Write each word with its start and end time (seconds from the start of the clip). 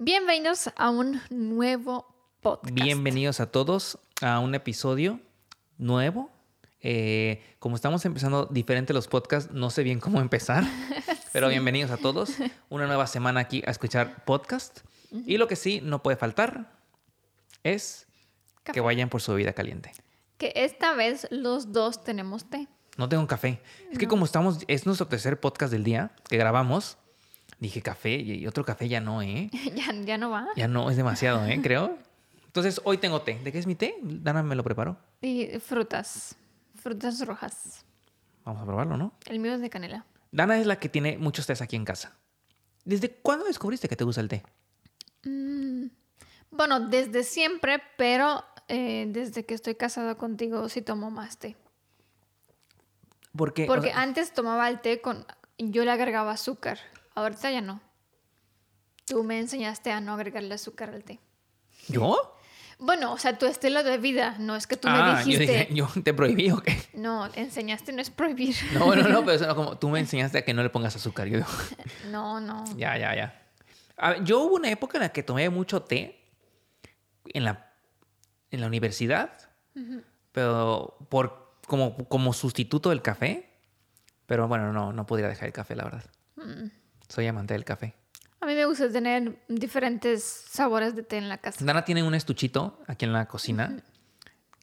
Bienvenidos 0.00 0.70
a 0.76 0.90
un 0.90 1.20
nuevo 1.28 2.06
podcast. 2.40 2.72
Bienvenidos 2.72 3.40
a 3.40 3.50
todos 3.50 3.98
a 4.22 4.38
un 4.38 4.54
episodio 4.54 5.18
nuevo. 5.76 6.30
Eh, 6.80 7.42
como 7.58 7.74
estamos 7.74 8.04
empezando 8.04 8.46
diferente 8.46 8.92
los 8.92 9.08
podcasts, 9.08 9.52
no 9.52 9.70
sé 9.70 9.82
bien 9.82 9.98
cómo 9.98 10.20
empezar, 10.20 10.62
pero 11.32 11.48
bienvenidos 11.48 11.90
a 11.90 11.96
todos. 11.96 12.30
Una 12.68 12.86
nueva 12.86 13.08
semana 13.08 13.40
aquí 13.40 13.64
a 13.66 13.72
escuchar 13.72 14.24
podcast. 14.24 14.82
Y 15.26 15.36
lo 15.36 15.48
que 15.48 15.56
sí 15.56 15.80
no 15.82 16.00
puede 16.00 16.16
faltar 16.16 16.78
es 17.64 18.06
Café. 18.62 18.74
que 18.74 18.80
vayan 18.80 19.08
por 19.08 19.20
su 19.20 19.32
bebida 19.32 19.52
caliente. 19.52 19.90
Que 20.36 20.52
esta 20.54 20.94
vez 20.94 21.26
los 21.32 21.72
dos 21.72 22.04
tenemos 22.04 22.48
té. 22.48 22.68
No 22.96 23.08
tengo 23.08 23.20
un 23.22 23.26
café. 23.26 23.60
Es 23.90 23.98
que 23.98 24.06
como 24.06 24.24
estamos, 24.24 24.60
es 24.68 24.86
nuestro 24.86 25.08
tercer 25.08 25.40
podcast 25.40 25.72
del 25.72 25.82
día 25.82 26.12
que 26.28 26.36
grabamos, 26.36 26.98
dije 27.58 27.82
café 27.82 28.14
y 28.16 28.46
otro 28.46 28.64
café 28.64 28.88
ya 28.88 29.00
no, 29.00 29.22
¿eh? 29.22 29.50
ya, 29.74 29.92
ya 29.92 30.18
no 30.18 30.30
va. 30.30 30.48
Ya 30.56 30.68
no, 30.68 30.90
es 30.90 30.96
demasiado, 30.96 31.44
¿eh? 31.46 31.60
Creo. 31.62 31.98
Entonces 32.46 32.80
hoy 32.84 32.98
tengo 32.98 33.22
té. 33.22 33.38
¿De 33.42 33.52
qué 33.52 33.58
es 33.58 33.66
mi 33.66 33.74
té? 33.74 33.96
Dana 34.02 34.42
me 34.42 34.54
lo 34.54 34.64
preparó. 34.64 34.98
Y 35.20 35.58
frutas. 35.58 36.36
Frutas 36.74 37.24
rojas. 37.26 37.84
Vamos 38.44 38.62
a 38.62 38.64
probarlo, 38.64 38.96
¿no? 38.96 39.12
El 39.26 39.40
mío 39.40 39.54
es 39.54 39.60
de 39.60 39.68
canela. 39.68 40.06
Dana 40.32 40.58
es 40.58 40.66
la 40.66 40.78
que 40.78 40.88
tiene 40.88 41.18
muchos 41.18 41.46
tés 41.46 41.60
aquí 41.60 41.76
en 41.76 41.84
casa. 41.84 42.16
¿Desde 42.84 43.10
cuándo 43.10 43.44
descubriste 43.44 43.88
que 43.88 43.96
te 43.96 44.04
gusta 44.04 44.20
el 44.20 44.28
té? 44.28 44.42
Mm, 45.24 45.86
bueno, 46.50 46.80
desde 46.80 47.22
siempre, 47.24 47.82
pero 47.96 48.44
eh, 48.68 49.06
desde 49.08 49.44
que 49.44 49.54
estoy 49.54 49.74
casada 49.74 50.14
contigo 50.14 50.68
sí 50.68 50.80
tomo 50.80 51.10
más 51.10 51.38
té. 51.38 51.56
Porque, 53.36 53.64
o 53.64 53.66
Porque 53.66 53.88
sea, 53.88 54.00
antes 54.00 54.32
tomaba 54.32 54.68
el 54.68 54.80
té 54.80 55.00
con... 55.00 55.26
Yo 55.58 55.84
le 55.84 55.90
agregaba 55.90 56.32
azúcar. 56.32 56.78
Ahorita 57.18 57.50
ya 57.50 57.60
no. 57.60 57.80
Tú 59.06 59.24
me 59.24 59.38
enseñaste 59.38 59.90
a 59.90 60.00
no 60.00 60.12
agregarle 60.14 60.54
azúcar 60.54 60.90
al 60.90 61.02
té. 61.02 61.18
¿yo? 61.88 62.34
Bueno, 62.78 63.12
o 63.12 63.18
sea, 63.18 63.36
tu 63.36 63.46
estilo 63.46 63.82
de 63.82 63.98
vida, 63.98 64.36
no 64.38 64.54
es 64.54 64.68
que 64.68 64.76
tú 64.76 64.86
ah, 64.88 65.12
me 65.12 65.18
dijiste. 65.18 65.46
yo 65.46 65.52
dije, 65.52 65.74
¿yo 65.74 66.02
te 66.04 66.14
prohibí 66.14 66.50
o 66.52 66.58
qué? 66.58 66.80
No, 66.94 67.28
enseñaste 67.34 67.92
no 67.92 68.00
es 68.00 68.10
prohibir. 68.10 68.54
No, 68.72 68.94
no, 68.94 69.08
no, 69.08 69.20
pero 69.20 69.32
eso 69.36 69.46
no, 69.46 69.56
como 69.56 69.78
tú 69.78 69.88
me 69.88 69.98
enseñaste 69.98 70.38
a 70.38 70.44
que 70.44 70.54
no 70.54 70.62
le 70.62 70.70
pongas 70.70 70.94
azúcar. 70.94 71.26
Yo 71.26 71.38
digo, 71.38 71.48
No, 72.10 72.40
no. 72.40 72.64
ya, 72.76 72.96
ya, 72.96 73.16
ya. 73.16 73.42
A 73.96 74.10
ver, 74.10 74.24
yo 74.24 74.40
hubo 74.40 74.54
una 74.54 74.70
época 74.70 74.98
en 74.98 75.02
la 75.02 75.08
que 75.08 75.24
tomé 75.24 75.50
mucho 75.50 75.82
té 75.82 76.20
en 77.26 77.44
la, 77.44 77.72
en 78.52 78.60
la 78.60 78.68
universidad, 78.68 79.32
pero 80.30 80.96
por, 81.08 81.56
como, 81.66 81.96
como 82.08 82.32
sustituto 82.32 82.90
del 82.90 83.02
café. 83.02 83.44
Pero 84.26 84.46
bueno, 84.46 84.72
no, 84.72 84.92
no 84.92 85.06
podría 85.06 85.26
dejar 85.26 85.46
el 85.46 85.52
café, 85.52 85.74
la 85.74 85.84
verdad. 85.84 86.04
Mm. 86.36 86.66
Soy 87.08 87.26
amante 87.26 87.54
del 87.54 87.64
café. 87.64 87.94
A 88.40 88.46
mí 88.46 88.54
me 88.54 88.64
gusta 88.66 88.90
tener 88.90 89.36
diferentes 89.48 90.22
sabores 90.22 90.94
de 90.94 91.02
té 91.02 91.16
en 91.16 91.28
la 91.28 91.38
casa. 91.38 91.64
Dana 91.64 91.84
tiene 91.84 92.02
un 92.02 92.14
estuchito 92.14 92.78
aquí 92.86 93.04
en 93.04 93.12
la 93.12 93.26
cocina, 93.26 93.76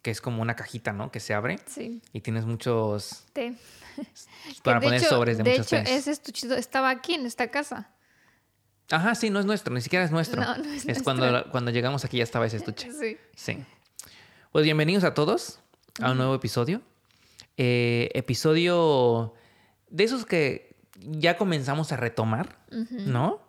que 0.02 0.12
es 0.12 0.22
como 0.22 0.42
una 0.42 0.56
cajita, 0.56 0.94
¿no? 0.94 1.12
Que 1.12 1.20
se 1.20 1.34
abre 1.34 1.60
Sí, 1.66 2.02
y 2.14 2.22
tienes 2.22 2.46
muchos 2.46 3.26
té. 3.34 3.56
para 4.64 4.80
poner 4.80 5.02
sobres 5.02 5.38
de, 5.38 5.44
de 5.44 5.52
muchos 5.52 5.74
hecho, 5.74 5.84
tés. 5.84 5.92
ese 5.92 6.12
estuchito 6.12 6.56
estaba 6.56 6.90
aquí 6.90 7.16
en 7.16 7.26
esta 7.26 7.50
casa. 7.50 7.90
Ajá, 8.92 9.16
sí, 9.16 9.30
no 9.30 9.40
es 9.40 9.46
nuestro, 9.46 9.74
ni 9.74 9.82
siquiera 9.82 10.06
es 10.06 10.12
nuestro. 10.12 10.42
No, 10.42 10.58
no 10.58 10.64
es 10.66 10.78
es 10.82 10.86
nuestro. 10.86 11.04
cuando, 11.04 11.52
cuando 11.52 11.72
llegamos 11.72 12.06
aquí 12.06 12.18
ya 12.18 12.24
estaba 12.24 12.46
ese 12.46 12.58
estuche. 12.58 12.92
Sí. 13.00 13.18
Sí. 13.36 13.64
Pues 14.52 14.64
bienvenidos 14.64 15.04
a 15.04 15.14
todos 15.14 15.60
a 16.02 16.12
un 16.12 16.18
nuevo 16.18 16.36
episodio. 16.36 16.82
Eh, 17.58 18.10
episodio 18.14 19.34
de 19.90 20.04
esos 20.04 20.26
que 20.26 20.75
ya 20.96 21.38
comenzamos 21.38 21.92
a 21.92 21.98
retomar, 21.98 22.58
¿no? 22.90 23.42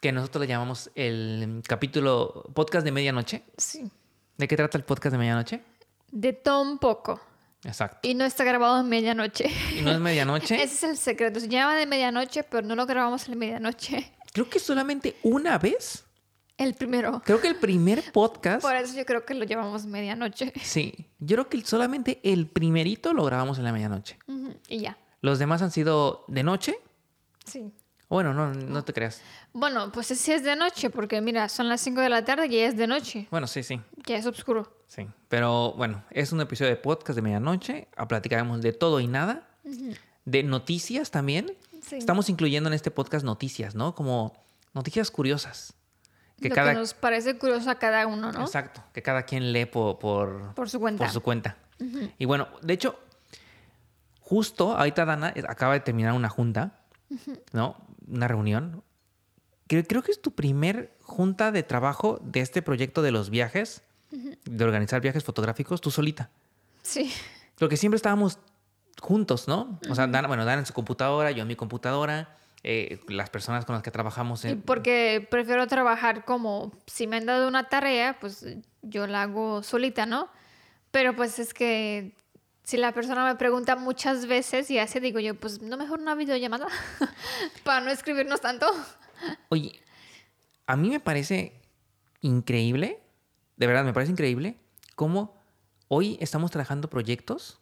Que 0.00 0.12
nosotros 0.12 0.42
le 0.42 0.48
llamamos 0.48 0.90
el 0.94 1.62
capítulo 1.66 2.44
podcast 2.54 2.84
de 2.84 2.92
medianoche. 2.92 3.44
Sí. 3.56 3.90
¿De 4.36 4.48
qué 4.48 4.56
trata 4.56 4.78
el 4.78 4.84
podcast 4.84 5.12
de 5.12 5.18
medianoche? 5.18 5.62
De 6.10 6.32
todo 6.32 6.62
un 6.62 6.78
poco. 6.78 7.20
Exacto. 7.64 8.08
Y 8.08 8.14
no 8.14 8.24
está 8.24 8.44
grabado 8.44 8.80
en 8.80 8.88
medianoche. 8.88 9.50
Y 9.78 9.82
no 9.82 9.92
es 9.92 10.00
medianoche. 10.00 10.54
Ese 10.62 10.74
es 10.74 10.82
el 10.82 10.96
secreto. 10.96 11.38
Se 11.38 11.48
llama 11.48 11.76
de 11.76 11.86
medianoche, 11.86 12.42
pero 12.42 12.66
no 12.66 12.74
lo 12.74 12.86
grabamos 12.86 13.28
en 13.28 13.38
medianoche. 13.38 14.12
Creo 14.32 14.48
que 14.50 14.58
solamente 14.58 15.16
una 15.22 15.58
vez. 15.58 16.04
El 16.58 16.74
primero. 16.74 17.22
Creo 17.24 17.40
que 17.40 17.48
el 17.48 17.56
primer 17.56 18.12
podcast. 18.12 18.62
Por 18.62 18.74
eso 18.74 18.94
yo 18.96 19.04
creo 19.04 19.24
que 19.24 19.34
lo 19.34 19.44
llevamos 19.44 19.86
medianoche. 19.86 20.52
Sí. 20.62 21.06
Yo 21.18 21.36
creo 21.36 21.48
que 21.48 21.60
solamente 21.62 22.20
el 22.24 22.48
primerito 22.48 23.12
lo 23.14 23.24
grabamos 23.24 23.58
en 23.58 23.64
la 23.64 23.72
medianoche. 23.72 24.18
Y 24.68 24.80
ya. 24.80 24.98
Los 25.22 25.38
demás 25.38 25.62
han 25.62 25.70
sido 25.70 26.24
de 26.28 26.42
noche. 26.42 26.76
Sí. 27.46 27.72
Bueno, 28.08 28.34
no, 28.34 28.52
no 28.52 28.84
te 28.84 28.92
creas. 28.92 29.22
Bueno, 29.54 29.90
pues 29.90 30.08
sí 30.08 30.32
es 30.32 30.44
de 30.44 30.54
noche, 30.54 30.90
porque 30.90 31.22
mira, 31.22 31.48
son 31.48 31.68
las 31.70 31.80
5 31.80 32.00
de 32.02 32.08
la 32.10 32.24
tarde 32.24 32.46
y 32.46 32.56
ya 32.58 32.66
es 32.66 32.76
de 32.76 32.86
noche. 32.86 33.26
Bueno, 33.30 33.46
sí, 33.46 33.62
sí. 33.62 33.80
Ya 34.06 34.16
es 34.18 34.26
oscuro. 34.26 34.76
Sí. 34.86 35.08
Pero 35.28 35.72
bueno, 35.72 36.04
es 36.10 36.30
un 36.32 36.40
episodio 36.42 36.70
de 36.70 36.76
podcast 36.76 37.16
de 37.16 37.22
medianoche. 37.22 37.88
A 37.96 38.06
platicaremos 38.06 38.60
de 38.60 38.74
todo 38.74 39.00
y 39.00 39.06
nada. 39.06 39.48
De 40.26 40.42
noticias 40.42 41.10
también. 41.10 41.56
Sí. 41.80 41.96
Estamos 41.96 42.28
incluyendo 42.28 42.68
en 42.68 42.74
este 42.74 42.90
podcast 42.90 43.24
noticias, 43.24 43.74
¿no? 43.74 43.94
Como 43.94 44.34
noticias 44.74 45.10
curiosas. 45.10 45.72
Que 46.40 46.48
Lo 46.50 46.54
cada. 46.54 46.72
que 46.74 46.80
nos 46.80 46.92
parece 46.92 47.38
curioso 47.38 47.70
a 47.70 47.76
cada 47.76 48.06
uno, 48.06 48.30
¿no? 48.30 48.42
Exacto. 48.42 48.82
Que 48.92 49.00
cada 49.02 49.22
quien 49.22 49.52
lee 49.52 49.64
por, 49.64 49.98
por, 49.98 50.54
Por 50.54 50.68
su 50.68 50.80
cuenta. 50.80 51.04
por 51.04 51.12
su 51.12 51.22
cuenta. 51.22 51.56
Y 52.18 52.26
bueno, 52.26 52.48
de 52.60 52.74
hecho, 52.74 52.98
justo 54.32 54.74
ahorita 54.78 55.04
Dana 55.04 55.34
acaba 55.46 55.74
de 55.74 55.80
terminar 55.80 56.14
una 56.14 56.30
junta, 56.30 56.80
¿no? 57.52 57.76
Una 58.08 58.28
reunión. 58.28 58.82
Creo, 59.66 59.84
creo 59.84 60.02
que 60.02 60.10
es 60.10 60.22
tu 60.22 60.34
primer 60.34 60.96
junta 61.02 61.52
de 61.52 61.62
trabajo 61.62 62.18
de 62.24 62.40
este 62.40 62.62
proyecto 62.62 63.02
de 63.02 63.10
los 63.10 63.28
viajes, 63.28 63.82
de 64.10 64.64
organizar 64.64 65.02
viajes 65.02 65.22
fotográficos, 65.22 65.82
tú 65.82 65.90
solita. 65.90 66.30
Sí. 66.80 67.12
Lo 67.58 67.68
que 67.68 67.76
siempre 67.76 67.96
estábamos 67.96 68.38
juntos, 69.02 69.48
¿no? 69.48 69.78
O 69.90 69.94
sea, 69.94 70.06
bueno, 70.06 70.46
Dana 70.46 70.60
en 70.60 70.66
su 70.66 70.72
computadora, 70.72 71.30
yo 71.30 71.42
en 71.42 71.48
mi 71.48 71.56
computadora, 71.56 72.34
eh, 72.62 73.00
las 73.08 73.28
personas 73.28 73.66
con 73.66 73.74
las 73.74 73.82
que 73.82 73.90
trabajamos 73.90 74.46
Y 74.46 74.48
en... 74.48 74.62
porque 74.62 75.28
prefiero 75.30 75.66
trabajar 75.66 76.24
como 76.24 76.72
si 76.86 77.06
me 77.06 77.16
han 77.16 77.26
dado 77.26 77.48
una 77.48 77.68
tarea, 77.68 78.18
pues 78.18 78.46
yo 78.80 79.06
la 79.06 79.24
hago 79.24 79.62
solita, 79.62 80.06
¿no? 80.06 80.30
Pero 80.90 81.14
pues 81.14 81.38
es 81.38 81.52
que 81.52 82.14
si 82.64 82.76
la 82.76 82.92
persona 82.92 83.24
me 83.24 83.34
pregunta 83.36 83.76
muchas 83.76 84.26
veces 84.26 84.70
y 84.70 84.78
hace, 84.78 85.00
digo 85.00 85.18
yo, 85.18 85.34
pues 85.34 85.60
no 85.60 85.76
mejor 85.76 86.00
una 86.00 86.14
videollamada 86.14 86.68
para 87.64 87.80
no 87.80 87.90
escribirnos 87.90 88.40
tanto. 88.40 88.66
Oye, 89.48 89.80
a 90.66 90.76
mí 90.76 90.90
me 90.90 91.00
parece 91.00 91.60
increíble, 92.20 93.02
de 93.56 93.66
verdad 93.66 93.84
me 93.84 93.92
parece 93.92 94.12
increíble, 94.12 94.58
cómo 94.94 95.36
hoy 95.88 96.16
estamos 96.20 96.50
trabajando 96.50 96.88
proyectos 96.88 97.60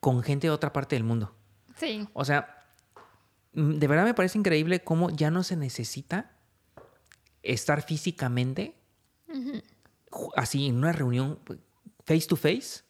con 0.00 0.22
gente 0.22 0.48
de 0.48 0.50
otra 0.50 0.72
parte 0.72 0.96
del 0.96 1.04
mundo. 1.04 1.34
Sí. 1.76 2.08
O 2.12 2.24
sea, 2.24 2.64
mm, 3.52 3.74
de 3.74 3.86
verdad 3.86 4.04
me 4.04 4.14
parece 4.14 4.38
increíble 4.38 4.80
cómo 4.80 5.10
ya 5.10 5.30
no 5.30 5.44
se 5.44 5.56
necesita 5.56 6.32
estar 7.42 7.82
físicamente 7.82 8.74
así 10.34 10.66
en 10.66 10.76
una 10.76 10.92
reunión 10.92 11.38
face 12.04 12.26
to 12.26 12.34
face 12.34 12.82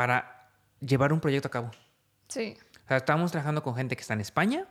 para 0.00 0.48
llevar 0.80 1.12
un 1.12 1.20
proyecto 1.20 1.48
a 1.48 1.50
cabo. 1.50 1.70
Sí. 2.28 2.56
O 2.86 2.88
sea, 2.88 2.96
estamos 2.96 3.30
trabajando 3.32 3.62
con 3.62 3.74
gente 3.76 3.96
que 3.96 4.00
está 4.00 4.14
en 4.14 4.22
España 4.22 4.66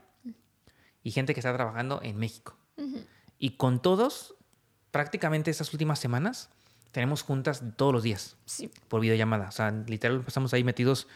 y 1.03 1.11
gente 1.11 1.35
que 1.35 1.39
está 1.39 1.53
trabajando 1.53 1.99
en 2.01 2.17
México. 2.17 2.57
Y 3.37 3.51
con 3.51 3.79
todos, 3.79 4.33
prácticamente 4.89 5.51
estas 5.51 5.71
últimas 5.71 5.99
semanas, 5.99 6.49
tenemos 6.91 7.21
juntas 7.21 7.61
todos 7.77 7.93
los 7.93 8.01
días 8.01 8.37
Sí. 8.45 8.71
por 8.87 9.01
videollamada. 9.01 9.49
O 9.49 9.51
sea, 9.51 9.69
literal, 9.69 10.23
estamos 10.25 10.51
ahí 10.55 10.63
metidos 10.63 11.07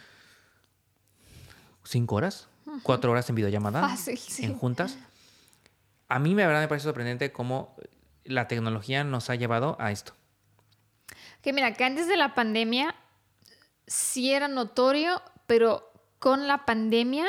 cinco 1.83 2.13
horas, 2.17 2.47
cuatro 2.83 3.11
horas 3.11 3.27
en 3.29 3.35
videollamada, 3.35 3.81
Fácil, 3.81 4.19
sí. 4.19 4.45
en 4.45 4.53
juntas. 4.55 4.95
A 6.07 6.19
mí, 6.19 6.35
la 6.35 6.45
verdad, 6.45 6.61
me 6.61 6.67
parece 6.67 6.83
sorprendente 6.83 7.31
cómo 7.31 7.75
la 8.25 8.47
tecnología 8.47 9.03
nos 9.03 9.31
ha 9.31 9.35
llevado 9.35 9.75
a 9.79 9.89
esto. 9.91 10.13
Que 11.41 11.51
mira, 11.51 11.73
que 11.73 11.83
antes 11.83 12.07
de 12.07 12.15
la 12.15 12.35
pandemia 12.35 12.95
sí 13.87 14.31
era 14.33 14.47
notorio, 14.47 15.21
pero 15.47 15.91
con 16.19 16.47
la 16.47 16.65
pandemia 16.65 17.25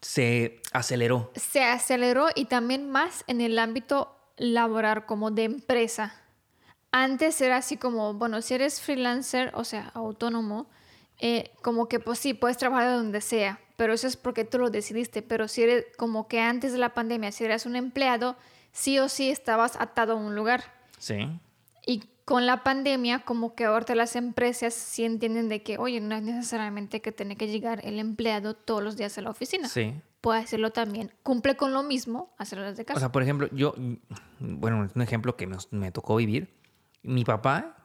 Se 0.00 0.60
aceleró. 0.72 1.30
se 1.34 1.62
aceleró 1.62 2.28
y 2.34 2.46
también 2.46 2.90
más 2.90 3.24
en 3.26 3.40
el 3.40 3.58
ámbito 3.58 4.16
laboral 4.36 5.04
como 5.06 5.30
de 5.30 5.44
empresa. 5.44 6.14
Antes 6.92 7.40
era 7.40 7.58
así 7.58 7.76
como, 7.76 8.14
bueno, 8.14 8.40
si 8.42 8.54
eres 8.54 8.80
freelancer, 8.80 9.52
o 9.54 9.64
sea, 9.64 9.90
autónomo, 9.94 10.66
eh, 11.20 11.50
como 11.62 11.86
que 11.88 12.00
pues 12.00 12.18
sí, 12.18 12.34
puedes 12.34 12.56
trabajar 12.56 12.88
de 12.88 12.94
donde 12.94 13.20
sea, 13.20 13.60
pero 13.76 13.92
eso 13.92 14.06
es 14.06 14.16
porque 14.16 14.44
tú 14.44 14.58
lo 14.58 14.70
decidiste. 14.70 15.22
Pero 15.22 15.46
si 15.48 15.62
eres 15.62 15.84
como 15.96 16.26
que 16.28 16.40
antes 16.40 16.72
de 16.72 16.78
la 16.78 16.94
pandemia, 16.94 17.30
si 17.32 17.44
eras 17.44 17.66
un 17.66 17.76
empleado, 17.76 18.36
sí 18.72 18.98
o 18.98 19.08
sí 19.08 19.30
estabas 19.30 19.76
atado 19.76 20.14
a 20.14 20.16
un 20.16 20.34
lugar. 20.34 20.64
Sí. 20.98 21.28
Y 21.86 22.04
con 22.30 22.46
la 22.46 22.62
pandemia, 22.62 23.24
como 23.24 23.56
que 23.56 23.64
ahorita 23.64 23.96
las 23.96 24.14
empresas 24.14 24.72
sí 24.72 25.04
entienden 25.04 25.48
de 25.48 25.64
que, 25.64 25.78
oye, 25.78 26.00
no 26.00 26.14
es 26.14 26.22
necesariamente 26.22 27.02
que 27.02 27.10
tiene 27.10 27.34
que 27.36 27.48
llegar 27.48 27.80
el 27.84 27.98
empleado 27.98 28.54
todos 28.54 28.84
los 28.84 28.96
días 28.96 29.18
a 29.18 29.22
la 29.22 29.30
oficina. 29.30 29.68
Sí. 29.68 30.00
Puede 30.20 30.38
hacerlo 30.38 30.70
también. 30.70 31.12
Cumple 31.24 31.56
con 31.56 31.72
lo 31.72 31.82
mismo, 31.82 32.32
hacerlo 32.38 32.64
desde 32.66 32.84
casa. 32.84 32.98
O 32.98 33.00
sea, 33.00 33.10
por 33.10 33.24
ejemplo, 33.24 33.48
yo, 33.50 33.74
bueno, 34.38 34.84
es 34.84 34.92
un 34.94 35.02
ejemplo 35.02 35.36
que 35.36 35.48
nos- 35.48 35.72
me 35.72 35.90
tocó 35.90 36.14
vivir. 36.14 36.54
Mi 37.02 37.24
papá 37.24 37.76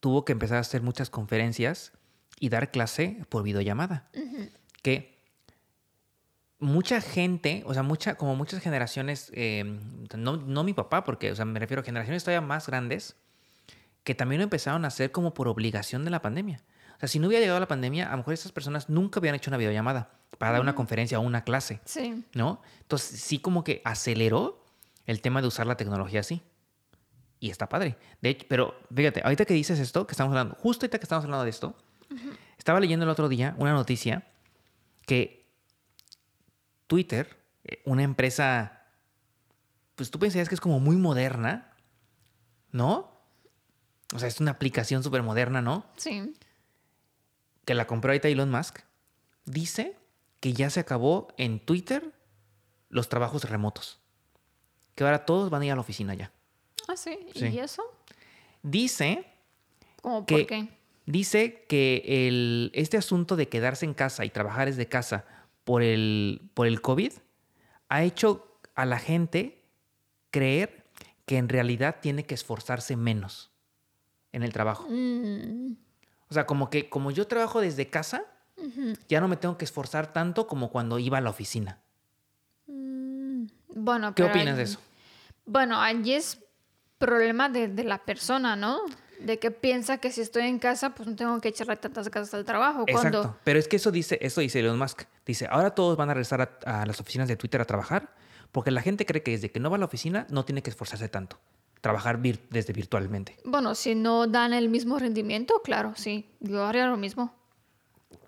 tuvo 0.00 0.24
que 0.24 0.32
empezar 0.32 0.56
a 0.56 0.62
hacer 0.62 0.82
muchas 0.82 1.08
conferencias 1.08 1.92
y 2.40 2.48
dar 2.48 2.72
clase 2.72 3.24
por 3.28 3.44
videollamada. 3.44 4.10
Que 4.82 5.22
mucha 6.58 7.00
gente, 7.00 7.62
o 7.66 7.72
sea, 7.72 7.84
mucha, 7.84 8.16
como 8.16 8.34
muchas 8.34 8.60
generaciones, 8.64 9.30
eh, 9.32 9.78
no, 10.16 10.38
no 10.38 10.64
mi 10.64 10.74
papá, 10.74 11.04
porque, 11.04 11.30
o 11.30 11.36
sea, 11.36 11.44
me 11.44 11.60
refiero 11.60 11.82
a 11.82 11.84
generaciones 11.84 12.24
todavía 12.24 12.44
más 12.44 12.66
grandes, 12.66 13.14
que 14.04 14.14
también 14.14 14.40
lo 14.40 14.44
empezaron 14.44 14.84
a 14.84 14.88
hacer 14.88 15.12
como 15.12 15.34
por 15.34 15.48
obligación 15.48 16.04
de 16.04 16.10
la 16.10 16.22
pandemia. 16.22 16.62
O 16.96 17.00
sea, 17.00 17.08
si 17.08 17.18
no 17.18 17.28
hubiera 17.28 17.40
llegado 17.40 17.60
la 17.60 17.68
pandemia, 17.68 18.08
a 18.08 18.12
lo 18.12 18.18
mejor 18.18 18.34
esas 18.34 18.52
personas 18.52 18.88
nunca 18.88 19.20
hubieran 19.20 19.36
hecho 19.36 19.50
una 19.50 19.56
videollamada 19.56 20.10
para 20.38 20.52
dar 20.52 20.60
una 20.60 20.74
conferencia 20.74 21.18
o 21.18 21.22
una 21.22 21.44
clase. 21.44 21.80
sí. 21.84 22.24
¿no? 22.34 22.62
Entonces 22.80 23.20
sí 23.20 23.38
como 23.38 23.64
que 23.64 23.82
aceleró 23.84 24.64
el 25.06 25.20
tema 25.20 25.40
de 25.40 25.48
usar 25.48 25.66
la 25.66 25.76
tecnología 25.76 26.20
así. 26.20 26.42
Y 27.38 27.50
está 27.50 27.68
padre. 27.68 27.96
De 28.20 28.30
hecho, 28.30 28.46
pero 28.48 28.74
fíjate, 28.94 29.22
ahorita 29.24 29.46
que 29.46 29.54
dices 29.54 29.78
esto, 29.78 30.06
que 30.06 30.12
estamos 30.12 30.32
hablando, 30.32 30.56
justo 30.56 30.84
ahorita 30.84 30.98
que 30.98 31.04
estamos 31.04 31.24
hablando 31.24 31.44
de 31.44 31.50
esto, 31.50 31.74
estaba 32.58 32.80
leyendo 32.80 33.04
el 33.04 33.10
otro 33.10 33.28
día 33.28 33.54
una 33.58 33.72
noticia 33.72 34.26
que 35.06 35.50
Twitter, 36.86 37.38
eh, 37.64 37.82
una 37.86 38.02
empresa, 38.02 38.82
pues 39.94 40.10
tú 40.10 40.18
pensarías 40.18 40.48
que 40.48 40.54
es 40.54 40.60
como 40.60 40.80
muy 40.80 40.96
moderna, 40.96 41.72
¿no? 42.72 43.09
O 44.14 44.18
sea, 44.18 44.28
es 44.28 44.40
una 44.40 44.52
aplicación 44.52 45.02
súper 45.02 45.22
moderna, 45.22 45.62
¿no? 45.62 45.84
Sí. 45.96 46.34
que 47.64 47.74
la 47.74 47.86
compró 47.86 48.10
ahorita 48.10 48.28
Elon 48.28 48.50
Musk, 48.50 48.80
dice 49.44 49.96
que 50.40 50.52
ya 50.52 50.70
se 50.70 50.80
acabó 50.80 51.28
en 51.36 51.60
Twitter 51.60 52.12
los 52.88 53.08
trabajos 53.08 53.44
remotos. 53.48 54.00
Que 54.96 55.04
ahora 55.04 55.24
todos 55.24 55.50
van 55.50 55.62
a 55.62 55.66
ir 55.66 55.72
a 55.72 55.76
la 55.76 55.82
oficina 55.82 56.14
ya. 56.14 56.32
Ah, 56.88 56.96
sí. 56.96 57.18
Sí. 57.34 57.46
¿Y 57.46 57.58
eso? 57.60 57.82
Dice 58.62 59.24
¿Cómo 60.02 60.26
que, 60.26 60.38
por 60.38 60.46
qué? 60.46 60.68
dice 61.06 61.64
que 61.68 62.02
el, 62.06 62.72
este 62.74 62.96
asunto 62.96 63.36
de 63.36 63.48
quedarse 63.48 63.84
en 63.84 63.94
casa 63.94 64.24
y 64.24 64.30
trabajar 64.30 64.66
desde 64.66 64.86
casa 64.86 65.24
por 65.64 65.82
el, 65.82 66.50
por 66.54 66.66
el 66.66 66.80
COVID 66.80 67.12
ha 67.88 68.02
hecho 68.02 68.58
a 68.74 68.84
la 68.84 68.98
gente 68.98 69.62
creer 70.30 70.84
que 71.26 71.36
en 71.36 71.48
realidad 71.48 71.98
tiene 72.00 72.24
que 72.24 72.34
esforzarse 72.34 72.96
menos 72.96 73.50
en 74.32 74.42
el 74.42 74.52
trabajo. 74.52 74.86
Mm, 74.88 75.72
O 76.28 76.34
sea, 76.34 76.46
como 76.46 76.70
que 76.70 76.88
como 76.88 77.10
yo 77.10 77.26
trabajo 77.26 77.60
desde 77.60 77.88
casa, 77.88 78.22
ya 79.08 79.20
no 79.20 79.28
me 79.28 79.36
tengo 79.36 79.56
que 79.56 79.64
esforzar 79.64 80.12
tanto 80.12 80.46
como 80.46 80.70
cuando 80.70 80.98
iba 80.98 81.18
a 81.18 81.20
la 81.20 81.30
oficina. 81.30 81.78
mm, 82.66 83.44
bueno, 83.74 84.14
¿Qué 84.14 84.22
pero 84.22 84.34
opinas 84.34 84.56
de 84.56 84.64
eso? 84.64 84.78
Bueno, 85.46 85.80
allí 85.80 86.14
es 86.14 86.38
problema 86.98 87.48
de, 87.48 87.68
de 87.68 87.84
la 87.84 87.98
persona, 88.04 88.56
¿no? 88.56 88.80
De 89.20 89.38
que 89.38 89.50
piensa 89.50 89.98
que 89.98 90.10
si 90.12 90.20
estoy 90.20 90.44
en 90.44 90.58
casa, 90.58 90.90
pues 90.94 91.08
no 91.08 91.16
tengo 91.16 91.40
que 91.40 91.48
echarle 91.48 91.76
tantas 91.76 92.10
ganas 92.10 92.32
al 92.34 92.44
trabajo. 92.44 92.84
Exacto. 92.86 93.20
Cuando, 93.22 93.38
Pero 93.44 93.58
es 93.58 93.68
que 93.68 93.76
eso 93.76 93.90
dice, 93.90 94.18
eso 94.22 94.40
dice 94.40 94.60
Elon 94.60 94.78
Musk. 94.78 95.02
Dice, 95.26 95.46
ahora 95.50 95.70
todos 95.74 95.96
van 95.96 96.10
a 96.10 96.14
regresar 96.14 96.40
a, 96.64 96.80
a 96.82 96.86
las 96.86 97.00
oficinas 97.00 97.28
de 97.28 97.36
Twitter 97.36 97.60
a 97.60 97.64
trabajar 97.64 98.14
porque 98.52 98.70
la 98.70 98.82
gente 98.82 99.06
cree 99.06 99.22
que 99.22 99.30
desde 99.32 99.50
que 99.50 99.60
no 99.60 99.70
va 99.70 99.76
a 99.76 99.78
la 99.78 99.84
oficina 99.86 100.26
no 100.30 100.44
tiene 100.44 100.62
que 100.62 100.70
esforzarse 100.70 101.08
tanto. 101.08 101.38
Trabajar 101.80 102.20
vir- 102.20 102.40
desde 102.50 102.72
virtualmente. 102.72 103.36
bueno, 103.44 103.74
si 103.74 103.94
no 103.94 104.26
dan 104.26 104.52
el 104.52 104.68
mismo 104.68 104.98
rendimiento, 104.98 105.62
claro, 105.62 105.94
sí, 105.96 106.28
yo 106.40 106.64
haría 106.64 106.86
lo 106.86 106.96
mismo. 106.96 107.34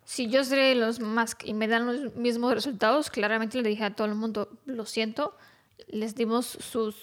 Si 0.04 0.28
yo 0.28 0.42
seré 0.44 0.74
los 0.74 1.00
más 1.00 1.36
y 1.44 1.54
me 1.54 1.68
dan 1.68 1.86
los 1.86 2.14
mismos 2.16 2.52
resultados, 2.54 3.10
claramente 3.10 3.60
le 3.62 3.68
dije 3.68 3.84
a 3.84 3.94
todo 3.94 4.06
el 4.06 4.14
mundo, 4.14 4.48
lo 4.66 4.84
siento, 4.86 5.36
les 5.88 6.14
dimos 6.14 6.46
sus, 6.46 6.96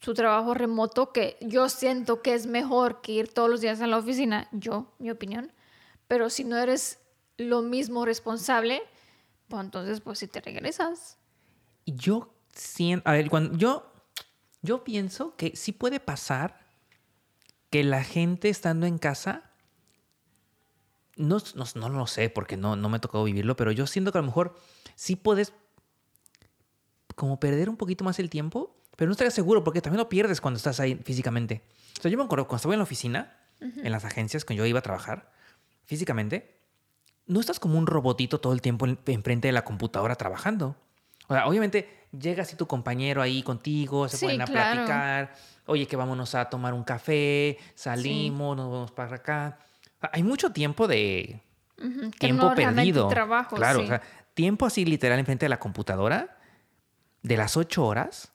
su 0.00 0.14
trabajo 0.14 0.54
remoto 0.54 1.12
que 1.12 1.36
yo 1.40 1.68
siento 1.68 2.20
que 2.22 2.34
es 2.34 2.46
mejor 2.46 3.00
que 3.00 3.12
ir 3.12 3.28
todos 3.32 3.48
los 3.50 3.60
días 3.60 3.80
a 3.80 3.86
la 3.86 3.98
oficina, 3.98 4.48
yo, 4.52 4.86
mi 4.98 5.10
opinión. 5.10 5.52
Pero 6.08 6.30
si 6.30 6.44
no 6.44 6.56
eres 6.58 6.98
lo 7.38 7.62
mismo 7.62 8.04
responsable, 8.04 8.82
pues 9.48 9.62
entonces 9.64 10.00
pues 10.00 10.18
si 10.18 10.26
te 10.26 10.40
regresas. 10.40 11.16
Yo 11.86 12.32
siento, 12.54 13.08
a 13.08 13.12
ver, 13.12 13.30
cuando 13.30 13.56
yo, 13.56 13.91
yo 14.62 14.84
pienso 14.84 15.36
que 15.36 15.54
sí 15.56 15.72
puede 15.72 16.00
pasar 16.00 16.60
que 17.70 17.84
la 17.84 18.04
gente 18.04 18.48
estando 18.48 18.86
en 18.86 18.98
casa, 18.98 19.50
no, 21.16 21.38
no, 21.54 21.64
no 21.74 21.88
lo 21.88 22.06
sé 22.06 22.30
porque 22.30 22.56
no, 22.56 22.76
no 22.76 22.88
me 22.88 22.96
ha 22.96 23.00
tocado 23.00 23.24
vivirlo, 23.24 23.56
pero 23.56 23.72
yo 23.72 23.86
siento 23.86 24.12
que 24.12 24.18
a 24.18 24.22
lo 24.22 24.26
mejor 24.26 24.54
sí 24.94 25.16
puedes 25.16 25.52
como 27.14 27.38
perder 27.38 27.68
un 27.68 27.76
poquito 27.76 28.04
más 28.04 28.18
el 28.18 28.30
tiempo, 28.30 28.74
pero 28.96 29.08
no 29.08 29.12
estaría 29.12 29.30
seguro 29.30 29.62
porque 29.64 29.80
también 29.82 29.98
lo 29.98 30.08
pierdes 30.08 30.40
cuando 30.40 30.56
estás 30.56 30.80
ahí 30.80 30.94
físicamente. 31.04 31.62
O 31.98 32.02
sea, 32.02 32.10
yo 32.10 32.16
me 32.18 32.24
acuerdo 32.24 32.46
cuando 32.46 32.56
estaba 32.56 32.74
en 32.74 32.78
la 32.78 32.84
oficina, 32.84 33.38
en 33.60 33.92
las 33.92 34.04
agencias 34.04 34.44
que 34.44 34.54
yo 34.54 34.64
iba 34.66 34.78
a 34.78 34.82
trabajar 34.82 35.30
físicamente, 35.84 36.58
no 37.26 37.38
estás 37.40 37.60
como 37.60 37.78
un 37.78 37.86
robotito 37.86 38.40
todo 38.40 38.52
el 38.52 38.60
tiempo 38.62 38.86
en- 38.86 38.98
enfrente 39.06 39.48
de 39.48 39.52
la 39.52 39.64
computadora 39.64 40.16
trabajando. 40.16 40.76
O 41.28 41.34
sea, 41.34 41.46
obviamente 41.46 42.01
llega 42.18 42.42
así 42.42 42.56
tu 42.56 42.66
compañero 42.66 43.22
ahí 43.22 43.42
contigo, 43.42 44.08
se 44.08 44.18
Sí, 44.18 44.26
ponen 44.26 44.42
a 44.42 44.46
claro. 44.46 44.70
platicar, 44.70 45.34
oye, 45.66 45.86
que 45.86 45.96
vámonos 45.96 46.34
a 46.34 46.48
tomar 46.48 46.74
un 46.74 46.84
café, 46.84 47.58
salimos, 47.74 48.56
nos 48.56 48.70
vamos 48.70 48.90
para 48.92 49.16
acá. 49.16 49.58
Hay 50.12 50.22
mucho 50.22 50.52
tiempo 50.52 50.86
de 50.88 51.40
Ujú, 51.78 52.10
que 52.10 52.18
tiempo 52.18 52.48
no 52.48 52.54
perdido. 52.54 53.08
trabajo, 53.08 53.56
claro, 53.56 53.78
sí. 53.80 53.84
o 53.84 53.88
sea, 53.88 54.02
tiempo 54.34 54.66
así 54.66 54.84
literal 54.84 55.18
enfrente 55.18 55.44
de 55.46 55.50
la 55.50 55.58
computadora 55.58 56.38
de 57.22 57.36
las 57.36 57.56
ocho 57.56 57.84
horas. 57.86 58.32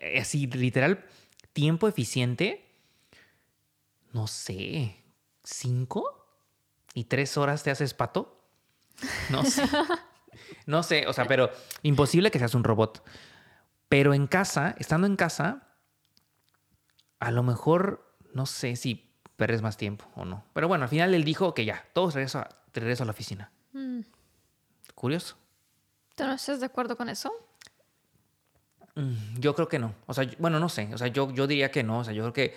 eh, 0.00 0.18
Así 0.20 0.46
literal, 0.46 1.04
tiempo 1.52 1.88
eficiente. 1.88 2.64
No 4.12 4.26
sé, 4.26 4.96
cinco 5.44 6.26
y 6.94 7.04
tres 7.04 7.36
horas 7.36 7.62
te 7.62 7.70
haces 7.70 7.94
pato. 7.94 8.42
No 9.30 9.44
sé. 9.44 9.62
No 10.66 10.82
sé, 10.82 11.06
o 11.06 11.12
sea, 11.12 11.26
pero 11.26 11.50
imposible 11.82 12.30
que 12.30 12.38
seas 12.38 12.54
un 12.54 12.64
robot. 12.64 13.02
Pero 13.88 14.14
en 14.14 14.26
casa, 14.26 14.74
estando 14.78 15.06
en 15.06 15.16
casa, 15.16 15.68
a 17.20 17.30
lo 17.30 17.42
mejor 17.42 18.14
no 18.34 18.46
sé 18.46 18.76
si 18.76 19.10
perdes 19.36 19.62
más 19.62 19.76
tiempo 19.76 20.04
o 20.14 20.24
no. 20.24 20.44
Pero 20.52 20.68
bueno, 20.68 20.84
al 20.84 20.90
final 20.90 21.14
él 21.14 21.24
dijo 21.24 21.54
que 21.54 21.64
ya, 21.64 21.84
todos 21.92 22.14
regreso 22.14 22.38
a, 22.40 22.48
regreso 22.74 23.02
a 23.02 23.06
la 23.06 23.12
oficina. 23.12 23.50
Mm. 23.72 24.00
Curioso. 24.94 25.36
¿Tú 26.16 26.24
no 26.24 26.32
estás 26.32 26.60
de 26.60 26.66
acuerdo 26.66 26.96
con 26.96 27.08
eso? 27.08 27.32
Mm, 28.96 29.38
Yo 29.38 29.54
creo 29.54 29.68
que 29.68 29.78
no. 29.78 29.94
O 30.06 30.14
sea, 30.14 30.24
yo- 30.24 30.36
bueno, 30.38 30.58
no 30.58 30.68
sé. 30.68 30.92
O 30.92 30.98
sea, 30.98 31.06
yo, 31.08 31.32
yo 31.32 31.46
diría 31.46 31.70
que 31.70 31.82
no. 31.84 32.00
O 32.00 32.04
sea, 32.04 32.12
yo 32.12 32.22
creo 32.24 32.32
que 32.32 32.54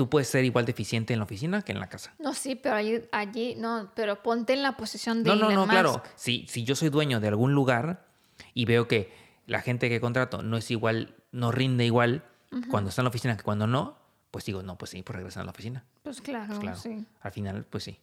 tú 0.00 0.08
puedes 0.08 0.28
ser 0.28 0.46
igual 0.46 0.64
de 0.64 0.70
eficiente 0.72 1.12
en 1.12 1.18
la 1.18 1.24
oficina 1.26 1.60
que 1.60 1.72
en 1.72 1.78
la 1.78 1.90
casa. 1.90 2.14
No, 2.18 2.32
sí, 2.32 2.54
pero 2.54 2.74
allí, 2.76 3.02
allí 3.12 3.54
no, 3.58 3.92
pero 3.94 4.22
ponte 4.22 4.54
en 4.54 4.62
la 4.62 4.74
posición 4.78 5.22
de 5.22 5.28
No, 5.28 5.36
no, 5.36 5.42
Elon 5.50 5.54
no, 5.54 5.60
Musk. 5.66 5.70
claro. 5.72 6.02
Si, 6.16 6.46
si 6.48 6.64
yo 6.64 6.74
soy 6.74 6.88
dueño 6.88 7.20
de 7.20 7.28
algún 7.28 7.52
lugar 7.52 8.06
y 8.54 8.64
veo 8.64 8.88
que 8.88 9.12
la 9.46 9.60
gente 9.60 9.90
que 9.90 10.00
contrato 10.00 10.42
no 10.42 10.56
es 10.56 10.70
igual, 10.70 11.16
no 11.32 11.52
rinde 11.52 11.84
igual 11.84 12.24
cuando 12.70 12.88
está 12.88 13.02
en 13.02 13.04
la 13.04 13.10
oficina 13.10 13.36
que 13.36 13.42
cuando 13.42 13.66
no, 13.66 13.98
pues 14.30 14.46
digo, 14.46 14.62
no, 14.62 14.78
pues 14.78 14.92
sí, 14.92 15.02
pues 15.02 15.16
regresan 15.16 15.42
a 15.42 15.44
la 15.44 15.50
oficina. 15.50 15.84
Pues 16.02 16.22
claro, 16.22 16.46
Pues 16.46 16.58
claro. 16.60 16.78
sí. 16.78 17.04
Al 17.20 17.32
final, 17.32 17.64
pues 17.68 17.84
sí. 17.84 18.00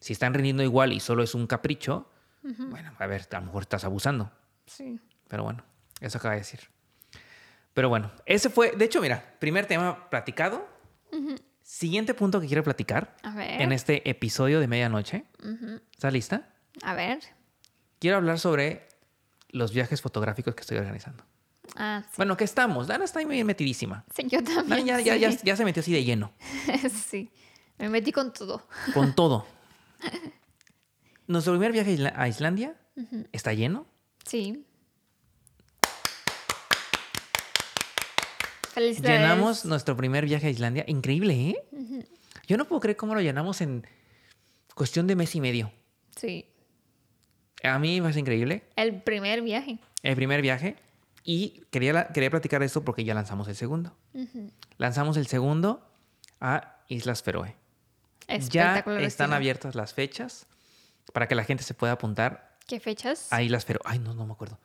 Si 0.00 0.12
están 0.12 0.34
rindiendo 0.34 0.64
igual 0.64 0.92
y 0.92 0.98
solo 0.98 1.22
es 1.22 1.36
un 1.36 1.46
capricho, 1.46 2.10
bueno, 2.42 2.92
a 2.98 3.06
ver, 3.06 3.28
a 3.30 3.38
lo 3.38 3.46
mejor 3.46 3.62
estás 3.62 3.84
abusando. 3.84 4.32
Sí. 4.66 4.98
Pero 5.28 5.44
bueno, 5.44 5.62
eso 6.00 6.18
acaba 6.18 6.34
de 6.34 6.40
decir. 6.40 6.58
Pero 7.72 7.88
bueno, 7.88 8.10
ese 8.26 8.50
fue, 8.50 8.72
de 8.72 8.84
hecho, 8.86 9.00
mira, 9.00 9.36
primer 9.38 9.66
tema 9.66 10.10
platicado. 10.10 10.66
Siguiente 11.62 12.14
punto 12.14 12.40
que 12.40 12.46
quiero 12.46 12.64
platicar 12.64 13.16
A 13.22 13.34
ver. 13.34 13.60
en 13.62 13.72
este 13.72 14.08
episodio 14.08 14.60
de 14.60 14.66
medianoche. 14.66 15.24
¿Estás 15.92 16.12
lista? 16.12 16.52
A 16.82 16.94
ver. 16.94 17.20
Quiero 17.98 18.16
hablar 18.16 18.38
sobre 18.38 18.88
los 19.50 19.72
viajes 19.72 20.00
fotográficos 20.02 20.54
que 20.54 20.62
estoy 20.62 20.78
organizando. 20.78 21.24
Ah, 21.76 22.02
sí. 22.06 22.14
Bueno, 22.16 22.36
que 22.36 22.44
estamos. 22.44 22.88
Dana 22.88 23.04
está 23.04 23.20
ahí 23.20 23.26
muy 23.26 23.42
metidísima. 23.44 24.04
Sí, 24.14 24.24
yo 24.28 24.40
Dana 24.42 24.64
también. 24.64 24.86
ya, 24.86 25.16
ya, 25.16 25.30
ya, 25.30 25.56
se 25.56 25.64
metió 25.64 25.80
así 25.80 25.92
de 25.92 26.02
lleno. 26.04 26.32
sí. 27.08 27.30
Me 27.78 27.88
metí 27.88 28.10
con 28.12 28.32
todo. 28.32 28.66
Con 28.92 29.14
todo. 29.14 29.46
Nuestro 31.26 31.52
primer 31.52 31.72
viaje 31.72 31.96
a 32.14 32.26
Islandia 32.28 32.74
está 33.32 33.52
lleno. 33.52 33.86
Sí. 34.24 34.66
Felicidades. 38.80 39.20
Llenamos 39.20 39.64
nuestro 39.66 39.96
primer 39.96 40.24
viaje 40.24 40.46
a 40.46 40.50
Islandia. 40.50 40.84
Increíble, 40.86 41.34
¿eh? 41.50 42.06
Yo 42.46 42.56
no 42.56 42.66
puedo 42.66 42.80
creer 42.80 42.96
cómo 42.96 43.14
lo 43.14 43.20
llenamos 43.20 43.60
en 43.60 43.86
cuestión 44.74 45.06
de 45.06 45.16
mes 45.16 45.34
y 45.34 45.40
medio. 45.40 45.70
Sí. 46.16 46.46
A 47.62 47.78
mí 47.78 47.96
me 47.96 48.02
parece 48.02 48.20
increíble. 48.20 48.64
El 48.76 49.02
primer 49.02 49.42
viaje. 49.42 49.78
El 50.02 50.16
primer 50.16 50.40
viaje. 50.40 50.76
Y 51.22 51.62
quería, 51.70 52.08
quería 52.08 52.30
platicar 52.30 52.60
de 52.60 52.66
esto 52.66 52.82
porque 52.84 53.04
ya 53.04 53.12
lanzamos 53.14 53.46
el 53.48 53.54
segundo. 53.54 53.94
Lanzamos 54.78 55.16
el 55.18 55.26
segundo 55.26 55.86
a 56.40 56.78
Islas 56.88 57.22
Feroe. 57.22 57.54
Ya 58.48 58.78
están 59.00 59.32
abiertas 59.34 59.74
las 59.74 59.92
fechas 59.92 60.46
para 61.12 61.28
que 61.28 61.34
la 61.34 61.44
gente 61.44 61.64
se 61.64 61.74
pueda 61.74 61.92
apuntar 61.92 62.56
¿Qué 62.66 62.80
fechas? 62.80 63.30
a 63.32 63.42
Islas 63.42 63.64
Feroe. 63.66 63.82
Ay, 63.84 63.98
no, 63.98 64.14
no 64.14 64.26
me 64.26 64.32
acuerdo. 64.32 64.58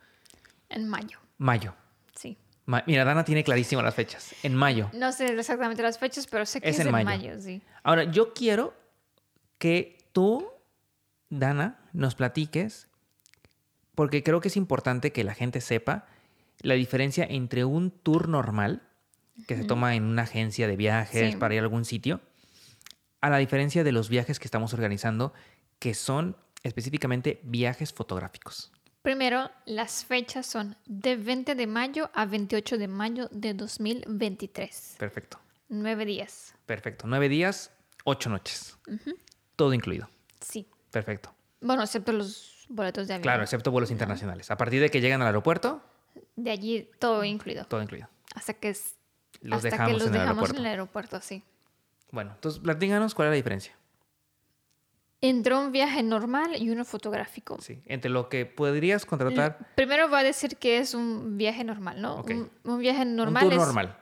En 0.70 0.88
mayo, 0.88 1.20
Mayo. 1.38 1.76
sí. 2.16 2.38
Mira, 2.88 3.06
Dana 3.06 3.24
tiene 3.24 3.44
clarísimas 3.44 3.86
las 3.86 3.94
fechas. 3.94 4.34
En 4.44 4.56
mayo. 4.56 4.90
No 4.94 5.12
sé 5.12 5.28
exactamente 5.28 5.84
las 5.84 6.00
fechas, 6.00 6.26
pero 6.28 6.46
sé 6.46 6.62
que 6.62 6.70
Es 6.70 6.80
es, 6.80 6.86
en 6.86 6.92
mayo. 6.92 7.06
mayo. 7.06 7.40
sí. 7.42 7.62
Ahora, 7.84 8.06
yo 8.06 8.34
quiero 8.34 8.74
que 9.60 9.98
tú, 10.12 10.48
Dana, 11.30 11.80
nos 11.94 12.16
platiques, 12.16 12.88
porque 13.94 14.24
creo 14.24 14.42
que 14.42 14.48
es 14.48 14.58
importante 14.58 15.12
que 15.12 15.24
la 15.24 15.34
gente 15.36 15.62
sepa 15.62 16.06
la 16.62 16.74
diferencia 16.74 17.26
entre 17.30 17.66
un 17.66 17.92
tour 17.92 18.28
normal, 18.28 18.82
que 19.48 19.56
se 19.58 19.64
toma 19.66 19.96
en 19.96 20.04
una 20.04 20.24
agencia 20.24 20.68
de 20.68 20.76
viajes 20.76 21.32
Sí. 21.34 21.38
para 21.38 21.54
ir 21.54 21.60
a 21.60 21.64
algún 21.64 21.86
sitio, 21.86 22.22
a 23.22 23.30
la 23.30 23.38
diferencia 23.38 23.84
de 23.84 23.92
los 23.92 24.10
viajes 24.10 24.40
que 24.40 24.46
estamos 24.48 24.74
organizando, 24.74 25.34
que 25.78 25.94
son 25.94 26.36
específicamente 26.64 27.40
viajes 27.44 27.94
fotográficos. 27.94 28.72
Primero, 29.06 29.52
las 29.68 30.04
fechas 30.04 30.48
son 30.48 30.76
de 30.88 31.16
20 31.16 31.54
de 31.54 31.68
mayo 31.68 32.10
a 32.16 32.26
28 32.26 32.80
de 32.80 32.88
mayo 32.88 33.28
de 33.30 33.54
2023. 33.54 34.96
Perfecto, 34.98 35.40
Nueve 35.70 36.06
días. 36.06 36.56
perfecto. 36.66 37.06
Nueve 37.06 37.30
días, 37.30 37.70
ocho 38.04 38.32
noches. 38.32 38.80
Todo 39.56 39.76
incluido. 39.76 40.10
Sí. 40.42 40.68
Perfecto. 40.90 41.36
Bueno, 41.62 41.84
excepto 41.84 42.14
los 42.14 42.66
boletos 42.68 43.08
de 43.08 43.14
avión. 43.14 43.22
Claro, 43.22 43.44
excepto 43.44 43.70
vuelos 43.70 43.92
internacionales. 43.92 44.50
A 44.50 44.58
partir 44.58 44.82
de 44.82 44.90
que 44.90 45.00
llegan 45.02 45.22
al 45.22 45.28
aeropuerto, 45.28 45.84
De 46.36 46.50
allí 46.50 46.90
todo 46.98 47.24
incluido. 47.24 47.66
todo 47.66 47.84
incluido. 47.84 48.10
Hasta 48.34 48.56
que, 48.56 48.70
es- 48.70 48.96
Los 49.42 49.58
hasta 49.58 49.70
dejamos 49.70 49.88
que 49.88 49.94
los 50.00 50.02
en 50.02 50.08
el 50.08 50.14
dejamos 50.14 50.30
aeropuerto. 50.30 50.56
en 50.56 50.66
el 50.66 50.72
aeropuerto, 50.72 51.22
sí. 51.22 51.44
Bueno, 52.10 52.32
entonces 52.34 52.60
platícanos 52.60 53.14
cuál 53.14 53.28
es 53.28 53.32
la 53.34 53.36
diferencia. 53.36 53.76
Entre 55.22 55.56
un 55.56 55.72
viaje 55.72 56.04
normal 56.04 56.62
y 56.62 56.70
uno 56.70 56.86
fotográfico. 56.86 57.60
Sí, 57.62 57.82
entre 57.86 58.12
lo 58.12 58.30
que 58.30 58.46
podrías 58.46 59.06
contratar 59.06 59.72
Primero 59.76 60.08
voy 60.10 60.20
a 60.20 60.24
decir 60.24 60.58
que 60.58 60.78
es 60.78 60.94
un 60.94 61.38
viaje 61.38 61.64
normal, 61.64 62.02
¿no? 62.02 62.22
Un, 62.24 62.52
un 62.64 62.80
viaje 62.80 63.06
normal 63.06 63.44
un 63.46 63.50
tour 63.50 63.60
es... 63.62 63.66
normal. 63.66 63.98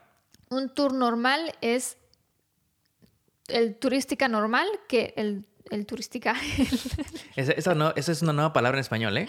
Un 0.50 0.74
tour 0.74 0.92
normal 0.92 1.54
es 1.60 1.96
el 3.48 3.76
turística 3.76 4.28
normal, 4.28 4.66
que 4.88 5.14
el, 5.16 5.44
el 5.70 5.86
turística, 5.86 6.34
Esa, 7.36 7.52
esa 7.52 7.74
no- 7.74 7.92
esa 7.96 8.12
es 8.12 8.22
una 8.22 8.32
nueva 8.32 8.52
palabra 8.52 8.78
en 8.78 8.80
español, 8.82 9.16
¿eh? 9.18 9.28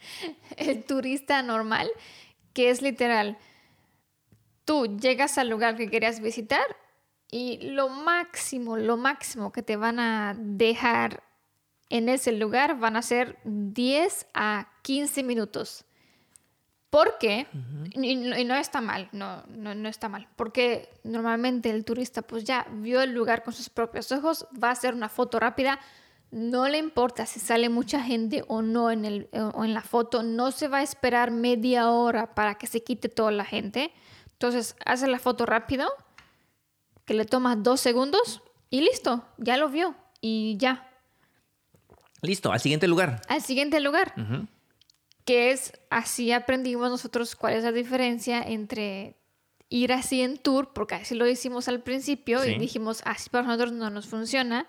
el 0.56 0.84
turista 0.84 1.42
normal, 1.42 1.90
que 2.52 2.70
es 2.70 2.82
literal, 2.82 3.38
tú 4.64 4.96
llegas 4.98 5.38
al 5.38 5.48
lugar 5.48 5.76
que 5.76 5.90
querías 5.90 6.20
visitar 6.20 6.62
y 7.30 7.58
lo 7.70 7.88
máximo, 7.88 8.76
lo 8.76 8.96
máximo 8.96 9.52
que 9.52 9.62
te 9.62 9.76
van 9.76 9.98
a 10.00 10.34
dejar 10.36 11.22
en 11.88 12.08
ese 12.08 12.32
lugar 12.32 12.78
van 12.78 12.96
a 12.96 13.02
ser 13.02 13.38
10 13.44 14.26
a 14.34 14.68
15 14.82 15.22
minutos. 15.22 15.84
Porque, 16.90 17.46
y, 17.92 18.16
no- 18.16 18.36
y 18.36 18.44
no 18.44 18.56
está 18.56 18.80
mal, 18.80 19.08
no, 19.12 19.44
no, 19.46 19.76
no 19.76 19.88
está 19.88 20.08
mal, 20.08 20.26
porque 20.34 20.88
normalmente 21.04 21.70
el 21.70 21.84
turista 21.84 22.20
pues 22.22 22.42
ya 22.42 22.66
vio 22.72 23.00
el 23.00 23.12
lugar 23.12 23.44
con 23.44 23.54
sus 23.54 23.70
propios 23.70 24.10
ojos, 24.10 24.48
va 24.60 24.70
a 24.70 24.72
hacer 24.72 24.94
una 24.94 25.08
foto 25.08 25.38
rápida, 25.38 25.78
no 26.32 26.66
le 26.68 26.78
importa 26.78 27.26
si 27.26 27.38
sale 27.38 27.68
mucha 27.68 28.02
gente 28.02 28.44
o 28.48 28.60
no 28.62 28.90
en, 28.90 29.04
el, 29.04 29.28
o 29.54 29.64
en 29.64 29.72
la 29.72 29.82
foto, 29.82 30.24
no 30.24 30.50
se 30.50 30.66
va 30.66 30.78
a 30.78 30.82
esperar 30.82 31.30
media 31.30 31.90
hora 31.90 32.34
para 32.34 32.56
que 32.56 32.66
se 32.66 32.82
quite 32.82 33.08
toda 33.08 33.30
la 33.30 33.44
gente. 33.44 33.92
Entonces 34.32 34.74
hace 34.84 35.06
la 35.06 35.20
foto 35.20 35.46
rápido, 35.46 35.88
que 37.10 37.14
le 37.14 37.24
toma 37.24 37.56
dos 37.56 37.80
segundos 37.80 38.40
y 38.70 38.82
listo, 38.82 39.26
ya 39.36 39.56
lo 39.56 39.68
vio 39.68 39.96
y 40.20 40.56
ya. 40.58 40.88
Listo, 42.22 42.52
al 42.52 42.60
siguiente 42.60 42.86
lugar. 42.86 43.20
Al 43.26 43.42
siguiente 43.42 43.80
lugar 43.80 44.14
Ujú. 44.16 44.46
que 45.24 45.50
es 45.50 45.72
así 45.90 46.30
aprendimos 46.30 46.88
nosotros 46.88 47.34
cuál 47.34 47.54
es 47.54 47.64
la 47.64 47.72
diferencia 47.72 48.40
entre 48.42 49.16
ir 49.70 49.92
así 49.92 50.20
en 50.22 50.38
tour, 50.38 50.72
porque 50.72 50.94
así 50.94 51.16
lo 51.16 51.26
hicimos 51.26 51.66
al 51.66 51.82
principio 51.82 52.44
Sí. 52.44 52.50
y 52.52 52.58
dijimos 52.60 53.02
así 53.04 53.28
para 53.28 53.44
nosotros 53.44 53.72
no 53.72 53.90
nos 53.90 54.06
funciona. 54.06 54.68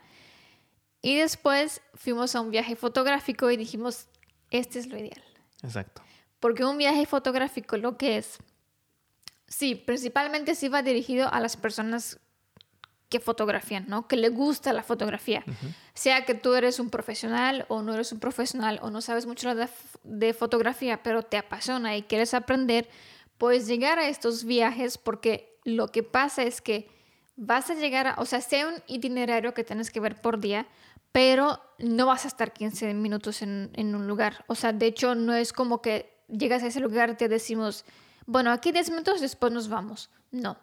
Y 1.03 1.17
después 1.17 1.83
fuimos 1.93 2.35
a 2.35 2.41
un 2.41 2.49
viaje 2.49 2.75
fotográfico 2.75 3.51
y 3.51 3.57
dijimos, 3.57 4.07
este 4.49 4.79
es 4.79 4.87
lo 4.87 4.97
ideal. 4.97 5.23
Exacto. 5.61 6.01
Porque 6.39 6.65
un 6.65 6.79
viaje 6.79 7.05
fotográfico 7.05 7.77
lo 7.77 7.99
que 7.99 8.17
es, 8.17 8.39
sí, 9.47 9.75
principalmente 9.75 10.55
sí 10.55 10.69
va 10.69 10.81
dirigido 10.81 11.31
a 11.31 11.39
las 11.39 11.55
personas 11.55 12.17
que 13.11 13.19
fotografían, 13.19 13.85
¿no? 13.89 14.07
Que 14.07 14.15
le 14.15 14.29
gusta 14.29 14.71
la 14.71 14.83
fotografía. 14.83 15.43
Sea 15.93 16.23
que 16.23 16.33
tú 16.33 16.55
eres 16.55 16.79
un 16.79 16.89
profesional 16.89 17.65
o 17.67 17.81
no 17.81 17.93
eres 17.93 18.13
un 18.13 18.19
profesional 18.19 18.79
o 18.81 18.89
no 18.89 19.01
sabes 19.01 19.25
mucho 19.25 19.53
de, 19.53 19.67
de 20.03 20.33
fotografía, 20.33 21.03
pero 21.03 21.21
te 21.21 21.37
apasiona 21.37 21.97
y 21.97 22.03
quieres 22.03 22.33
aprender, 22.33 22.87
puedes 23.37 23.67
llegar 23.67 23.99
a 23.99 24.07
estos 24.07 24.45
viajes 24.45 24.97
porque 24.97 25.59
lo 25.65 25.89
que 25.89 26.03
pasa 26.03 26.43
es 26.43 26.61
que 26.61 26.89
vas 27.35 27.69
a 27.69 27.75
llegar 27.75 28.07
a, 28.07 28.15
o 28.17 28.25
sea, 28.25 28.39
sea 28.39 28.69
un 28.69 28.75
itinerario 28.87 29.53
que 29.53 29.65
tienes 29.65 29.91
que 29.91 29.99
ver 29.99 30.15
por 30.21 30.39
día, 30.39 30.65
pero 31.11 31.61
no 31.79 32.05
vas 32.05 32.23
a 32.23 32.29
estar 32.29 32.53
15 32.53 32.93
minutos 32.93 33.41
en, 33.41 33.71
en 33.73 33.93
un 33.93 34.07
lugar. 34.07 34.45
O 34.47 34.55
sea, 34.55 34.71
de 34.71 34.85
hecho, 34.85 35.15
no 35.15 35.33
es 35.33 35.51
como 35.51 35.81
que 35.81 36.23
llegas 36.29 36.63
a 36.63 36.67
ese 36.67 36.79
lugar 36.79 37.09
y 37.09 37.15
te 37.15 37.27
decimos, 37.27 37.83
bueno, 38.25 38.51
aquí 38.51 38.71
10 38.71 38.89
minutos, 38.91 39.19
después 39.19 39.51
nos 39.51 39.67
vamos. 39.67 40.09
No. 40.31 40.57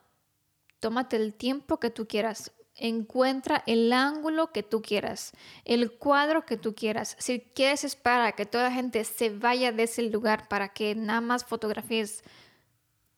Tómate 0.80 1.16
el 1.16 1.34
tiempo 1.34 1.78
que 1.80 1.90
tú 1.90 2.06
quieras. 2.06 2.52
Encuentra 2.74 3.64
el 3.66 3.92
ángulo 3.92 4.52
que 4.52 4.62
tú 4.62 4.82
quieras, 4.82 5.32
el 5.64 5.90
cuadro 5.90 6.46
que 6.46 6.56
tú 6.56 6.76
quieras. 6.76 7.16
Si 7.18 7.40
quieres 7.40 7.82
esperar 7.82 8.20
a 8.22 8.32
que 8.32 8.46
toda 8.46 8.64
la 8.64 8.72
gente 8.72 9.02
se 9.02 9.30
vaya 9.30 9.72
de 9.72 9.82
ese 9.82 10.02
lugar 10.02 10.46
para 10.46 10.68
que 10.68 10.94
nada 10.94 11.20
más 11.20 11.44
fotografíes 11.44 12.22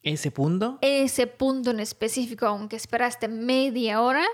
Ese 0.03 0.31
punto, 0.31 0.79
ese 0.81 1.27
punto 1.27 1.73
en 1.73 1.81
específico, 1.81 2.47
aunque 2.47 2.77
esperaste 2.77 3.29
media 3.29 4.01
hora, 4.01 4.25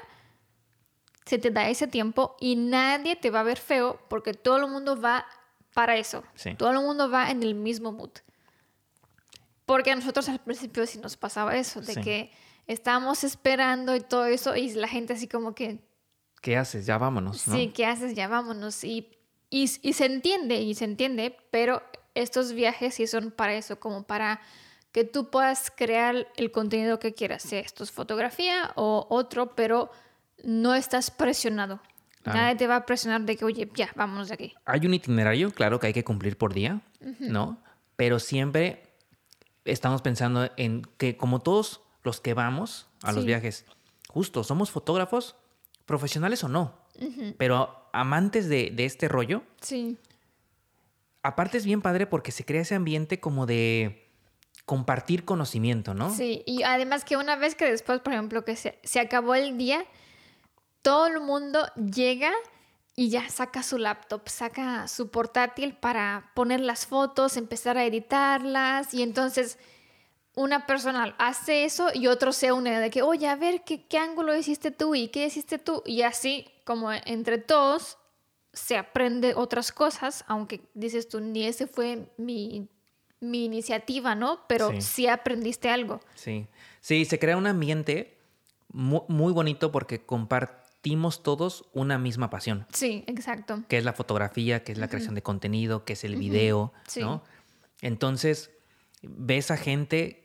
se 1.25 1.39
te 1.39 1.51
da 1.51 1.69
ese 1.69 1.89
tiempo 1.89 2.37
y 2.39 2.55
nadie 2.55 3.17
te 3.17 3.31
va 3.31 3.41
a 3.41 3.43
ver 3.43 3.59
feo 3.59 3.99
porque 4.09 4.33
todo 4.33 4.59
el 4.59 4.69
mundo 4.69 5.01
va 5.01 5.27
para 5.75 5.97
eso. 5.97 6.23
Sí. 6.37 6.55
Todo 6.55 6.71
el 6.71 6.79
mundo 6.79 7.11
va 7.11 7.33
en 7.33 7.43
el 7.43 7.57
mismo 7.57 7.91
mood. 7.91 8.13
Porque 9.65 9.91
a 9.91 9.97
nosotros 9.97 10.29
al 10.29 10.39
principio 10.39 10.87
sí 10.87 10.99
nos 10.99 11.17
pasaba 11.17 11.57
eso, 11.57 11.81
de 11.81 11.95
Sí. 11.95 12.01
que 12.01 12.31
estábamos 12.67 13.25
esperando 13.25 13.95
y 13.95 14.01
todo 14.01 14.27
eso 14.27 14.57
y 14.57 14.73
la 14.73 14.89
gente 14.89 15.13
así 15.13 15.29
como 15.29 15.55
que, 15.55 15.81
¿qué 16.43 16.57
haces? 16.57 16.87
Ya 16.87 16.99
vámonos, 16.99 17.47
¿no? 17.47 17.57
sí, 17.57 17.73
¿qué 17.75 17.87
haces? 17.87 18.15
Ya 18.15 18.29
vámonos. 18.29 18.85
Y, 18.85 19.11
y, 19.51 19.71
y 19.83 19.93
se 19.93 20.07
entiende, 20.07 20.61
y 20.61 20.75
se 20.75 20.85
entiende, 20.85 21.37
pero 21.51 21.83
estos 22.15 22.53
viajes 22.53 22.95
sí 22.95 23.07
son 23.07 23.31
para 23.31 23.55
eso, 23.55 23.79
como 23.79 24.05
para 24.05 24.41
que 24.93 25.05
tú 25.05 25.31
puedas 25.31 25.71
crear 25.71 26.27
el 26.37 26.51
contenido 26.51 26.99
que 26.99 27.13
quieras, 27.13 27.43
sea 27.43 27.61
esto 27.61 27.85
es 27.85 27.91
fotografía 27.91 28.73
o 28.77 29.07
otro, 29.11 29.55
pero 29.55 29.91
no 30.43 30.75
estás 30.75 31.11
presionado. 31.11 31.81
Claro. 32.23 32.41
Nadie 32.41 32.57
te 32.57 32.67
va 32.67 32.77
a 32.77 32.87
presionar 32.87 33.21
de 33.23 33.37
que, 33.37 33.45
oye, 33.45 33.71
ya, 33.75 33.91
vámonos 33.95 34.29
de 34.29 34.35
aquí. 34.35 34.55
Hay 34.65 34.85
un 34.87 34.95
itinerario, 34.95 35.53
claro, 35.53 35.79
que 35.79 35.89
hay 35.89 35.93
que 35.93 36.03
cumplir 36.03 36.37
por 36.37 36.55
día, 36.55 36.81
¿no? 37.21 37.59
Pero 37.95 38.19
siempre 38.19 38.83
estamos 39.65 40.03
pensando 40.03 40.51
en 40.57 40.83
que 40.97 41.17
como 41.17 41.41
todos 41.41 41.83
los 42.07 42.21
que 42.23 42.33
vamos 42.33 42.89
a 43.03 43.13
los 43.13 43.27
viajes, 43.27 43.67
justo, 44.09 44.43
somos 44.45 44.71
fotógrafos, 44.71 45.37
profesionales 45.85 46.43
o 46.45 46.49
no, 46.49 46.75
pero 47.37 47.89
amantes 47.93 48.49
de, 48.49 48.71
de 48.75 48.87
este 48.87 49.09
rollo, 49.09 49.43
Sí. 49.61 49.99
aparte 51.23 51.59
es 51.59 51.67
bien 51.67 51.83
padre 51.83 52.07
porque 52.07 52.33
se 52.33 52.45
crea 52.45 52.63
ese 52.63 52.75
ambiente 52.75 53.21
como 53.21 53.45
de 53.47 54.09
compartir 54.65 55.25
conocimiento, 55.25 55.95
¿no? 55.95 56.11
Sí, 56.13 56.43
y 56.47 56.63
además 56.63 57.05
que 57.05 57.17
una 57.17 57.37
vez 57.37 57.55
que 57.55 57.71
después, 57.71 58.01
por 58.01 58.13
ejemplo, 58.15 58.45
que 58.45 58.57
se, 58.57 58.79
se 58.83 58.99
acabó 59.01 59.35
el 59.35 59.59
día, 59.59 59.85
todo 60.83 61.07
el 61.07 61.21
mundo 61.21 61.67
llega 61.75 62.33
y 62.97 63.11
ya 63.11 63.29
saca 63.29 63.63
su 63.63 63.77
laptop, 63.79 64.29
saca 64.29 64.89
su 64.89 65.11
portátil 65.11 65.75
para 65.77 66.31
poner 66.35 66.61
las 66.61 66.87
fotos, 66.87 67.37
empezar 67.37 67.77
a 67.77 67.85
editarlas 67.85 68.95
y 68.95 69.03
entonces 69.03 69.59
una 70.37 70.67
persona 70.67 71.15
hace 71.19 71.65
eso 71.65 71.89
y 71.93 72.07
otro 72.07 72.31
se 72.33 72.53
une 72.53 72.79
de 72.79 72.91
que, 72.91 73.03
oye, 73.03 73.27
a 73.27 73.35
ver, 73.37 73.65
¿qué, 73.65 73.85
qué 73.87 73.99
ángulo 73.99 74.37
hiciste 74.37 74.71
tú 74.71 74.95
y 74.95 75.09
qué 75.09 75.27
hiciste 75.27 75.59
tú? 75.59 75.83
Y 75.85 76.03
así, 76.03 76.47
como 76.65 76.93
entre 76.93 77.39
todos, 77.39 77.99
se 78.53 78.77
aprende 78.77 79.35
otras 79.35 79.73
cosas, 79.73 80.25
aunque 80.29 80.61
dices 80.75 81.09
tú, 81.09 81.21
ni 81.21 81.45
ese 81.47 81.67
fue 81.67 82.13
mi, 82.19 82.69
mi 83.19 83.45
iniciativa, 83.47 84.15
¿no? 84.15 84.41
Pero 84.47 84.71
Sí. 84.73 84.81
sí 84.83 85.07
aprendiste 85.09 85.69
algo. 85.71 86.01
Sí, 86.15 86.47
sí, 86.81 87.05
se 87.07 87.19
crea 87.19 87.37
un 87.37 87.47
ambiente 87.47 88.19
mu- 88.69 89.05
muy, 89.09 89.33
bonito 89.33 89.73
porque 89.73 90.05
compartimos 90.05 91.23
todos 91.23 91.65
una 91.73 91.99
misma 91.99 92.29
pasión, 92.31 92.67
Sí, 92.73 93.05
exacto. 93.07 93.63
que 93.69 93.79
es 93.79 93.85
la 93.85 93.95
fotografía, 93.95 94.63
que 94.65 94.73
es 94.73 94.79
la 94.79 94.89
creación 94.89 95.15
de 95.15 95.23
contenido, 95.23 95.85
que 95.87 95.95
es 95.95 96.05
el 96.05 96.17
video, 96.17 96.73
Sí. 96.87 97.01
¿no? 97.01 97.23
Entonces, 97.81 98.51
ves 99.03 99.51
a 99.51 99.57
gente, 99.57 100.25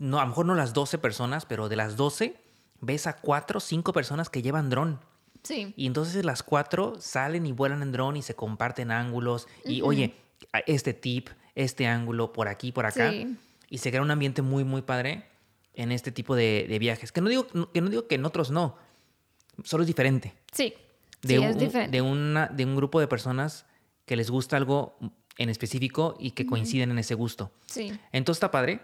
no, 0.00 0.18
a 0.18 0.22
lo 0.22 0.28
mejor 0.28 0.46
no 0.46 0.54
las 0.54 0.72
12 0.72 0.98
personas, 0.98 1.46
pero 1.46 1.68
de 1.68 1.76
las 1.76 1.96
12 1.96 2.36
ves 2.80 3.06
a 3.06 3.16
4 3.16 3.60
5 3.60 3.92
personas 3.92 4.28
que 4.28 4.42
llevan 4.42 4.70
dron. 4.70 4.98
Sí. 5.42 5.72
Y 5.76 5.86
entonces 5.86 6.24
las 6.24 6.42
cuatro 6.42 6.96
salen 7.00 7.46
y 7.46 7.52
vuelan 7.52 7.82
en 7.82 7.92
dron 7.92 8.16
y 8.16 8.22
se 8.22 8.34
comparten 8.34 8.90
ángulos. 8.90 9.48
Y 9.64 9.82
oye, 9.82 10.14
este 10.66 10.92
tip, 10.92 11.28
este 11.54 11.86
ángulo, 11.86 12.32
por 12.32 12.48
aquí, 12.48 12.72
por 12.72 12.86
acá. 12.86 13.10
Sí. 13.10 13.36
Y 13.68 13.78
se 13.78 13.90
crea 13.90 14.02
un 14.02 14.10
ambiente 14.10 14.42
muy, 14.42 14.64
muy 14.64 14.82
padre 14.82 15.24
en 15.74 15.92
este 15.92 16.12
tipo 16.12 16.34
de, 16.34 16.66
de 16.68 16.78
viajes. 16.78 17.12
Que 17.12 17.20
no, 17.20 17.28
digo, 17.28 17.46
que 17.72 17.80
no 17.80 17.88
digo 17.88 18.06
que 18.06 18.16
en 18.16 18.24
otros 18.24 18.50
no. 18.50 18.76
Solo 19.64 19.82
es 19.82 19.86
diferente. 19.86 20.34
Sí. 20.52 20.74
De, 21.22 21.34
sí, 21.34 21.38
un, 21.38 21.44
es 21.44 21.58
diferente. 21.58 21.96
de, 21.96 22.02
una, 22.02 22.46
de 22.46 22.64
un 22.64 22.76
grupo 22.76 23.00
de 23.00 23.06
personas 23.06 23.66
que 24.06 24.16
les 24.16 24.30
gusta 24.30 24.56
algo 24.56 24.96
en 25.38 25.48
específico 25.48 26.16
y 26.18 26.32
que 26.32 26.46
coinciden 26.46 26.90
en 26.90 26.98
ese 26.98 27.14
gusto. 27.14 27.52
Sí. 27.66 27.92
Entonces 28.12 28.38
está 28.38 28.50
padre. 28.50 28.80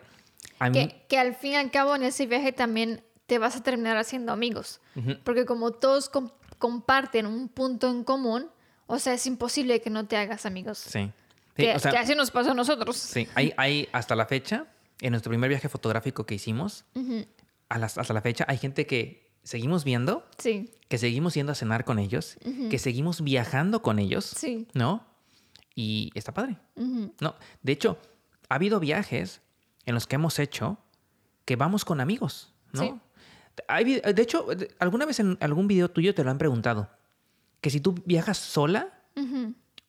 A 0.58 0.70
mí, 0.70 0.88
Que, 0.88 1.06
que 1.08 1.18
al 1.18 1.34
fin 1.34 1.52
y 1.52 1.56
al 1.56 1.70
cabo 1.70 1.94
en 1.96 2.02
ese 2.02 2.26
viaje 2.26 2.52
también 2.52 3.02
te 3.26 3.38
vas 3.38 3.56
a 3.56 3.62
terminar 3.62 3.96
haciendo 3.96 4.32
amigos. 4.32 4.80
Porque 5.24 5.44
como 5.44 5.72
todos 5.72 6.08
com- 6.08 6.30
comparten 6.58 7.26
un 7.26 7.48
punto 7.48 7.88
en 7.90 8.04
común, 8.04 8.48
o 8.86 8.98
sea, 8.98 9.14
es 9.14 9.26
imposible 9.26 9.80
que 9.80 9.90
no 9.90 10.06
te 10.06 10.16
hagas 10.16 10.46
amigos. 10.46 10.78
sí. 10.78 11.10
Sí, 11.56 11.62
que, 11.62 11.74
o 11.74 11.78
sea, 11.78 11.90
que 11.90 11.96
así 11.96 12.14
nos 12.14 12.30
pasó 12.30 12.50
a 12.50 12.54
nosotros. 12.54 12.98
sí, 12.98 13.26
hay, 13.34 13.54
hay 13.56 13.88
hasta 13.92 14.14
la 14.14 14.26
fecha, 14.26 14.66
en 15.00 15.12
nuestro 15.12 15.30
primer 15.30 15.48
viaje 15.48 15.70
fotográfico 15.70 16.26
que 16.26 16.34
hicimos, 16.34 16.84
a 17.70 17.78
las- 17.78 17.96
hasta 17.96 18.12
la 18.12 18.20
fecha, 18.20 18.44
hay 18.46 18.58
gente 18.58 18.86
que 18.86 19.32
seguimos 19.42 19.82
viendo, 19.82 20.26
Sí, 20.36 20.70
que 20.88 20.98
seguimos 20.98 21.32
yendo 21.32 21.52
a 21.52 21.54
cenar 21.54 21.86
con 21.86 21.98
ellos, 21.98 22.36
que 22.70 22.78
seguimos 22.78 23.22
viajando 23.22 23.80
con 23.80 23.98
ellos, 23.98 24.26
sí. 24.26 24.68
¿no? 24.74 25.06
Y 25.74 26.10
está 26.14 26.34
padre. 26.34 26.58
No, 27.20 27.34
de 27.62 27.72
hecho, 27.72 27.98
ha 28.50 28.56
habido 28.56 28.78
viajes 28.78 29.40
en 29.86 29.94
los 29.94 30.06
que 30.06 30.16
hemos 30.16 30.38
hecho 30.38 30.78
que 31.44 31.56
vamos 31.56 31.84
con 31.84 32.00
amigos, 32.00 32.52
¿no? 32.72 32.82
Sí. 32.82 32.94
Hay 33.68 33.84
de 34.00 34.22
hecho, 34.22 34.46
alguna 34.78 35.06
vez 35.06 35.18
en 35.20 35.38
algún 35.40 35.66
video 35.66 35.90
tuyo 35.90 36.14
te 36.14 36.22
lo 36.24 36.30
han 36.30 36.38
preguntado, 36.38 36.90
que 37.62 37.70
si 37.70 37.80
tú 37.80 37.94
viajas 38.04 38.36
sola 38.36 38.92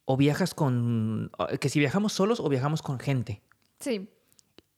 o 0.05 0.15
viajas 0.15 0.53
con, 0.53 1.29
que 1.59 1.67
si 1.67 1.79
viajamos 1.79 2.13
solos 2.13 2.39
o 2.39 2.47
viajamos 2.47 2.81
con 2.81 2.97
gente. 2.99 3.41
Sí. 3.81 4.07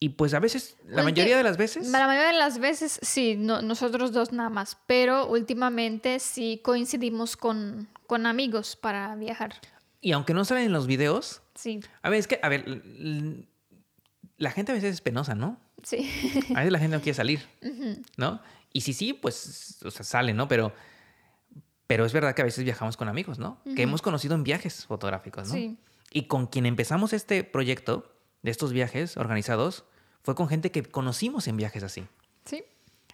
Y 0.01 0.09
pues 0.09 0.33
a 0.33 0.39
veces, 0.39 0.77
la 0.88 1.03
mayoría 1.03 1.35
de 1.38 1.43
las 1.43 1.57
veces, 1.57 1.89
La 1.89 2.07
mayoría 2.07 2.29
de 2.31 2.38
las 2.38 2.57
veces 2.57 2.99
sí, 3.03 3.35
no- 3.38 3.61
nosotros 3.61 4.11
dos 4.13 4.31
nada 4.31 4.49
más, 4.49 4.77
pero 4.88 5.27
últimamente 5.27 6.19
sí 6.19 6.61
coincidimos 6.63 7.35
con, 7.35 7.89
con 8.07 8.25
amigos 8.25 8.75
para 8.77 9.13
viajar. 9.15 9.53
y 10.01 10.13
aunque 10.13 10.33
no 10.33 10.45
salen 10.45 10.63
en 10.67 10.71
los 10.71 10.88
videos, 10.88 11.41
Sí, 11.55 11.81
a 12.01 12.09
ver, 12.09 12.19
es 12.19 12.27
que, 12.27 12.39
a 12.41 12.47
ver, 12.47 12.63
la 14.39 14.51
gente 14.51 14.72
a 14.72 14.75
veces 14.75 14.93
es 14.96 15.01
penosa, 15.01 15.36
¿no? 15.36 15.58
sí. 15.84 16.10
A 16.55 16.60
veces 16.60 16.72
la 16.72 16.79
gente 16.79 16.98
no 16.98 17.01
quiere 17.03 17.15
salir, 17.15 17.41
¿no? 18.17 18.41
Y 18.74 18.81
si 18.81 18.93
sí, 18.93 19.13
pues, 19.13 19.79
o 19.86 19.91
sea, 19.91 20.03
sale, 20.03 20.34
¿no? 20.34 20.48
Pero, 20.48 20.74
pero 21.88 22.05
es 22.05 22.13
verdad 22.13 22.36
que 22.36 22.41
a 22.41 22.46
veces 22.46 22.63
viajamos 22.63 22.98
con 22.98 23.08
amigos, 23.08 23.39
¿no? 23.39 23.62
Que 23.75 23.84
hemos 23.84 24.01
conocido 24.01 24.36
en 24.36 24.43
viajes 24.43 24.86
fotográficos, 24.86 25.48
¿no? 25.48 25.53
Sí. 25.53 25.77
Y 26.12 26.24
con 26.24 26.48
quien 26.48 26.65
empezamos 26.65 27.13
este 27.13 27.43
proyecto 27.43 28.12
de 28.41 28.51
estos 28.51 28.74
viajes 28.74 29.17
organizados 29.17 29.86
fue 30.24 30.36
con 30.36 30.48
gente 30.50 30.72
que 30.72 30.84
conocimos 30.84 31.48
en 31.48 31.58
viajes 31.58 31.84
así. 31.84 32.05
sí. 32.46 32.63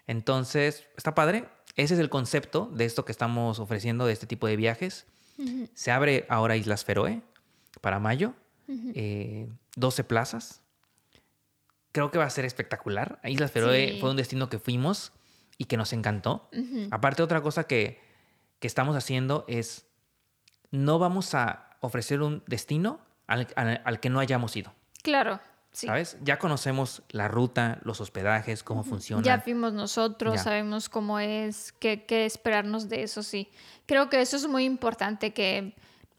Entonces, 0.07 0.85
está 0.97 1.15
padre. 1.15 1.49
Ese 1.75 1.95
es 1.95 1.99
el 1.99 2.09
concepto 2.09 2.69
de 2.73 2.85
esto 2.85 3.05
que 3.05 3.11
estamos 3.11 3.59
ofreciendo, 3.59 4.05
de 4.05 4.13
este 4.13 4.27
tipo 4.27 4.45
de 4.47 4.55
viajes. 4.55 5.07
Se 5.73 5.91
abre 5.91 6.25
ahora 6.29 6.55
Islas 6.57 6.85
Feroe 6.85 7.21
para 7.81 7.99
mayo. 7.99 8.33
eh, 8.67 9.47
12 9.75 10.03
plazas. 10.03 10.61
Creo 11.95 12.11
que 12.11 12.17
va 12.17 12.25
a 12.25 12.29
ser 12.29 12.43
espectacular. 12.43 13.19
Islas 13.23 13.51
Feroe 13.51 13.93
Sí. 13.93 13.99
fue 14.01 14.09
un 14.09 14.17
destino 14.17 14.49
que 14.49 14.59
fuimos 14.59 15.13
y 15.57 15.63
que 15.63 15.77
nos 15.77 15.93
encantó. 15.93 16.49
Aparte, 16.91 17.23
otra 17.23 17.41
cosa 17.41 17.63
que, 17.63 18.01
que 18.59 18.67
estamos 18.67 18.97
haciendo 18.97 19.45
es 19.47 19.85
no 20.71 20.99
vamos 20.99 21.33
a 21.35 21.69
ofrecer 21.79 22.21
un 22.21 22.43
destino 22.47 22.99
al, 23.27 23.47
al- 23.55 23.81
al 23.85 23.99
que 24.01 24.09
no 24.09 24.19
hayamos 24.19 24.57
ido. 24.57 24.73
Claro, 25.03 25.39
sí. 25.71 25.87
¿Sabes? 25.87 26.17
Ya 26.21 26.37
conocemos 26.37 27.01
la 27.11 27.29
ruta, 27.29 27.79
los 27.83 28.01
hospedajes, 28.01 28.61
cómo 28.61 28.83
funciona. 28.83 29.23
Ya 29.23 29.39
fuimos 29.39 29.71
nosotros, 29.71 30.33
Ya. 30.35 30.43
sabemos 30.43 30.89
cómo 30.89 31.19
es, 31.21 31.71
qué, 31.79 32.03
qué 32.05 32.25
esperarnos 32.25 32.89
de 32.89 33.03
eso, 33.03 33.23
sí. 33.23 33.49
Creo 33.85 34.09
que 34.09 34.19
eso 34.19 34.35
es 34.35 34.45
muy 34.49 34.65
importante, 34.65 35.31
que 35.33 35.73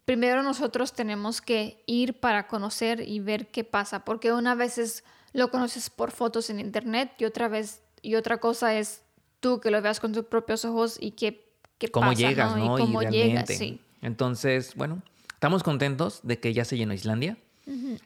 primero 0.05 0.41
nosotros 0.41 0.93
tenemos 0.93 1.39
que 1.39 1.83
ir 1.85 2.19
para 2.19 2.47
conocer 2.47 3.01
y 3.07 3.19
ver 3.19 3.51
qué 3.51 3.63
pasa, 3.63 4.03
porque 4.05 4.33
una 4.33 4.55
vez 4.55 4.79
es- 4.79 5.03
lo 5.33 5.49
conoces 5.51 5.89
por 5.89 6.11
fotos 6.11 6.49
en 6.49 6.59
internet 6.59 7.11
y 7.19 7.25
otra 7.25 7.47
vez, 7.47 7.81
y 8.01 8.15
otra 8.15 8.37
cosa 8.39 8.75
es 8.77 9.03
tú 9.39 9.59
que 9.59 9.71
lo 9.71 9.81
veas 9.81 9.99
con 9.99 10.13
tus 10.13 10.25
propios 10.25 10.65
ojos 10.65 10.97
y 10.99 11.11
qué, 11.11 11.47
qué 11.77 11.89
cómo 11.89 12.09
pasa, 12.11 12.19
llegas, 12.27 12.55
¿no? 12.55 12.65
¿no? 12.65 12.79
Y 12.79 12.81
cómo 12.81 13.01
llegas, 13.01 13.13
realmente. 13.13 13.55
sí. 13.55 13.81
Entonces, 14.01 14.73
bueno, 14.75 15.01
estamos 15.33 15.63
contentos 15.63 16.21
de 16.23 16.39
que 16.39 16.53
ya 16.53 16.65
se 16.65 16.77
llenó 16.77 16.93
Islandia. 16.93 17.37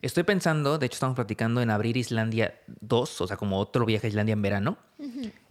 Estoy 0.01 0.23
pensando, 0.23 0.79
de 0.79 0.87
hecho 0.87 0.95
estamos 0.95 1.15
platicando 1.15 1.61
en 1.61 1.69
abrir 1.69 1.95
Islandia 1.95 2.59
2, 2.79 3.21
o 3.21 3.27
sea, 3.27 3.37
como 3.37 3.59
otro 3.59 3.85
viaje 3.85 4.07
a 4.07 4.09
Islandia 4.09 4.33
en 4.33 4.41
verano. 4.41 4.77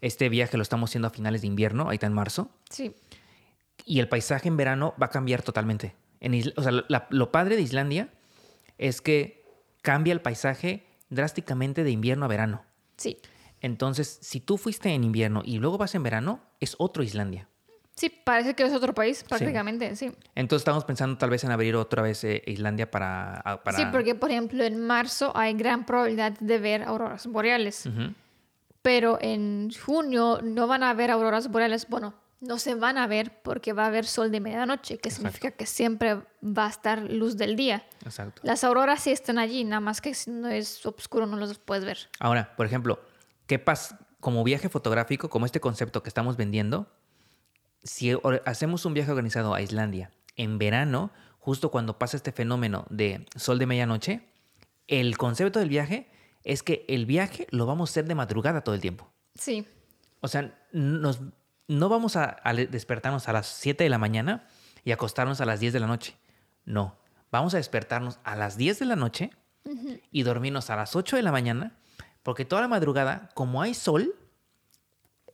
Este 0.00 0.28
viaje 0.28 0.56
lo 0.56 0.64
estamos 0.64 0.90
haciendo 0.90 1.06
a 1.06 1.11
finales 1.12 1.42
de 1.42 1.46
invierno, 1.46 1.88
ahí 1.88 1.94
está 1.94 2.06
en 2.09 2.12
marzo. 2.14 2.50
Sí, 2.68 2.92
Y 3.87 4.00
el 4.00 4.09
paisaje 4.09 4.48
en 4.48 4.56
verano 4.56 4.94
va 5.00 5.06
a 5.06 5.11
cambiar 5.11 5.42
totalmente. 5.42 5.94
En 6.20 6.35
Isla- 6.35 6.52
o 6.56 6.62
sea, 6.62 6.72
la- 6.88 7.06
lo 7.11 7.30
padre 7.30 7.54
de 7.54 7.62
Islandia 7.62 8.09
es 8.78 9.00
que 9.00 9.44
cambia 9.80 10.12
el 10.12 10.20
paisaje 10.20 10.85
drásticamente 11.10 11.84
de 11.84 11.90
invierno 11.90 12.24
a 12.24 12.28
verano. 12.28 12.62
sí. 12.96 13.18
Entonces, 13.62 14.18
si 14.22 14.40
tú 14.40 14.56
fuiste 14.56 14.88
en 14.88 15.04
invierno 15.04 15.42
y 15.44 15.58
luego 15.58 15.76
vas 15.76 15.94
en 15.94 16.02
verano, 16.02 16.40
es 16.60 16.76
otro 16.78 17.02
Islandia. 17.02 17.46
Sí, 17.94 18.08
parece 18.08 18.54
que 18.54 18.62
es 18.62 18.72
otro 18.72 18.94
país, 18.94 19.22
prácticamente, 19.28 19.94
sí. 19.96 20.10
Entonces 20.34 20.62
estamos 20.62 20.86
pensando 20.86 21.18
tal 21.18 21.28
vez 21.28 21.44
en 21.44 21.50
abrir 21.50 21.76
otra 21.76 22.00
vez 22.00 22.24
eh, 22.24 22.42
Islandia 22.46 22.90
para, 22.90 23.34
a- 23.40 23.62
para... 23.62 23.76
Sí, 23.76 23.84
porque 23.92 24.14
por 24.14 24.30
ejemplo 24.30 24.64
en 24.64 24.80
marzo 24.80 25.30
hay 25.36 25.52
gran 25.52 25.84
probabilidad 25.84 26.32
de 26.40 26.58
ver 26.58 26.82
auroras 26.84 27.26
boreales. 27.26 27.86
Pero 28.80 29.18
en 29.20 29.70
junio 29.84 30.40
no 30.42 30.66
van 30.66 30.82
a 30.82 30.88
haber 30.88 31.10
auroras 31.10 31.48
boreales. 31.50 31.86
Bueno, 31.90 32.14
no 32.40 32.59
se 32.59 32.74
van 32.74 32.96
a 32.98 33.07
ver 33.07 33.42
porque 33.42 33.72
va 33.72 33.85
a 33.85 33.87
haber 33.87 34.07
sol 34.07 34.31
de 34.31 34.40
medianoche, 34.40 34.98
que 34.98 35.11
significa 35.11 35.50
que 35.50 35.66
siempre 35.66 36.16
va 36.42 36.66
a 36.66 36.70
estar 36.70 37.03
luz 37.03 37.37
del 37.37 37.55
día. 37.55 37.87
Exacto. 38.05 38.40
Las 38.44 38.64
auroras 38.64 39.03
sí 39.03 39.11
están 39.11 39.38
allí, 39.38 39.62
nada 39.64 39.81
más 39.81 40.00
que 40.00 40.14
si 40.14 40.31
no 40.31 40.48
es 40.48 40.85
oscuro 40.87 41.26
no 41.26 41.37
los 41.37 41.59
puedes 41.59 41.85
ver. 41.85 41.98
Ahora, 42.18 42.57
por 42.57 42.66
ejemplo, 42.66 43.00
¿qué 43.46 43.59
pasa? 43.59 43.98
Como 44.20 44.42
viaje 44.42 44.68
fotográfico, 44.68 45.29
como 45.29 45.46
este 45.46 45.61
concepto 45.61 46.03
que 46.03 46.09
estamos 46.09 46.37
vendiendo, 46.37 46.90
si 47.83 48.16
hacemos 48.46 48.85
un 48.85 48.94
viaje 48.94 49.11
organizado 49.11 49.55
a 49.55 49.62
Islandia 49.62 50.11
en 50.37 50.59
verano, 50.59 51.11
justo 51.38 51.70
cuando 51.70 51.98
pasa 51.98 52.16
este 52.16 52.33
fenómeno 52.33 52.87
de 52.90 53.26
sol 53.37 53.59
de 53.59 53.66
medianoche, 53.66 54.29
el 54.87 55.16
concepto 55.18 55.59
del 55.59 55.68
viaje 55.68 56.11
es 56.42 56.62
que 56.62 56.85
el 56.88 57.07
viaje 57.07 57.46
lo 57.50 57.66
vamos 57.66 57.90
a 57.90 57.92
hacer 57.92 58.07
de 58.07 58.14
madrugada 58.14 58.62
todo 58.62 58.74
el 58.74 58.81
tiempo. 58.81 59.11
Sí, 59.35 59.66
O 60.20 60.29
sea, 60.29 60.55
nos, 60.72 61.20
no 61.70 61.88
vamos 61.88 62.16
a, 62.16 62.37
despertarnos 62.70 63.28
a 63.28 63.33
las 63.33 63.46
7 63.46 63.85
de 63.85 63.90
la 63.90 63.98
mañana 63.98 64.46
y 64.85 64.92
acostarnos 64.92 65.40
a 65.40 65.44
las 65.44 65.61
10 65.61 65.72
de 65.72 65.80
la 65.80 65.87
noche. 65.87 66.16
No, 66.64 66.96
vamos 67.30 67.54
a 67.54 67.59
despertarnos 67.59 68.18
a 68.24 68.35
las 68.37 68.56
10 68.56 68.80
de 68.80 68.85
la 68.87 68.96
noche 68.96 69.30
y 70.11 70.22
dormirnos 70.24 70.68
a 70.70 70.76
las 70.76 70.96
8 70.96 71.16
de 71.16 71.22
la 71.22 71.30
mañana, 71.33 71.76
porque 72.22 72.44
toda 72.44 72.62
la 72.62 72.68
madrugada, 72.68 73.28
como 73.35 73.62
hay 73.62 73.74
sol, 73.74 74.14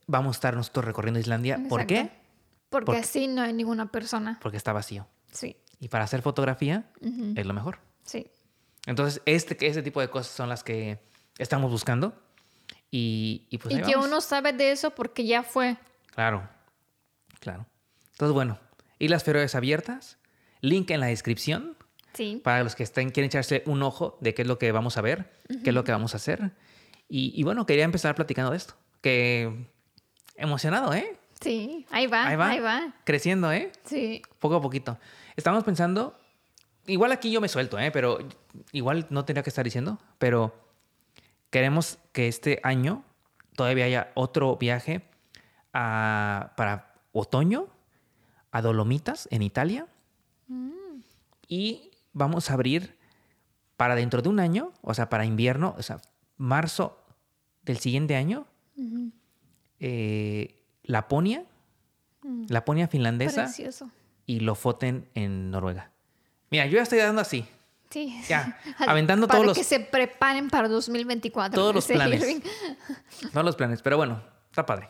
vamos 0.07 0.37
a 0.37 0.39
estar 0.39 0.55
nosotros 0.57 0.85
recorriendo 0.85 1.19
Islandia. 1.21 1.59
¿Por 1.69 1.87
qué? 1.87 2.11
porque 2.69 2.87
Porque- 2.87 3.01
así 3.01 3.29
no 3.29 3.43
hay 3.43 3.53
ninguna 3.53 3.91
persona. 3.91 4.39
Porque 4.43 4.57
está 4.57 4.73
vacío. 4.73 5.07
Sí, 5.33 5.57
Y 5.79 5.89
para 5.89 6.05
hacer 6.05 6.21
fotografía 6.23 6.91
es 7.35 7.47
lo 7.47 7.55
mejor. 7.55 7.79
sí, 8.03 8.31
Entonces, 8.87 9.21
este, 9.27 9.57
este 9.67 9.83
tipo 9.83 10.01
de 10.01 10.09
cosas 10.11 10.33
son 10.33 10.49
las 10.49 10.63
que 10.63 11.01
estamos 11.39 11.71
buscando. 11.71 12.15
Y, 12.91 13.47
y 13.51 13.59
pues 13.59 13.75
y 13.75 13.79
ahí 13.79 13.85
que 13.85 13.95
vamos. 13.95 14.09
uno 14.09 14.21
sabe 14.21 14.53
de 14.53 14.71
eso 14.73 14.91
porque 14.91 15.25
ya 15.27 15.43
fue. 15.43 15.77
Claro, 16.17 16.49
claro. 17.39 17.67
Entonces, 18.13 18.33
bueno, 18.33 18.59
Islas 18.99 19.23
Feroes 19.23 19.55
abiertas, 19.55 20.19
link 20.61 20.91
en 20.91 21.01
la 21.01 21.07
descripción 21.07 21.77
Sí, 22.15 22.41
para 22.43 22.65
los 22.65 22.75
que 22.75 22.83
estén, 22.83 23.11
quieren 23.11 23.27
echarse 23.29 23.63
un 23.67 23.83
ojo 23.83 24.17
de 24.23 24.33
qué 24.33 24.41
es 24.41 24.49
lo 24.49 24.59
que 24.59 24.73
vamos 24.73 24.97
a 24.97 25.03
ver, 25.03 25.31
qué 25.63 25.69
es 25.71 25.75
lo 25.75 25.85
que 25.85 25.93
vamos 25.93 26.15
a 26.15 26.17
hacer. 26.17 26.53
Y, 27.11 27.39
y 27.39 27.43
bueno, 27.43 27.67
quería 27.67 27.85
empezar 27.85 28.15
platicando 28.15 28.53
de 28.53 28.57
esto. 28.57 28.75
Que 29.03 29.67
emocionado, 30.37 30.95
¿eh? 30.95 31.19
sí, 31.39 31.85
ahí 31.91 32.07
va, 32.07 32.27
Ahí 32.27 32.37
va. 32.37 32.49
ahí 32.49 32.61
va. 32.61 32.95
Creciendo, 33.05 33.53
¿eh? 33.53 33.71
Sí, 33.85 34.23
Poco 34.39 34.57
a 34.57 34.63
poquito. 34.63 34.99
Estamos 35.37 35.63
pensando, 35.65 36.19
igual 36.87 37.13
aquí 37.13 37.31
yo 37.31 37.43
me 37.43 37.49
suelto, 37.49 37.79
¿eh? 37.79 37.91
Pero 37.91 38.19
igual 38.73 39.07
no 39.11 39.27
tenía 39.27 39.43
que 39.43 39.51
estar 39.51 39.67
diciendo, 39.67 40.01
pero 40.19 40.59
queremos 41.51 41.99
que 42.13 42.29
este 42.29 42.61
año 42.63 43.05
todavía 43.57 43.85
haya 43.85 44.11
otro 44.15 44.57
viaje 44.57 45.03
a- 45.79 46.53
para 46.57 46.95
otoño 47.13 47.67
a 48.51 48.63
Dolomitas 48.63 49.29
en 49.31 49.43
Italia. 49.43 49.87
Y 51.49 51.91
vamos 52.13 52.51
a 52.51 52.55
abrir 52.55 52.97
para 53.77 53.95
dentro 53.95 54.23
de 54.23 54.29
un 54.31 54.41
año, 54.41 54.73
o 54.83 54.95
sea, 54.95 55.09
para 55.11 55.25
invierno, 55.27 55.75
o 55.79 55.83
sea, 55.83 56.01
marzo 56.39 56.99
del 57.63 57.79
siguiente 57.79 58.17
año, 58.17 58.47
eh, 59.81 60.63
Laponia, 60.85 61.45
Laponia 62.49 62.89
finlandesa 62.89 63.45
Precioso. 63.45 63.91
y 64.25 64.41
Lofoten 64.41 65.09
en 65.15 65.51
Noruega. 65.51 65.91
Mira, 66.51 66.67
yo 66.67 66.77
ya 66.77 66.83
estoy 66.83 66.99
dando 66.99 67.21
así. 67.21 67.45
Sí. 67.91 68.21
Ya, 68.29 68.59
aventando 68.89 69.27
para 69.29 69.37
todos 69.39 69.47
los- 69.49 69.57
que 69.59 69.65
se 69.65 69.79
preparen 69.81 70.49
para 70.51 70.69
2024. 70.69 71.55
Todos 71.55 71.75
los 71.75 71.87
planes. 71.87 72.21
Irving. 72.23 72.41
Todos 73.33 73.45
los 73.45 73.57
planes, 73.57 73.83
pero 73.83 73.97
bueno, 73.97 74.21
está 74.51 74.65
padre. 74.67 74.89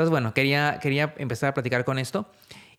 Entonces, 0.00 0.12
bueno, 0.12 0.32
quería, 0.32 0.78
quería 0.80 1.14
empezar 1.18 1.50
a 1.50 1.54
platicar 1.54 1.84
con 1.84 1.98
esto. 1.98 2.30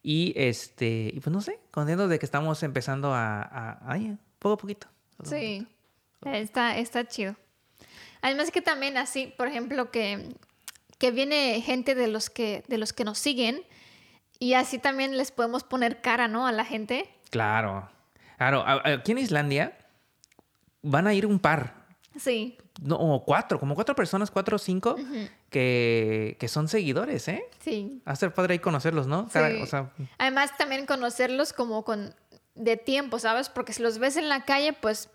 Y 0.01 0.33
este, 0.35 1.11
y 1.13 1.19
pues 1.19 1.31
no 1.31 1.39
sé, 1.39 1.59
contentos 1.69 2.09
de 2.09 2.17
que 2.17 2.25
estamos 2.25 2.63
empezando 2.63 3.13
a, 3.13 3.43
a, 3.43 3.79
ay, 3.85 4.17
poco 4.39 4.53
a 4.53 4.57
poquito. 4.57 4.87
Sí. 5.23 5.67
Está, 6.25 6.77
está 6.79 7.07
chido. 7.07 7.35
Además 8.23 8.49
que 8.49 8.63
también 8.63 8.97
así, 8.97 9.31
por 9.37 9.47
ejemplo, 9.47 9.91
que, 9.91 10.35
que 10.97 11.11
viene 11.11 11.61
gente 11.61 11.93
de 11.93 12.07
los 12.07 12.31
que, 12.31 12.63
de 12.67 12.79
los 12.79 12.91
que 12.91 13.03
nos 13.03 13.19
siguen 13.19 13.61
y 14.39 14.55
así 14.55 14.79
también 14.79 15.15
les 15.15 15.31
podemos 15.31 15.63
poner 15.63 16.01
cara, 16.01 16.27
¿no? 16.27 16.47
A 16.47 16.51
la 16.51 16.65
gente. 16.65 17.07
Claro, 17.29 17.87
claro. 18.37 18.65
Aquí 18.65 19.11
en 19.11 19.19
Islandia 19.19 19.77
van 20.81 21.05
a 21.05 21.13
ir 21.13 21.27
un 21.27 21.37
par, 21.37 21.81
Sí, 22.17 22.57
no, 22.81 22.95
o 22.97 23.23
cuatro, 23.23 23.59
como 23.59 23.75
cuatro 23.75 23.95
personas, 23.95 24.29
cuatro 24.31 24.55
o 24.57 24.59
cinco, 24.59 24.95
que, 25.49 26.35
que 26.39 26.47
son 26.47 26.67
seguidores, 26.67 27.27
¿eh? 27.27 27.45
sí. 27.59 28.01
Va 28.07 28.11
a 28.11 28.15
ser 28.15 28.33
padre 28.33 28.53
ahí 28.53 28.59
conocerlos, 28.59 29.07
¿no? 29.07 29.27
Cada- 29.31 29.49
Sí. 29.51 29.61
o 29.61 29.65
sea, 29.67 29.91
Además 30.17 30.57
también 30.57 30.85
conocerlos 30.85 31.53
como 31.53 31.83
con 31.85 32.13
de 32.55 32.75
tiempo, 32.77 33.19
¿sabes? 33.19 33.47
Porque 33.49 33.71
si 33.73 33.81
los 33.81 33.97
ves 33.97 34.17
en 34.17 34.27
la 34.29 34.43
calle, 34.45 34.73
pues 34.73 35.09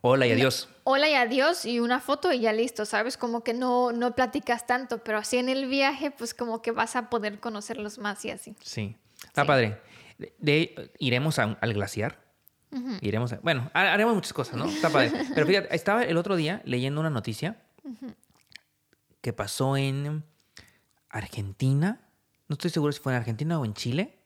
hola 0.00 0.26
y 0.26 0.32
adiós. 0.32 0.68
hola 0.84 1.08
y 1.08 1.14
adiós 1.14 1.64
y 1.66 1.80
una 1.80 2.00
foto 2.00 2.32
y 2.32 2.40
ya 2.40 2.52
listo, 2.52 2.84
¿sabes? 2.86 3.16
Como 3.18 3.42
que 3.42 3.54
no, 3.54 3.92
no 3.92 4.14
platicas 4.14 4.66
tanto, 4.66 4.98
pero 4.98 5.18
así 5.18 5.36
en 5.38 5.48
el 5.48 5.66
viaje, 5.66 6.10
pues 6.10 6.32
como 6.34 6.62
que 6.62 6.70
vas 6.70 6.96
a 6.96 7.10
poder 7.10 7.40
conocerlos 7.40 7.98
más 7.98 8.24
y 8.24 8.30
así. 8.30 8.54
Sí, 8.62 8.96
está 9.24 9.42
Sí. 9.42 9.48
padre. 9.48 9.80
De, 10.38 10.92
iremos 10.98 11.38
a 11.38 11.58
al 11.60 11.74
glaciar. 11.74 12.18
Iremos 13.00 13.32
a- 13.32 13.40
bueno, 13.42 13.70
ha- 13.74 13.92
haremos 13.92 14.14
muchas 14.14 14.32
cosas, 14.32 14.56
¿no? 14.56 14.66
Está 14.66 14.90
padre. 14.90 15.10
Pero 15.34 15.46
fíjate, 15.46 15.74
estaba 15.74 16.02
el 16.04 16.16
otro 16.16 16.36
día 16.36 16.62
leyendo 16.64 17.00
una 17.00 17.10
noticia 17.10 17.56
que 19.20 19.32
pasó 19.32 19.76
en 19.76 20.24
Argentina. 21.08 22.00
No 22.48 22.54
estoy 22.54 22.70
seguro 22.70 22.92
si 22.92 23.00
fue 23.00 23.12
en 23.12 23.18
Argentina 23.18 23.58
o 23.58 23.64
en 23.64 23.74
Chile. 23.74 24.18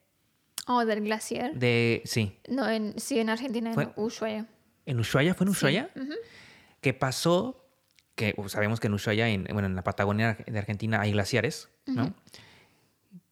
Oh, 0.67 0.85
del 0.85 1.01
glaciar. 1.01 1.53
De, 1.55 2.01
sí, 2.05 2.37
No, 2.47 2.69
en, 2.69 2.99
sí, 2.99 3.19
en 3.19 3.29
Argentina, 3.29 3.73
Fue- 3.73 3.83
en 3.85 3.93
Ushuaia. 3.95 4.45
en 4.85 4.99
Ushuaia, 4.99 5.33
¿fue 5.33 5.45
en 5.45 5.49
Ushuaia? 5.49 5.89
Que 6.81 6.93
pasó, 6.93 7.65
que 8.15 8.35
sabemos 8.47 8.79
que 8.79 8.87
en 8.87 8.93
Ushuaia, 8.93 9.29
en, 9.29 9.45
bueno, 9.51 9.67
en 9.67 9.75
la 9.75 9.83
Patagonia 9.83 10.37
de 10.45 10.59
Argentina 10.59 11.01
hay 11.01 11.11
glaciares, 11.13 11.69
¿no? 11.85 12.13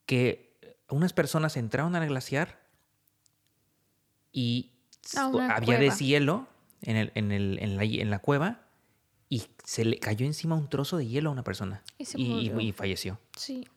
Que 0.06 0.58
unas 0.90 1.12
personas 1.14 1.58
entraron 1.58 1.96
al 1.96 2.08
glaciar 2.08 2.60
y 4.32 4.72
Había 5.15 5.60
cueva. 5.65 5.80
deshielo 5.80 6.48
en, 6.82 6.96
el, 6.98 7.12
en, 7.15 7.32
el, 7.32 7.60
en, 7.62 7.78
la, 7.78 7.84
en 7.84 8.10
la 8.10 8.20
cueva 8.20 8.62
y 9.30 9.43
se 9.63 9.84
le 9.86 10.00
cayó 10.00 10.26
encima 10.26 10.56
un 10.56 10.70
trozo 10.70 10.98
de 10.98 11.08
hielo 11.08 11.30
a 11.30 11.34
una 11.34 11.43
persona 11.43 11.84
Y 11.98 12.06
se 12.06 12.20
y, 12.20 12.50
murió. 12.50 12.60
y 12.62 12.72
falleció. 12.72 13.20
Sí, 13.36 13.67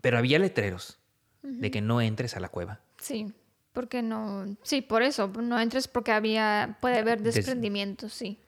Pero 0.00 0.18
había 0.18 0.38
letreros 0.38 0.98
de 1.42 1.70
que 1.70 1.80
no 1.82 2.00
entres 2.00 2.36
a 2.36 2.40
la 2.40 2.48
cueva. 2.48 2.80
sí. 2.98 3.32
Porque 3.72 4.02
no. 4.02 4.46
Sí, 4.62 4.82
por 4.82 5.02
eso. 5.02 5.26
No 5.26 5.58
entres 5.58 5.88
porque 5.88 6.12
había. 6.12 6.78
Puede 6.80 6.98
haber 7.00 7.20
Des- 7.20 7.34
desprendimientos, 7.34 8.12
sí. 8.12 8.38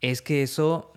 Es 0.00 0.20
que 0.20 0.42
eso... 0.42 0.92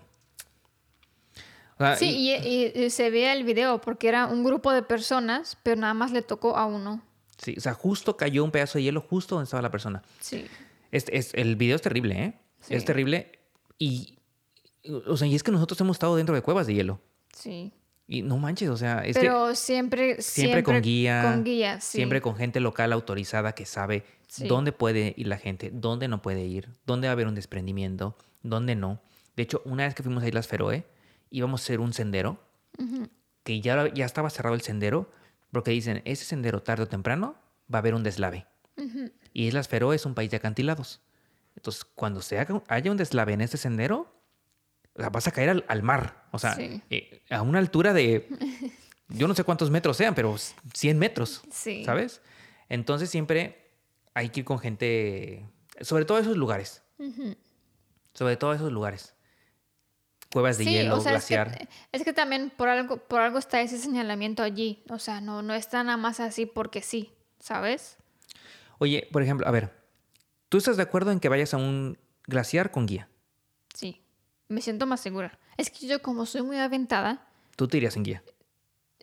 o 1.76 1.78
sea, 1.78 1.94
Sí, 1.94 2.08
y- 2.34 2.72
y, 2.84 2.90
se 2.90 3.08
ve 3.10 3.30
el 3.30 3.44
video 3.44 3.80
porque 3.80 4.08
era 4.08 4.26
un 4.26 4.42
grupo 4.42 4.72
de 4.72 4.82
personas, 4.82 5.56
pero 5.62 5.80
nada 5.80 5.94
más 5.94 6.10
le 6.10 6.22
tocó 6.22 6.56
a 6.56 6.66
uno. 6.66 7.02
Sí, 7.38 7.54
o 7.56 7.60
sea, 7.60 7.74
justo 7.74 8.16
cayó 8.16 8.44
un 8.44 8.50
pedazo 8.50 8.78
de 8.78 8.84
hielo 8.84 9.00
justo 9.00 9.34
donde 9.34 9.44
estaba 9.44 9.62
la 9.62 9.70
persona. 9.70 10.02
Sí. 10.20 10.46
Es, 10.90 11.06
es- 11.10 11.34
el 11.34 11.56
video 11.56 11.76
es 11.76 11.82
terrible, 11.82 12.22
¿eh? 12.22 12.34
Sí. 12.60 12.74
Es 12.74 12.84
terrible. 12.84 13.32
Y, 13.78 14.18
o 15.06 15.16
sea, 15.16 15.26
y 15.26 15.34
es 15.34 15.42
que 15.42 15.52
nosotros 15.52 15.80
hemos 15.80 15.96
estado 15.96 16.16
dentro 16.16 16.34
de 16.34 16.42
cuevas 16.42 16.66
de 16.66 16.74
hielo. 16.74 17.00
Sí. 17.32 17.72
Y 18.08 18.22
no 18.22 18.38
manches, 18.38 18.68
o 18.68 18.76
sea, 18.76 19.00
es 19.04 19.16
pero 19.18 19.54
siempre, 19.56 20.16
que 20.16 20.22
siempre. 20.22 20.62
siempre 20.62 20.62
con 20.62 20.80
guía. 20.80 21.22
Con 21.24 21.42
guía, 21.44 21.80
sí. 21.80 21.98
Siempre 21.98 22.20
con 22.20 22.36
gente 22.36 22.60
local 22.60 22.92
autorizada 22.92 23.52
que 23.52 23.66
sabe 23.66 24.04
Sí. 24.28 24.46
dónde 24.48 24.72
puede 24.72 25.14
ir 25.16 25.26
la 25.28 25.38
gente, 25.38 25.70
dónde 25.72 26.08
no 26.08 26.22
puede 26.22 26.44
ir, 26.46 26.68
dónde 26.84 27.08
va 27.08 27.10
a 27.10 27.14
haber 27.14 27.26
un 27.28 27.34
desprendimiento, 27.34 28.16
dónde 28.42 28.74
no. 28.76 29.00
De 29.36 29.42
hecho, 29.42 29.60
una 29.64 29.84
vez 29.84 29.94
que 29.94 30.02
fuimos 30.02 30.22
a 30.22 30.28
Islas 30.28 30.46
Feroe, 30.48 30.84
íbamos 31.30 31.60
a 31.60 31.62
hacer 31.64 31.80
un 31.80 31.92
sendero 31.92 32.38
que 33.44 33.60
ya, 33.60 33.92
ya 33.92 34.04
estaba 34.04 34.30
cerrado 34.30 34.54
el 34.54 34.62
sendero 34.62 35.10
porque 35.56 35.70
dicen, 35.70 36.02
ese 36.04 36.24
sendero 36.26 36.62
tarde 36.62 36.82
o 36.82 36.86
temprano 36.86 37.34
va 37.72 37.78
a 37.78 37.80
haber 37.80 37.94
un 37.94 38.02
deslave. 38.02 38.46
Y 39.32 39.46
Islas 39.46 39.68
Feroe 39.68 39.96
es 39.96 40.04
un 40.04 40.14
país 40.14 40.30
de 40.30 40.36
acantilados. 40.36 41.00
Entonces, 41.54 41.84
cuando 41.86 42.20
se 42.20 42.38
haga, 42.38 42.62
haya 42.68 42.90
un 42.90 42.98
deslave 42.98 43.32
en 43.32 43.40
este 43.40 43.56
sendero, 43.56 44.12
vas 44.94 45.26
a 45.26 45.30
caer 45.30 45.48
al, 45.48 45.64
al 45.68 45.82
mar. 45.82 46.26
O 46.30 46.38
sea, 46.38 46.54
Sí. 46.56 46.82
eh, 46.90 47.22
a 47.30 47.40
una 47.40 47.58
altura 47.58 47.94
de, 47.94 48.28
yo 49.08 49.26
no 49.28 49.34
sé 49.34 49.44
cuántos 49.44 49.70
metros 49.70 49.96
sean, 49.96 50.14
pero 50.14 50.36
100 50.74 50.98
metros, 50.98 51.42
Sí. 51.50 51.84
¿sabes? 51.86 52.20
Entonces 52.68 53.08
siempre 53.08 53.70
hay 54.12 54.28
que 54.28 54.40
ir 54.40 54.44
con 54.46 54.58
gente, 54.58 55.48
sobre 55.80 56.04
todo 56.04 56.18
esos 56.18 56.36
lugares. 56.36 56.82
Sobre 58.12 58.36
todo 58.36 58.52
esos 58.52 58.70
lugares. 58.70 59.14
Cuevas 60.36 60.58
de 60.58 60.64
Sí, 60.64 60.70
hielo, 60.70 60.98
o 60.98 61.00
sea, 61.00 61.16
es 61.16 61.24
que, 61.24 61.34
glaciar. 61.34 61.66
es 61.92 62.04
que 62.04 62.12
también 62.12 62.52
por 62.54 62.68
algo, 62.68 62.98
por 62.98 63.22
algo 63.22 63.38
está 63.38 63.62
ese 63.62 63.78
señalamiento 63.78 64.42
allí. 64.42 64.82
O 64.90 64.98
sea, 64.98 65.22
no, 65.22 65.40
no 65.40 65.54
está 65.54 65.82
nada 65.82 65.96
más 65.96 66.20
así 66.20 66.44
porque 66.44 66.82
sí, 66.82 67.10
¿sabes? 67.40 67.96
Oye, 68.78 69.08
por 69.12 69.22
ejemplo, 69.22 69.48
a 69.48 69.50
ver, 69.50 69.72
¿tú 70.50 70.58
estás 70.58 70.76
de 70.76 70.82
acuerdo 70.82 71.10
en 71.10 71.20
que 71.20 71.30
vayas 71.30 71.54
a 71.54 71.56
un 71.56 71.96
glaciar 72.26 72.70
con 72.70 72.84
guía? 72.84 73.08
Sí. 73.72 74.02
Me 74.48 74.60
siento 74.60 74.84
más 74.84 75.00
segura. 75.00 75.38
Es 75.56 75.70
que 75.70 75.86
yo 75.86 76.02
como 76.02 76.26
soy 76.26 76.42
muy 76.42 76.58
aventada, 76.58 77.26
Tú 77.56 77.66
te 77.66 77.78
irías 77.78 77.94
sin 77.94 78.02
guía. 78.02 78.22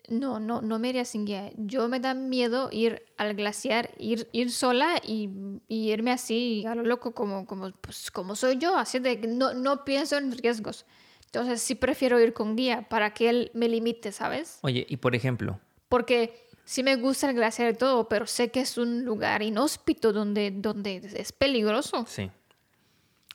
no, 0.08 0.38
no, 0.38 0.62
no 0.62 0.78
me 0.78 0.90
iría 0.90 1.04
sin 1.04 1.24
guía. 1.24 1.50
Yo 1.56 1.88
me 1.88 1.98
da 1.98 2.14
miedo 2.14 2.68
ir 2.70 3.04
al 3.16 3.34
glaciar, 3.34 3.90
ir, 3.98 4.28
ir 4.30 4.52
sola 4.52 5.00
y, 5.02 5.30
y 5.66 5.90
irme 5.90 6.12
así 6.12 6.64
a 6.68 6.76
lo 6.76 6.84
loco 6.84 7.12
como, 7.12 7.44
como, 7.44 7.72
pues, 7.72 8.12
como 8.12 8.36
soy 8.36 8.58
yo, 8.58 8.76
así 8.76 9.00
de 9.00 9.18
que 9.20 9.26
no, 9.26 9.52
no 9.54 9.84
pienso 9.84 10.16
en 10.16 10.30
riesgos. 10.30 10.86
Entonces 11.34 11.62
sí 11.62 11.74
prefiero 11.74 12.20
ir 12.20 12.32
con 12.32 12.54
guía 12.54 12.88
para 12.88 13.12
que 13.12 13.28
él 13.28 13.50
me 13.54 13.68
limite, 13.68 14.12
¿sabes? 14.12 14.58
Oye, 14.62 14.86
y 14.88 14.98
por 14.98 15.16
ejemplo, 15.16 15.58
Porque 15.88 16.46
sí 16.64 16.84
me 16.84 16.94
gusta 16.94 17.28
el 17.28 17.34
glaciar 17.34 17.74
y 17.74 17.76
todo, 17.76 18.08
pero 18.08 18.24
sé 18.28 18.52
que 18.52 18.60
es 18.60 18.78
un 18.78 19.04
lugar 19.04 19.42
inhóspito 19.42 20.12
donde, 20.12 20.52
donde 20.52 20.96
es 21.16 21.32
peligroso. 21.32 22.06
sí. 22.08 22.30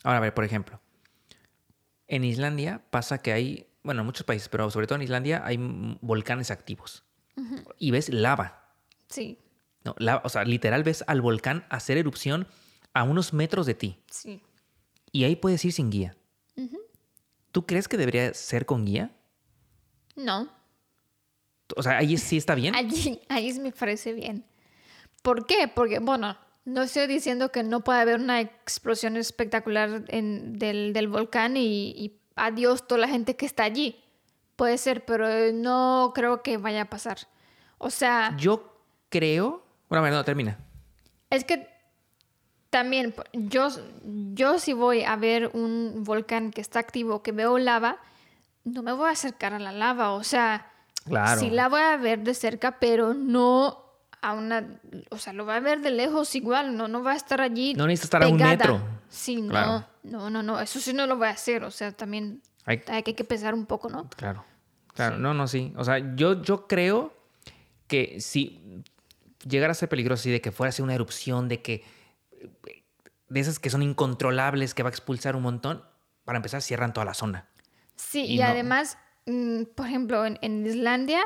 Ahora, 0.02 0.20
a 0.20 0.22
ver, 0.22 0.34
por 0.34 0.46
ejemplo, 0.46 0.80
en 2.08 2.24
Islandia 2.24 2.82
pasa 2.90 3.18
que 3.18 3.34
hay, 3.34 3.68
bueno, 3.84 4.00
en 4.00 4.06
muchos 4.06 4.26
países, 4.26 4.48
pero 4.48 4.72
sobre 4.72 4.88
todo 4.88 4.96
en 4.96 5.02
Islandia 5.02 5.42
hay 5.46 5.58
volcanes 6.00 6.52
activos. 6.52 7.04
Y 7.78 7.92
ves 7.92 8.08
lava. 8.08 8.64
Sí, 9.10 9.38
No, 9.84 9.94
lava, 9.98 10.22
o 10.24 10.30
sea, 10.30 10.46
literal 10.46 10.86
ves 10.86 11.04
al 11.06 11.20
volcán 11.20 11.66
hacer 11.70 11.98
erupción 11.98 12.48
a 12.94 13.04
unos 13.04 13.34
metros 13.34 13.66
de 13.66 13.74
ti. 13.74 14.00
sí. 14.10 14.42
Y 15.12 15.26
ahí 15.26 15.36
puedes 15.36 15.66
ir 15.66 15.74
sin 15.74 15.90
guía. 15.90 16.16
¿Tú 17.52 17.66
crees 17.66 17.88
que 17.88 17.98
debería 17.98 18.34
ser 18.34 18.66
con 18.66 18.86
guía? 18.86 19.12
No, 20.16 20.50
O 21.76 21.84
sea, 21.84 21.98
ahí 21.98 22.18
sí 22.18 22.38
está 22.38 22.56
bien. 22.56 22.76
allí, 22.76 23.20
sí 23.54 23.60
me 23.60 23.72
parece 23.72 24.14
bien. 24.14 24.46
¿Por 25.22 25.46
qué? 25.46 25.68
Porque, 25.68 26.00
bueno, 26.00 26.38
no 26.66 26.84
estoy 26.84 27.08
diciendo 27.08 27.52
que 27.52 27.64
no 27.64 27.84
pueda 27.84 28.02
haber 28.02 28.20
una 28.20 28.42
explosión 28.42 29.18
espectacular 29.18 30.04
en, 30.08 30.58
del, 30.60 30.94
del 30.94 31.08
volcán 31.08 31.58
y, 31.58 31.92
y 31.92 32.20
adiós 32.36 32.88
toda 32.88 33.02
la 33.02 33.08
gente 33.08 33.36
que 33.36 33.46
está 33.46 33.64
allí. 33.64 34.04
Puede 34.56 34.78
ser, 34.78 35.06
pero 35.06 35.54
no 35.54 36.12
creo 36.14 36.44
que 36.44 36.58
vaya 36.58 36.82
a 36.84 36.90
pasar. 36.90 37.20
O 37.78 37.90
sea, 37.90 38.36
Yo 38.38 38.84
creo. 39.10 39.64
Bueno, 39.88 40.04
ver, 40.04 40.14
no, 40.14 40.24
termina. 40.24 40.58
Es 41.30 41.44
que 41.46 41.68
también 42.70 43.14
yo, 43.34 43.70
yo 44.34 44.60
si 44.60 44.74
voy 44.74 45.04
a 45.04 45.16
ver 45.16 45.50
un 45.54 46.04
volcán 46.04 46.52
que 46.52 46.62
está 46.62 46.80
activo, 46.80 47.24
que 47.24 47.32
veo 47.32 47.58
lava, 47.58 47.98
no 48.64 48.84
me 48.84 48.92
voy 48.94 49.10
a 49.10 49.12
acercar 49.12 49.54
a 49.54 49.60
la 49.60 49.72
lava. 49.72 50.12
O 50.12 50.24
sea, 50.24 50.72
Claro. 51.06 51.40
sí 51.40 51.50
la 51.50 51.70
voy 51.70 51.82
a 51.82 51.98
ver 51.98 52.20
de 52.24 52.34
cerca, 52.34 52.80
pero 52.80 53.14
no 53.14 53.84
a 54.22 54.34
una... 54.34 54.80
O 55.10 55.18
sea, 55.18 55.34
lo 55.34 55.46
voy 55.46 55.56
a 55.56 55.60
ver 55.62 55.80
de 55.82 55.92
lejos 55.92 56.36
igual, 56.36 56.76
no, 56.76 56.88
no 56.88 57.02
va 57.02 57.14
a 57.14 57.16
estar 57.16 57.40
allí 57.42 57.74
No 57.74 57.88
necesita 57.88 58.18
estar 58.18 58.24
a 58.24 58.28
un 58.28 58.38
pegada. 58.38 58.52
metro. 58.58 58.82
Sí, 59.10 59.42
Claro. 59.50 59.86
no, 60.04 60.20
no, 60.20 60.30
no, 60.30 60.44
no, 60.44 60.60
eso 60.60 60.80
sí 60.80 60.94
no 60.94 61.08
lo 61.08 61.16
voy 61.18 61.28
a 61.28 61.32
hacer. 61.32 61.64
O 61.64 61.72
sea, 61.72 61.92
también 61.94 62.42
Hay- 62.66 62.82
hay 62.88 63.02
que, 63.04 63.24
pensar 63.24 63.54
un 63.54 63.66
poco, 63.66 63.90
¿no? 63.90 64.10
Claro. 64.10 64.44
Claro, 64.94 65.18
no, 65.18 65.34
no, 65.34 65.48
sí. 65.48 65.74
O 65.78 65.84
sea, 65.86 66.16
yo, 66.16 66.42
yo 66.44 66.68
creo 66.68 67.14
que 67.88 68.20
si 68.20 68.84
llegara 69.48 69.72
a 69.72 69.74
ser 69.76 69.88
peligroso 69.90 70.20
así 70.22 70.30
de 70.32 70.42
que 70.42 70.52
fuera 70.52 70.70
así 70.70 70.82
una 70.82 70.94
erupción, 70.94 71.48
de 71.48 71.62
que 71.62 71.84
de 73.30 73.40
esas 73.40 73.60
que 73.60 73.70
son 73.70 73.82
incontrolables, 73.84 74.74
que 74.74 74.84
va 74.84 74.90
a 74.90 74.92
expulsar 74.92 75.36
un 75.36 75.44
montón, 75.44 75.84
para 76.26 76.38
empezar 76.38 76.62
cierran 76.62 76.94
toda 76.94 77.06
la 77.06 77.14
zona. 77.14 77.48
Sí, 77.96 78.22
Y 78.26 78.36
y, 78.36 78.40
no- 78.40 78.46
además, 78.46 78.98
mm, 79.26 79.64
por 79.76 79.86
ejemplo, 79.88 80.26
en, 80.26 80.38
en 80.42 80.66
Islandia 80.66 81.22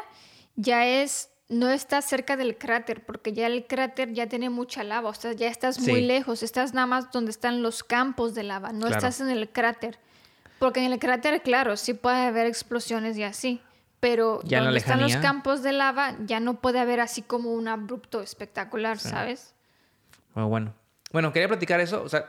ya 0.56 0.86
es, 0.86 1.30
no 1.50 1.70
estás 1.70 2.06
cerca 2.06 2.36
del 2.36 2.58
cráter, 2.58 3.06
porque 3.06 3.32
ya 3.34 3.48
el 3.48 3.66
cráter 3.68 4.12
ya 4.14 4.28
tiene 4.28 4.50
mucha 4.50 4.84
lava, 4.84 5.10
o 5.10 5.14
sea, 5.14 5.34
ya 5.34 5.48
estás 5.48 5.80
muy 5.80 6.02
lejos, 6.02 6.44
estás 6.44 6.74
nada 6.74 6.88
más 6.88 7.12
donde 7.12 7.32
están 7.32 7.62
los 7.62 7.84
campos 7.84 8.34
de 8.34 8.44
lava, 8.44 8.72
no 8.74 8.88
Claro. 8.88 8.96
estás 8.96 9.22
en 9.22 9.30
el 9.30 9.50
cráter. 9.50 10.00
Porque 10.60 10.84
en 10.86 10.92
el 10.92 11.00
cráter, 11.00 11.42
claro, 11.42 11.76
sí 11.78 11.94
puede 11.94 12.26
haber 12.26 12.48
explosiones 12.48 13.18
y 13.18 13.24
así, 13.24 13.62
pero 14.00 14.42
Ya 14.44 14.62
donde 14.62 14.80
están 14.80 15.02
los 15.02 15.16
campos 15.18 15.62
de 15.64 15.74
lava 15.74 16.16
ya 16.26 16.40
no 16.40 16.60
puede 16.62 16.80
haber 16.80 17.00
así 17.02 17.22
como 17.22 17.54
un 17.54 17.68
abrupto 17.68 18.22
espectacular, 18.22 18.98
¿sabes? 19.00 19.54
Bueno, 20.34 20.50
bueno. 20.50 20.74
Bueno, 21.14 21.32
quería 21.32 21.48
platicar 21.48 21.80
eso. 21.80 22.04
O 22.04 22.10
sea, 22.10 22.26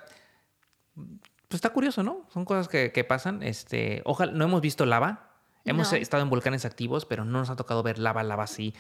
pues 0.95 1.57
está 1.57 1.71
curioso, 1.71 2.03
¿no? 2.05 2.27
Son 2.33 2.45
cosas 2.45 2.69
que, 2.69 2.93
que 2.93 3.03
pasan. 3.03 3.43
Este, 3.43 4.03
ojalá, 4.05 4.31
no 4.33 4.45
hemos 4.45 4.61
visto 4.61 4.87
lava. 4.87 5.31
Hemos 5.65 5.91
No. 5.91 5.99
estado 5.99 6.23
en 6.23 6.29
volcanes 6.31 6.65
activos, 6.67 7.07
pero 7.07 7.25
no 7.25 7.39
nos 7.39 7.49
ha 7.51 7.57
tocado 7.57 7.83
ver 7.83 7.99
lava, 7.99 8.23
lava 8.23 8.45
así, 8.45 8.75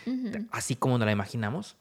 así 0.50 0.76
como 0.76 0.98
nos 0.98 1.06
la 1.06 1.12
imaginamos. 1.12 1.76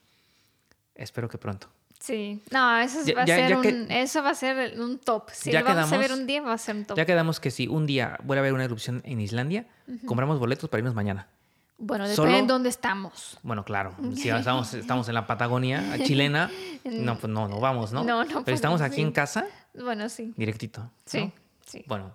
Espero 0.94 1.28
que 1.28 1.36
pronto. 1.36 1.68
Sí, 2.00 2.42
no, 2.50 2.78
eso 2.78 3.02
Ya- 3.04 3.14
va 3.14 3.22
a 3.22 3.26
ya- 3.26 3.36
ser 3.36 3.48
ya 3.50 3.56
un, 3.56 3.62
que- 3.62 4.02
eso 4.02 4.22
va 4.22 4.30
a 4.30 4.34
ser 4.34 4.80
un 4.80 4.98
top. 4.98 5.28
Si 5.30 5.50
Ya 5.52 5.60
lo 5.60 5.66
vamos 5.66 5.92
a 5.92 5.96
ver 5.98 6.06
quedamos- 6.06 6.20
un 6.20 6.26
día, 6.26 6.40
va 6.42 6.52
a 6.54 6.58
ser 6.58 6.76
un 6.76 6.84
top. 6.86 6.96
Ya 6.96 7.04
quedamos 7.04 7.38
que 7.40 7.50
si 7.50 7.66
un 7.68 7.84
día 7.86 8.18
vuelve 8.24 8.40
a 8.40 8.42
haber 8.42 8.54
una 8.54 8.64
erupción 8.64 9.02
en 9.04 9.20
Islandia, 9.20 9.66
compramos 10.06 10.38
boletos 10.38 10.70
para 10.70 10.78
irnos 10.80 10.94
mañana. 10.94 11.28
Bueno, 11.76 12.06
Solo- 12.06 12.28
depende 12.28 12.42
de 12.42 12.52
dónde 12.52 12.68
estamos. 12.68 13.38
Bueno, 13.42 13.64
claro, 13.64 13.94
si 14.14 14.28
estamos, 14.30 14.72
estamos 14.74 15.08
en 15.08 15.14
la 15.14 15.26
Patagonia 15.26 15.98
chilena, 16.04 16.50
no, 16.84 17.18
pues 17.18 17.32
no, 17.32 17.48
no 17.48 17.60
vamos, 17.60 17.92
¿no? 17.92 18.04
No, 18.04 18.24
no 18.24 18.44
Pero 18.44 18.54
estamos 18.54 18.80
aquí 18.80 19.00
en 19.00 19.12
casa, 19.12 19.46
Bueno, 19.74 20.08
sí. 20.08 20.32
directito. 20.36 20.82
¿no? 20.82 20.90
Sí, 21.04 21.32
sí. 21.66 21.84
Bueno, 21.86 22.12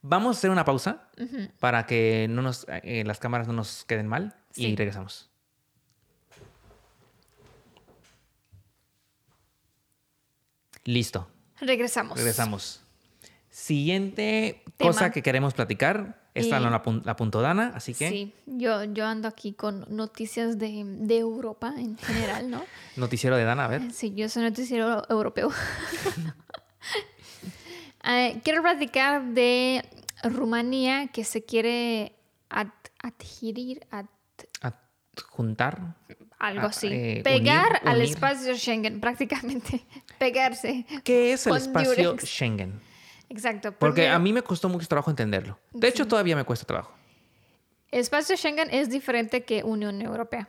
vamos 0.00 0.36
a 0.36 0.38
hacer 0.38 0.50
una 0.50 0.64
pausa 0.64 1.08
para 1.60 1.86
que 1.86 2.26
no 2.30 2.40
nos, 2.42 2.66
eh, 2.68 3.04
las 3.06 3.18
cámaras 3.18 3.46
no 3.46 3.52
nos 3.52 3.84
queden 3.84 4.06
mal 4.08 4.34
y 4.56 4.74
regresamos. 4.76 5.28
Listo, 10.84 11.28
Regresamos. 11.60 12.18
regresamos. 12.18 12.80
Siguiente 13.50 14.62
Tema. 14.76 14.90
cosa 14.90 15.10
que 15.12 15.22
queremos 15.22 15.54
platicar. 15.54 16.21
Esta 16.34 16.56
Eh, 16.56 16.60
no 16.60 16.70
la, 16.70 16.82
la 17.04 17.12
apuntó 17.12 17.42
Dana, 17.42 17.72
así 17.74 17.92
que 17.94 18.08
Sí, 18.08 18.32
yo, 18.46 18.84
yo 18.84 19.04
ando 19.06 19.28
aquí 19.28 19.52
con 19.52 19.84
noticias 19.94 20.58
de, 20.58 20.82
de 20.86 21.18
Europa 21.18 21.74
en 21.76 21.98
general, 21.98 22.50
¿no? 22.50 22.64
noticiero 22.96 23.36
de 23.36 23.44
Dana, 23.44 23.66
a 23.66 23.68
ver. 23.68 23.92
Sí, 23.92 24.14
yo 24.14 24.28
soy 24.30 24.44
noticiero 24.44 25.02
europeo. 25.10 25.50
Eh, 28.04 28.40
quiero 28.44 28.62
platicar 28.62 29.22
de 29.24 29.84
Rumanía 30.24 31.08
que 31.08 31.24
se 31.24 31.44
quiere 31.44 32.14
ad- 32.48 32.68
adherir, 33.02 33.86
ad- 33.90 34.06
Adjuntar. 34.60 35.94
algo 36.38 36.62
Ah, 36.62 36.66
así. 36.70 36.88
eh, 36.90 37.20
Pegar 37.22 37.66
unir, 37.66 37.88
al 37.88 37.96
unir. 37.98 38.08
espacio 38.08 38.54
Schengen, 38.56 39.00
prácticamente. 39.02 39.84
Pegarse. 40.18 40.86
¿Qué 41.04 41.32
es 41.34 41.46
el 41.46 41.56
espacio 41.56 42.12
Durex. 42.12 42.24
Schengen? 42.26 42.80
Exacto. 43.32 43.72
Porque 43.72 44.02
primero- 44.02 44.14
a 44.16 44.18
mí 44.18 44.32
me 44.32 44.42
costó 44.42 44.68
mucho 44.68 44.86
trabajo 44.86 45.10
entenderlo. 45.10 45.58
De 45.72 45.88
hecho, 45.88 46.06
todavía 46.06 46.36
me 46.36 46.44
cuesta 46.44 46.66
trabajo. 46.66 46.92
El 47.90 48.00
espacio 48.00 48.36
Schengen 48.36 48.68
es 48.70 48.90
diferente 48.90 49.44
que 49.44 49.64
Unión 49.64 50.02
Europea. 50.02 50.48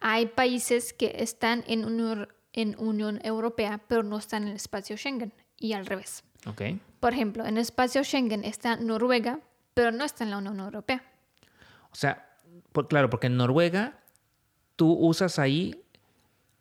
Hay 0.00 0.26
países 0.26 0.92
que 0.92 1.14
están 1.18 1.64
en 1.68 1.84
Unión, 1.84 2.28
en 2.52 2.74
Unión 2.78 3.20
Europea, 3.24 3.80
pero 3.88 4.02
no 4.02 4.18
están 4.18 4.42
en 4.42 4.48
el 4.50 4.56
espacio 4.56 4.96
Schengen, 4.96 5.32
y 5.56 5.72
al 5.74 5.86
revés. 5.86 6.24
Ok. 6.46 6.62
Por 7.00 7.12
ejemplo, 7.12 7.44
en 7.46 7.56
el 7.56 7.62
espacio 7.62 8.02
Schengen 8.04 8.44
está 8.44 8.76
Noruega, 8.76 9.40
pero 9.74 9.92
no 9.92 10.04
está 10.04 10.24
en 10.24 10.30
la 10.30 10.38
Unión 10.38 10.58
Europea. 10.60 11.02
O 11.92 11.94
sea, 11.94 12.36
por- 12.72 12.88
claro, 12.88 13.10
porque 13.10 13.28
en 13.28 13.36
Noruega 13.36 13.98
tú 14.76 14.92
usas 14.92 15.38
ahí, 15.38 15.84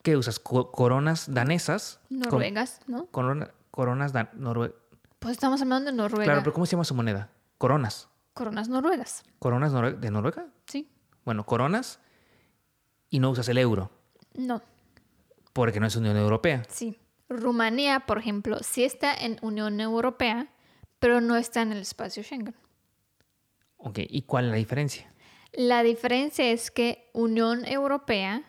¿qué 0.03 0.17
usas? 0.17 0.39
Co- 0.39 0.71
coronas 0.71 1.31
danesas. 1.33 1.99
Con- 2.09 2.19
Noruegas, 2.19 2.79
¿no? 2.87 3.05
corona- 3.07 3.51
coronas 3.71 4.13
dan- 4.13 4.29
norue- 4.35 4.73
Pues 5.19 5.34
estamos 5.34 5.62
hablando 5.62 5.91
de 5.91 5.97
Noruega. 5.97 6.23
Claro, 6.25 6.41
pero 6.41 6.53
¿cómo 6.53 6.65
se 6.65 6.71
llama 6.71 6.84
su 6.84 6.95
moneda? 6.95 7.30
Coronas. 7.58 8.10
Coronas 8.34 8.69
noruegas, 8.69 9.23
¿Coronas 9.39 9.73
norue- 9.73 9.97
de 9.97 10.12
Noruega? 10.12 10.45
¿sí? 10.67 10.91
Bueno, 11.25 11.43
coronas 11.45 11.99
y 13.10 13.17
no 13.17 13.32
usas 13.32 13.49
el 13.49 13.58
euro, 13.58 13.89
No, 14.36 14.62
porque 15.53 15.80
no 15.80 15.88
es 15.88 15.95
Unión 15.95 16.15
Europea. 16.17 16.63
sí. 16.69 16.99
Rumanía, 17.30 18.01
por 18.06 18.19
ejemplo, 18.19 18.58
sí 18.62 18.86
está 18.86 19.13
en 19.13 19.38
Unión 19.41 19.82
Europea, 19.82 20.47
pero 20.99 21.19
no 21.19 21.36
está 21.36 21.62
en 21.63 21.73
el 21.73 21.80
espacio 21.80 22.23
Schengen. 22.23 22.56
Ok, 23.75 23.99
¿y 24.08 24.21
cuál 24.21 24.45
es 24.45 24.51
la 24.51 24.58
diferencia? 24.58 25.12
La 25.51 25.84
diferencia 25.84 26.49
es 26.51 26.71
que 26.71 27.10
Unión 27.13 27.65
Europea 27.65 28.43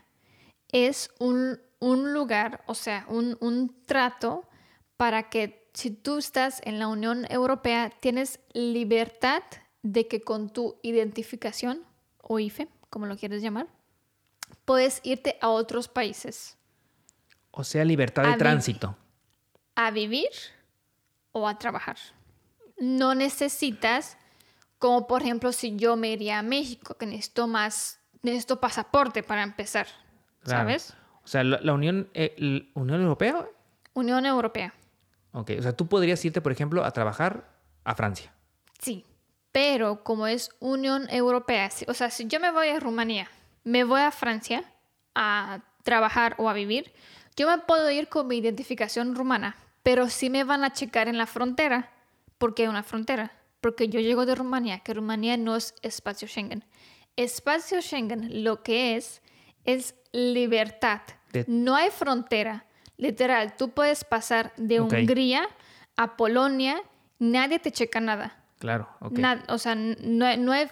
es 0.70 1.10
un, 1.18 1.58
un 1.80 2.12
lugar, 2.12 2.62
o 2.66 2.74
sea, 2.74 3.04
un, 3.08 3.36
un 3.40 3.84
trato 3.84 4.48
para 4.96 5.28
que 5.28 5.57
si 5.78 5.92
tú 5.92 6.18
estás 6.18 6.60
en 6.64 6.80
la 6.80 6.88
Unión 6.88 7.24
Europea 7.30 7.92
tienes 8.00 8.40
libertad 8.52 9.44
de 9.82 10.08
que 10.08 10.22
con 10.22 10.50
tu 10.52 10.76
identificación 10.82 11.84
o 12.20 12.40
IFE, 12.40 12.66
como 12.90 13.06
lo 13.06 13.16
quieres 13.16 13.42
llamar, 13.42 13.68
puedes 14.64 15.00
irte 15.04 15.38
a 15.40 15.50
otros 15.50 15.86
países 15.86 16.56
O 17.52 17.62
sea, 17.62 17.84
libertad 17.84 18.24
de 18.24 18.36
tránsito. 18.36 18.96
a 19.76 19.92
vivir 19.92 20.30
o 21.30 21.46
a 21.46 21.56
trabajar. 21.60 21.96
No 22.80 23.14
necesitas, 23.14 24.16
como 24.80 25.06
por 25.06 25.22
ejemplo 25.22 25.52
si 25.52 25.76
yo 25.76 25.94
me 25.94 26.08
iría 26.10 26.40
a 26.40 26.42
México, 26.42 26.96
que 26.96 27.06
necesito 27.06 27.46
más, 27.46 28.00
necesito 28.22 28.58
pasaporte 28.58 29.22
para 29.22 29.44
empezar, 29.44 29.86
Claro. 30.40 30.62
¿sabes? 30.62 30.94
O 31.22 31.28
sea, 31.28 31.44
la, 31.44 31.60
la 31.60 31.72
Unión, 31.72 32.10
eh, 32.14 32.34
la 32.36 32.64
Unión 32.74 33.00
Europea, 33.00 33.46
Unión 33.94 34.26
Europea, 34.26 34.74
ok. 35.32 35.50
O 35.58 35.62
sea, 35.62 35.72
tú 35.76 35.86
podrías 35.86 36.24
irte, 36.24 36.40
por 36.40 36.52
ejemplo, 36.52 36.84
a 36.84 36.90
trabajar 36.92 37.48
a 37.84 37.94
Francia. 37.94 38.32
sí. 38.80 39.04
Pero 39.50 40.04
como 40.04 40.26
es 40.26 40.50
Unión 40.60 41.08
Europea, 41.10 41.70
o 41.88 41.94
sea, 41.94 42.10
si 42.10 42.26
yo 42.26 42.38
me 42.38 42.52
voy 42.52 42.68
a 42.68 42.78
Rumanía, 42.78 43.28
me 43.64 43.82
voy 43.82 44.02
a 44.02 44.10
Francia 44.10 44.62
a 45.14 45.60
trabajar 45.84 46.34
o 46.38 46.50
a 46.50 46.52
vivir, 46.52 46.92
yo 47.34 47.48
me 47.48 47.58
puedo 47.58 47.90
ir 47.90 48.08
con 48.08 48.28
mi 48.28 48.36
identificación 48.36 49.14
rumana, 49.16 49.56
pero 49.82 50.08
sí 50.10 50.28
me 50.28 50.44
van 50.44 50.64
a 50.64 50.72
checar 50.74 51.08
en 51.08 51.16
la 51.16 51.26
frontera, 51.26 51.90
porque 52.36 52.62
hay 52.64 52.68
una 52.68 52.82
frontera, 52.82 53.32
porque 53.62 53.88
yo 53.88 54.00
llego 54.00 54.26
de 54.26 54.34
Rumanía, 54.34 54.80
que 54.80 54.92
Rumanía 54.94 55.36
no 55.38 55.56
es 55.56 55.74
espacio 55.82 56.28
Schengen. 56.28 56.64
Espacio 57.16 57.80
Schengen 57.80 58.44
lo 58.44 58.62
que 58.62 58.96
es 58.96 59.22
es 59.64 59.94
libertad. 60.12 61.00
De- 61.32 61.44
No 61.48 61.74
hay 61.74 61.90
frontera. 61.90 62.66
Literal, 62.98 63.56
tú 63.56 63.70
puedes 63.70 64.04
pasar 64.04 64.52
de. 64.56 64.80
Hungría 64.80 65.48
a 65.96 66.16
Polonia, 66.16 66.76
nadie 67.18 67.58
te 67.58 67.72
checa 67.72 68.00
nada. 68.00 68.36
Claro, 68.58 68.88
ok. 69.00 69.18
O 69.48 69.58
sea, 69.58 69.74
no, 69.74 70.26
hay- 70.26 70.36
no 70.36 70.52
hay, 70.52 70.68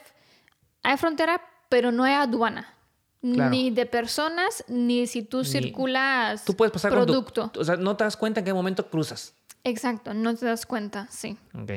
hay 0.82 0.96
frontera, 0.98 1.40
pero 1.68 1.90
no 1.92 2.04
hay 2.04 2.14
aduana. 2.14 2.74
Claro. 3.22 3.50
Ni 3.50 3.70
de 3.70 3.86
personas, 3.86 4.62
ni 4.68 5.06
si 5.06 5.22
tú 5.22 5.38
Ni- 5.38 5.44
circulas 5.46 6.44
Tú 6.44 6.54
puedes 6.54 6.70
pasar 6.72 6.92
con 6.92 7.04
producto. 7.06 7.50
o 7.58 7.64
sea, 7.64 7.76
no 7.76 7.96
te 7.96 8.04
das 8.04 8.16
cuenta 8.16 8.40
en 8.40 8.46
qué 8.46 8.52
momento 8.54 8.88
cruzas. 8.88 9.34
Exacto, 9.64 10.14
no 10.14 10.34
te 10.36 10.46
das 10.46 10.64
cuenta, 10.66 11.08
sí. 11.10 11.36
Ok. 11.54 11.72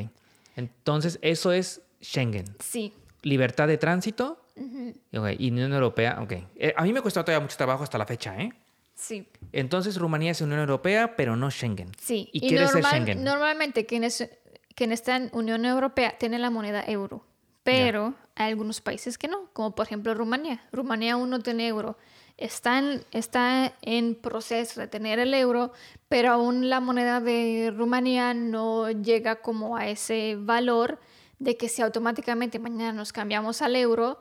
Entonces, 0.55 1.17
eso 1.21 1.51
es 1.51 1.81
Schengen. 2.01 2.45
Sí, 2.59 2.93
Libertad 3.23 3.67
de 3.67 3.77
tránsito. 3.77 4.45
Ok, 5.15 5.27
Y 5.39 5.51
Unión 5.51 5.73
Europea, 5.73 6.19
ok. 6.21 6.33
Eh, 6.55 6.73
a 6.75 6.83
mí 6.83 6.93
me 6.93 7.01
cuesta 7.01 7.23
todavía 7.23 7.41
mucho 7.43 7.57
trabajo 7.57 7.83
hasta 7.83 7.97
la 7.97 8.05
fecha, 8.05 8.38
¿eh? 8.39 8.51
Sí, 8.99 9.27
Entonces, 9.53 9.97
Rumanía 9.97 10.31
es 10.31 10.41
Unión 10.41 10.59
Europea, 10.59 11.15
pero 11.15 11.35
no 11.35 11.49
Schengen. 11.49 11.91
sí. 11.97 12.29
Y, 12.33 12.41
quiere 12.41 12.65
ser 12.67 12.75
normal- 12.75 12.91
Schengen. 12.91 13.23
normalmente 13.23 13.85
quienes, 13.85 14.29
quien 14.75 14.91
está 14.91 15.15
en 15.15 15.29
Unión 15.33 15.65
Europea 15.65 16.17
tiene 16.19 16.38
la 16.38 16.49
moneda 16.49 16.83
euro, 16.85 17.23
pero 17.63 18.13
hay 18.35 18.49
algunos 18.51 18.81
países 18.81 19.17
que 19.17 19.27
no, 19.27 19.49
como 19.53 19.73
por 19.75 19.85
ejemplo 19.85 20.13
Rumanía. 20.13 20.62
Rumanía 20.71 21.13
aún 21.13 21.29
no 21.29 21.39
tiene 21.39 21.67
euro. 21.67 21.97
Está 22.38 22.79
en, 22.79 23.03
está 23.12 23.73
en 23.81 24.15
proceso 24.15 24.79
de 24.79 24.88
tener 24.88 25.19
el 25.19 25.33
euro, 25.33 25.73
pero 26.07 26.31
aún 26.31 26.69
la 26.69 26.79
moneda 26.79 27.19
de 27.19 27.73
Rumanía 27.75 28.33
no 28.33 28.89
llega 28.91 29.41
como 29.41 29.75
a 29.75 29.88
ese 29.89 30.38
valor 30.39 30.99
de 31.39 31.57
que 31.57 31.67
si 31.67 31.81
automáticamente 31.81 32.57
mañana 32.59 32.93
nos 32.93 33.12
cambiamos 33.12 33.62
al 33.62 33.75
euro, 33.75 34.19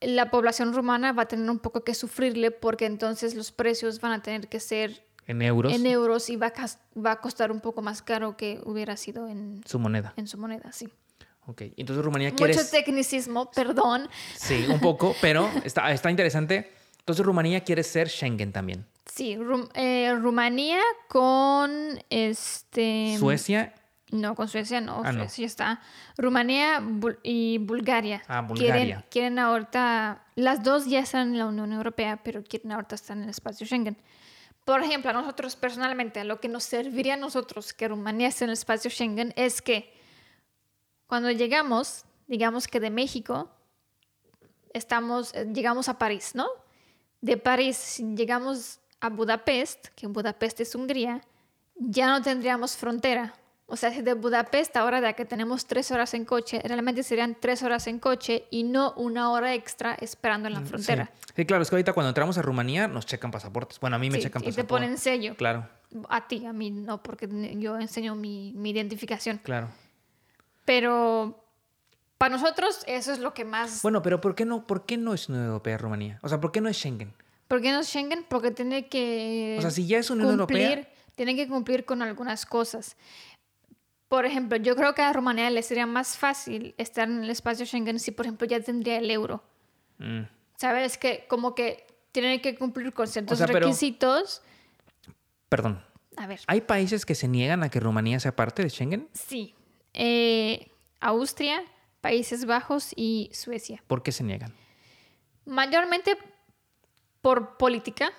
la 0.00 0.30
población 0.30 0.74
rumana 0.74 1.12
va 1.12 1.22
a 1.22 1.28
tener 1.28 1.48
un 1.50 1.58
poco 1.58 1.82
que 1.84 1.94
sufrirle 1.94 2.50
porque 2.50 2.86
entonces 2.86 3.34
los 3.34 3.52
precios 3.52 4.00
van 4.00 4.12
a 4.12 4.22
tener 4.22 4.48
que 4.48 4.60
ser 4.60 5.04
En 5.26 5.40
euros, 5.42 5.72
en 5.72 5.86
euros 5.86 6.28
y 6.30 6.36
va 6.36 6.48
a, 6.48 6.52
cas- 6.52 6.78
va 6.96 7.12
a 7.12 7.20
costar 7.20 7.50
un 7.50 7.60
poco 7.60 7.82
más 7.82 8.02
caro 8.02 8.36
que 8.36 8.60
hubiera 8.64 8.96
sido 8.96 9.26
en, 9.28 9.62
su 9.66 9.78
moneda. 9.78 10.12
en 10.16 10.26
su 10.26 10.36
moneda, 10.38 10.70
sí. 10.72 10.88
Ok. 11.48 11.62
Entonces, 11.76 12.04
Rumanía 12.04 12.32
quiere... 12.32 12.54
Mucho 12.54 12.68
tecnicismo, 12.68 13.50
perdón. 13.52 14.08
Sí, 14.36 14.66
un 14.68 14.80
poco, 14.80 15.14
pero 15.20 15.48
está, 15.64 15.92
está 15.92 16.10
interesante 16.10 16.72
Entonces 16.98 17.24
Rumanía 17.24 17.60
quiere 17.62 17.84
ser 17.84 18.08
Schengen 18.08 18.50
también. 18.52 18.84
Sí, 19.06 19.36
Rum- 19.36 19.68
eh, 19.74 20.12
Rumanía 20.20 20.80
con 21.08 21.70
este... 22.10 23.16
Suecia. 23.18 23.72
No, 24.12 24.34
con 24.36 24.46
Suecia 24.48 24.80
no, 24.80 25.02
Ah, 25.04 25.10
no. 25.12 25.18
Suecia 25.20 25.46
está. 25.46 25.80
Rumanía 26.16 26.80
Bul- 26.80 27.18
y 27.24 27.58
Bulgaria. 27.58 28.22
Ah, 28.28 28.40
Bulgaria. 28.42 28.72
Quieren, 28.84 29.04
quieren 29.10 29.38
ahorita, 29.40 30.24
las 30.36 30.62
dos 30.62 30.86
ya 30.86 31.00
están 31.00 31.28
en 31.32 31.38
la 31.38 31.46
Unión 31.46 31.72
Europea, 31.72 32.20
pero 32.22 32.44
quieren 32.44 32.70
ahorita 32.72 32.94
estar 32.94 33.16
en 33.16 33.24
el 33.24 33.30
espacio 33.30 33.66
Schengen. 33.66 33.96
Por 34.64 34.82
ejemplo, 34.82 35.10
a 35.10 35.12
nosotros 35.12 35.56
personalmente, 35.56 36.22
lo 36.24 36.40
que 36.40 36.48
nos 36.48 36.64
serviría 36.64 37.14
a 37.14 37.16
nosotros 37.16 37.72
que 37.72 37.88
Rumanía 37.88 38.28
esté 38.28 38.44
en 38.44 38.50
el 38.50 38.54
espacio 38.54 38.90
Schengen 38.90 39.32
es 39.36 39.60
que 39.60 39.92
cuando 41.08 41.30
llegamos, 41.30 42.04
digamos 42.28 42.68
que 42.68 42.78
de 42.80 42.90
México, 42.90 43.50
estamos, 44.72 45.34
eh, 45.34 45.46
llegamos 45.52 45.88
a 45.88 45.98
París, 45.98 46.32
¿no? 46.34 46.46
De 47.20 47.36
París 47.36 48.02
llegamos 48.14 48.80
a 49.00 49.08
Budapest, 49.08 49.88
que 49.96 50.06
Budapest 50.06 50.60
es 50.60 50.74
Hungría, 50.74 51.22
ya 51.74 52.08
no 52.08 52.22
tendríamos 52.22 52.76
frontera. 52.76 53.34
O 53.68 53.76
sea, 53.76 53.90
si 53.92 54.00
de 54.00 54.14
Budapest 54.14 54.76
ahora 54.76 55.00
de 55.00 55.12
que 55.14 55.24
tenemos 55.24 55.66
tres 55.66 55.90
horas 55.90 56.14
en 56.14 56.24
coche, 56.24 56.60
realmente 56.64 57.02
serían 57.02 57.36
tres 57.40 57.64
horas 57.64 57.88
en 57.88 57.98
coche 57.98 58.44
y 58.50 58.62
no 58.62 58.92
una 58.96 59.30
hora 59.32 59.54
extra 59.54 59.96
esperando 60.00 60.46
en 60.46 60.54
la 60.54 60.60
frontera. 60.60 61.10
Sí. 61.16 61.32
Sí, 61.34 61.46
claro, 61.46 61.62
es 61.64 61.68
que 61.70 61.74
ahorita 61.74 61.92
cuando 61.92 62.10
entramos 62.10 62.38
a 62.38 62.42
Rumanía 62.42 62.86
nos 62.86 63.06
checan 63.06 63.32
pasaportes. 63.32 63.80
Bueno, 63.80 63.96
a 63.96 63.98
mí 63.98 64.08
me 64.08 64.18
Sí, 64.18 64.22
checan 64.22 64.42
y 64.42 64.46
te 64.46 64.50
pasaportes. 64.52 64.68
ponen 64.86 64.98
sello. 64.98 65.34
Claro, 65.36 65.68
A 66.08 66.28
ti, 66.28 66.46
a 66.46 66.52
mí 66.52 66.70
no, 66.70 67.02
porque 67.02 67.28
yo 67.58 67.76
enseño 67.78 68.14
mi, 68.14 68.52
mi 68.54 68.70
identificación. 68.70 69.38
claro. 69.42 69.68
Pero 70.64 71.42
para 72.18 72.36
nosotros 72.36 72.82
eso 72.86 73.12
es 73.12 73.18
lo 73.18 73.34
que 73.34 73.44
más... 73.44 73.82
Bueno, 73.82 74.02
pero 74.02 74.20
¿por 74.20 74.34
qué 74.34 74.44
no, 74.44 74.66
por 74.66 74.84
qué 74.86 74.96
no 74.96 75.14
es 75.14 75.28
Unión 75.28 75.44
Europea 75.46 75.78
Rumanía? 75.78 76.18
O 76.22 76.28
sea, 76.28 76.40
¿por 76.40 76.52
qué 76.52 76.60
no 76.60 76.68
es 76.68 76.76
Schengen? 76.76 77.12
¿Por 77.48 77.60
qué 77.62 77.70
no 77.72 77.80
es 77.80 77.88
Schengen? 77.88 78.24
Porque 78.28 78.50
tiene 78.50 78.88
que... 78.88 79.56
O 79.58 79.62
sea, 79.62 79.70
si 79.70 79.86
ya 79.86 79.98
es 79.98 80.10
Unión 80.10 80.36
cumplir, 80.38 80.62
Europea- 80.78 80.88
Tiene 81.14 81.36
que 81.36 81.46
cumplir 81.48 81.84
con 81.84 82.02
algunas 82.02 82.46
cosas. 82.46 82.96
Por 84.08 84.24
ejemplo, 84.24 84.56
yo 84.58 84.76
creo 84.76 84.94
que 84.94 85.02
a 85.02 85.12
Rumanía 85.12 85.50
le 85.50 85.62
sería 85.62 85.86
más 85.86 86.16
fácil 86.16 86.74
estar 86.78 87.08
en 87.08 87.24
el 87.24 87.30
espacio 87.30 87.66
Schengen 87.66 87.98
si, 87.98 88.12
por 88.12 88.26
ejemplo, 88.26 88.46
ya 88.46 88.60
tendría 88.60 88.98
el 88.98 89.10
euro. 89.10 89.42
Mm. 89.98 90.22
¿Sabes? 90.56 90.96
Que 90.96 91.26
como 91.28 91.54
que 91.54 91.86
tiene 92.12 92.40
que 92.40 92.54
cumplir 92.56 92.92
con 92.92 93.06
ciertos 93.08 93.38
sea, 93.38 93.46
pero- 93.46 93.60
requisitos. 93.60 94.42
Perdón. 95.48 95.82
A 96.16 96.26
ver, 96.26 96.40
¿Hay 96.46 96.62
países 96.62 97.04
que 97.04 97.14
se 97.14 97.28
niegan 97.28 97.62
a 97.62 97.68
que 97.68 97.78
Rumanía 97.78 98.18
sea 98.20 98.34
parte 98.34 98.62
de 98.62 98.70
Schengen? 98.70 99.08
sí. 99.12 99.54
Eh, 99.98 100.70
Austria, 101.00 101.62
Países 102.02 102.44
Bajos 102.46 102.92
y 102.96 103.30
Suecia. 103.32 103.82
¿Por 103.86 104.02
qué 104.02 104.12
se 104.12 104.24
niegan? 104.24 104.52
Mayormente 105.46 106.16
por 107.22 107.56
política, 107.56 108.10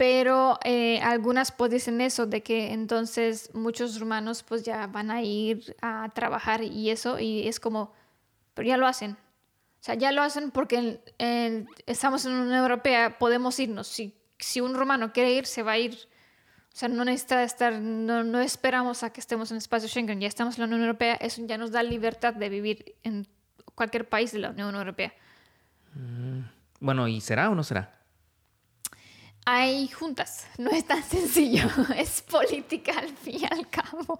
pero 0.00 0.58
eh, 0.64 0.98
algunas 1.02 1.52
pues 1.52 1.70
dicen 1.70 2.00
eso, 2.00 2.24
de 2.24 2.42
que 2.42 2.72
entonces 2.72 3.50
muchos 3.52 4.00
rumanos 4.00 4.42
pues 4.42 4.62
ya 4.62 4.86
van 4.86 5.10
a 5.10 5.20
ir 5.20 5.76
a 5.82 6.08
trabajar 6.14 6.62
y 6.62 6.88
eso, 6.88 7.18
y 7.18 7.46
es 7.46 7.60
como, 7.60 7.92
pero 8.54 8.66
ya 8.66 8.78
lo 8.78 8.86
hacen. 8.86 9.10
O 9.12 9.82
sea, 9.82 9.96
ya 9.96 10.10
lo 10.10 10.22
hacen 10.22 10.52
porque 10.52 10.76
en- 10.78 11.00
en- 11.18 11.68
estamos 11.84 12.24
en 12.24 12.32
Unión 12.32 12.54
Europea, 12.54 13.18
podemos 13.18 13.60
irnos. 13.60 13.88
Si, 13.88 14.14
si 14.38 14.62
un 14.62 14.74
rumano 14.74 15.12
quiere 15.12 15.34
ir, 15.34 15.44
se 15.44 15.62
va 15.62 15.72
a 15.72 15.78
ir. 15.78 15.92
O 16.72 16.76
sea, 16.78 16.88
no 16.88 17.04
necesita 17.04 17.42
estar, 17.42 17.74
no, 17.74 18.24
no 18.24 18.40
esperamos 18.40 19.02
a 19.02 19.12
que 19.12 19.20
estemos 19.20 19.50
en 19.50 19.56
el 19.56 19.58
espacio 19.58 19.86
Schengen, 19.86 20.18
ya 20.18 20.28
estamos 20.28 20.54
en 20.56 20.60
la 20.60 20.66
Unión 20.68 20.80
Europea, 20.80 21.16
eso 21.16 21.42
ya 21.44 21.58
nos 21.58 21.72
da 21.72 21.82
libertad 21.82 22.32
de 22.32 22.48
vivir 22.48 22.94
en 23.02 23.28
cualquier 23.74 24.08
país 24.08 24.32
de 24.32 24.38
la 24.38 24.48
Unión 24.48 24.74
Europea. 24.74 25.12
Bueno, 26.78 27.06
¿y 27.06 27.20
será 27.20 27.50
o 27.50 27.54
no 27.54 27.62
será? 27.64 27.99
Hay 29.52 29.88
juntas, 29.88 30.46
no 30.58 30.70
es 30.70 30.84
tan 30.84 31.02
sencillo, 31.02 31.64
es 31.96 32.22
política 32.22 32.92
al 32.98 33.08
fin 33.08 33.40
y 33.40 33.44
al 33.52 33.68
cabo. 33.68 34.16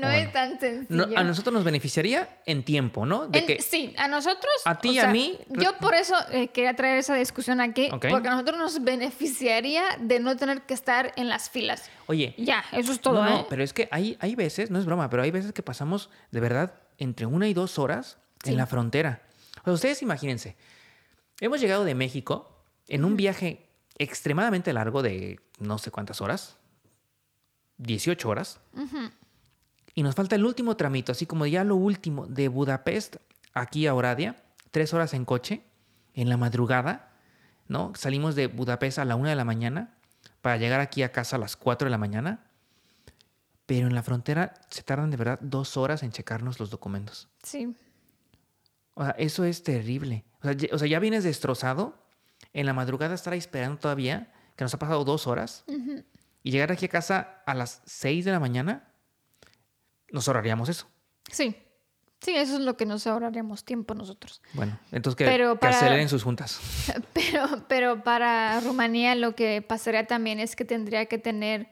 No 0.00 0.10
es 0.10 0.32
tan 0.32 0.54
No, 0.54 0.58
sencillo. 0.58 1.16
a 1.18 1.22
nosotros 1.22 1.54
nos 1.54 1.62
beneficiaría 1.62 2.40
en 2.44 2.64
tiempo, 2.64 3.06
¿no? 3.06 3.28
De 3.28 3.38
En- 3.38 3.46
que, 3.46 3.62
Sí, 3.62 3.94
a 3.96 4.08
nosotros. 4.08 4.50
A 4.64 4.78
ti 4.78 4.90
y 4.90 4.98
a 4.98 5.08
mí- 5.08 5.38
Yo 5.48 5.76
por 5.78 5.94
eso 5.94 6.16
eh, 6.32 6.48
quería 6.48 6.74
traer 6.74 6.98
esa 6.98 7.14
discusión 7.14 7.60
aquí, 7.60 7.88
porque 7.90 8.08
a 8.28 8.32
nosotros 8.32 8.58
nos 8.58 8.82
beneficiaría 8.82 9.84
de 10.00 10.18
no 10.18 10.36
tener 10.36 10.62
que 10.62 10.74
estar 10.74 11.12
en 11.16 11.28
las 11.28 11.48
filas. 11.48 11.88
oye, 12.06 12.34
Ya, 12.36 12.64
eso 12.72 12.90
es 12.92 13.00
todo, 13.00 13.22
no, 13.22 13.30
no, 13.30 13.40
¿eh? 13.42 13.46
pero 13.48 13.62
es 13.62 13.72
que 13.72 13.88
hay, 13.92 14.16
hay 14.20 14.34
veces, 14.34 14.70
no 14.70 14.78
es 14.80 14.86
broma, 14.86 15.08
pero 15.08 15.22
hay 15.22 15.30
veces 15.30 15.52
que 15.52 15.62
pasamos 15.62 16.10
de 16.32 16.40
verdad 16.40 16.74
entre 16.98 17.26
una 17.26 17.46
y 17.48 17.54
dos 17.54 17.78
horas 17.78 18.18
en 18.44 18.56
la 18.56 18.66
frontera. 18.66 19.22
O 19.60 19.64
sea, 19.66 19.72
ustedes 19.74 20.02
imagínense, 20.02 20.56
hemos 21.40 21.60
llegado 21.60 21.84
de 21.84 21.94
México 21.94 22.48
en 22.88 23.04
un 23.04 23.16
viaje 23.16 23.68
extremadamente 24.02 24.72
largo 24.72 25.02
de 25.02 25.40
no 25.58 25.78
sé 25.78 25.90
cuántas 25.90 26.20
horas, 26.20 26.58
18 27.78 28.28
horas, 28.28 28.60
y 29.94 30.02
nos 30.02 30.14
falta 30.14 30.36
el 30.36 30.44
último 30.44 30.76
tramito, 30.76 31.12
así 31.12 31.26
como 31.26 31.46
ya 31.46 31.64
lo 31.64 31.76
último, 31.76 32.26
de 32.26 32.48
Budapest 32.48 33.16
aquí 33.54 33.86
a 33.86 33.94
Oradea, 33.94 34.42
tres 34.70 34.94
horas 34.94 35.14
en 35.14 35.24
coche, 35.24 35.62
en 36.14 36.28
la 36.28 36.36
madrugada, 36.36 37.12
¿no? 37.68 37.92
Salimos 37.94 38.34
de 38.34 38.46
Budapest 38.46 38.98
a 38.98 39.04
la 39.04 39.16
una 39.16 39.30
de 39.30 39.36
la 39.36 39.44
mañana 39.44 39.94
para 40.40 40.56
llegar 40.56 40.80
aquí 40.80 41.02
a 41.02 41.12
casa 41.12 41.36
a 41.36 41.38
las 41.38 41.56
4 41.56 41.86
de 41.86 41.90
la 41.90 41.98
mañana, 41.98 42.44
pero 43.66 43.86
en 43.86 43.94
la 43.94 44.02
frontera 44.02 44.54
se 44.68 44.82
tardan 44.82 45.10
de 45.10 45.16
verdad 45.16 45.38
dos 45.40 45.76
horas 45.76 46.02
en 46.02 46.10
checarnos 46.10 46.58
los 46.60 46.70
documentos. 46.70 47.28
Sí. 47.42 47.74
O 48.94 49.04
sea, 49.04 49.12
eso 49.12 49.44
es 49.44 49.62
terrible. 49.62 50.24
O 50.40 50.44
sea, 50.44 50.52
ya, 50.52 50.68
o 50.72 50.78
sea, 50.78 50.88
ya 50.88 50.98
vienes 50.98 51.24
destrozado, 51.24 52.01
en 52.54 52.66
la 52.66 52.72
madrugada 52.72 53.14
estar 53.14 53.32
ahí 53.32 53.38
esperando 53.38 53.78
todavía, 53.78 54.32
que 54.56 54.64
nos 54.64 54.74
ha 54.74 54.78
pasado 54.78 55.04
dos 55.04 55.26
horas, 55.26 55.64
y 56.42 56.50
llegar 56.50 56.72
aquí 56.72 56.86
a 56.86 56.88
casa 56.88 57.42
a 57.46 57.54
las 57.54 57.82
6 57.86 58.24
de 58.24 58.32
la 58.32 58.40
mañana, 58.40 58.88
nos 60.10 60.28
ahorraríamos 60.28 60.68
eso. 60.68 60.86
Sí. 61.30 61.56
Sí, 62.20 62.36
eso 62.36 62.54
es 62.54 62.60
lo 62.60 62.76
que 62.76 62.86
nos 62.86 63.04
ahorraríamos 63.08 63.64
tiempo 63.64 63.94
nosotros. 63.94 64.40
Bueno, 64.52 64.78
entonces 64.92 65.16
que, 65.16 65.24
Pero 65.24 65.54
que 65.54 65.58
para- 65.60 65.76
aceleren 65.76 66.08
sus 66.08 66.22
juntas. 66.22 66.60
Pero, 67.12 67.64
pero 67.66 68.04
para 68.04 68.60
Rumanía 68.60 69.14
lo 69.16 69.34
que 69.34 69.60
pasaría 69.62 70.06
también 70.06 70.38
es 70.38 70.54
que 70.54 70.64
tendría 70.64 71.06
que 71.06 71.18
tener, 71.18 71.68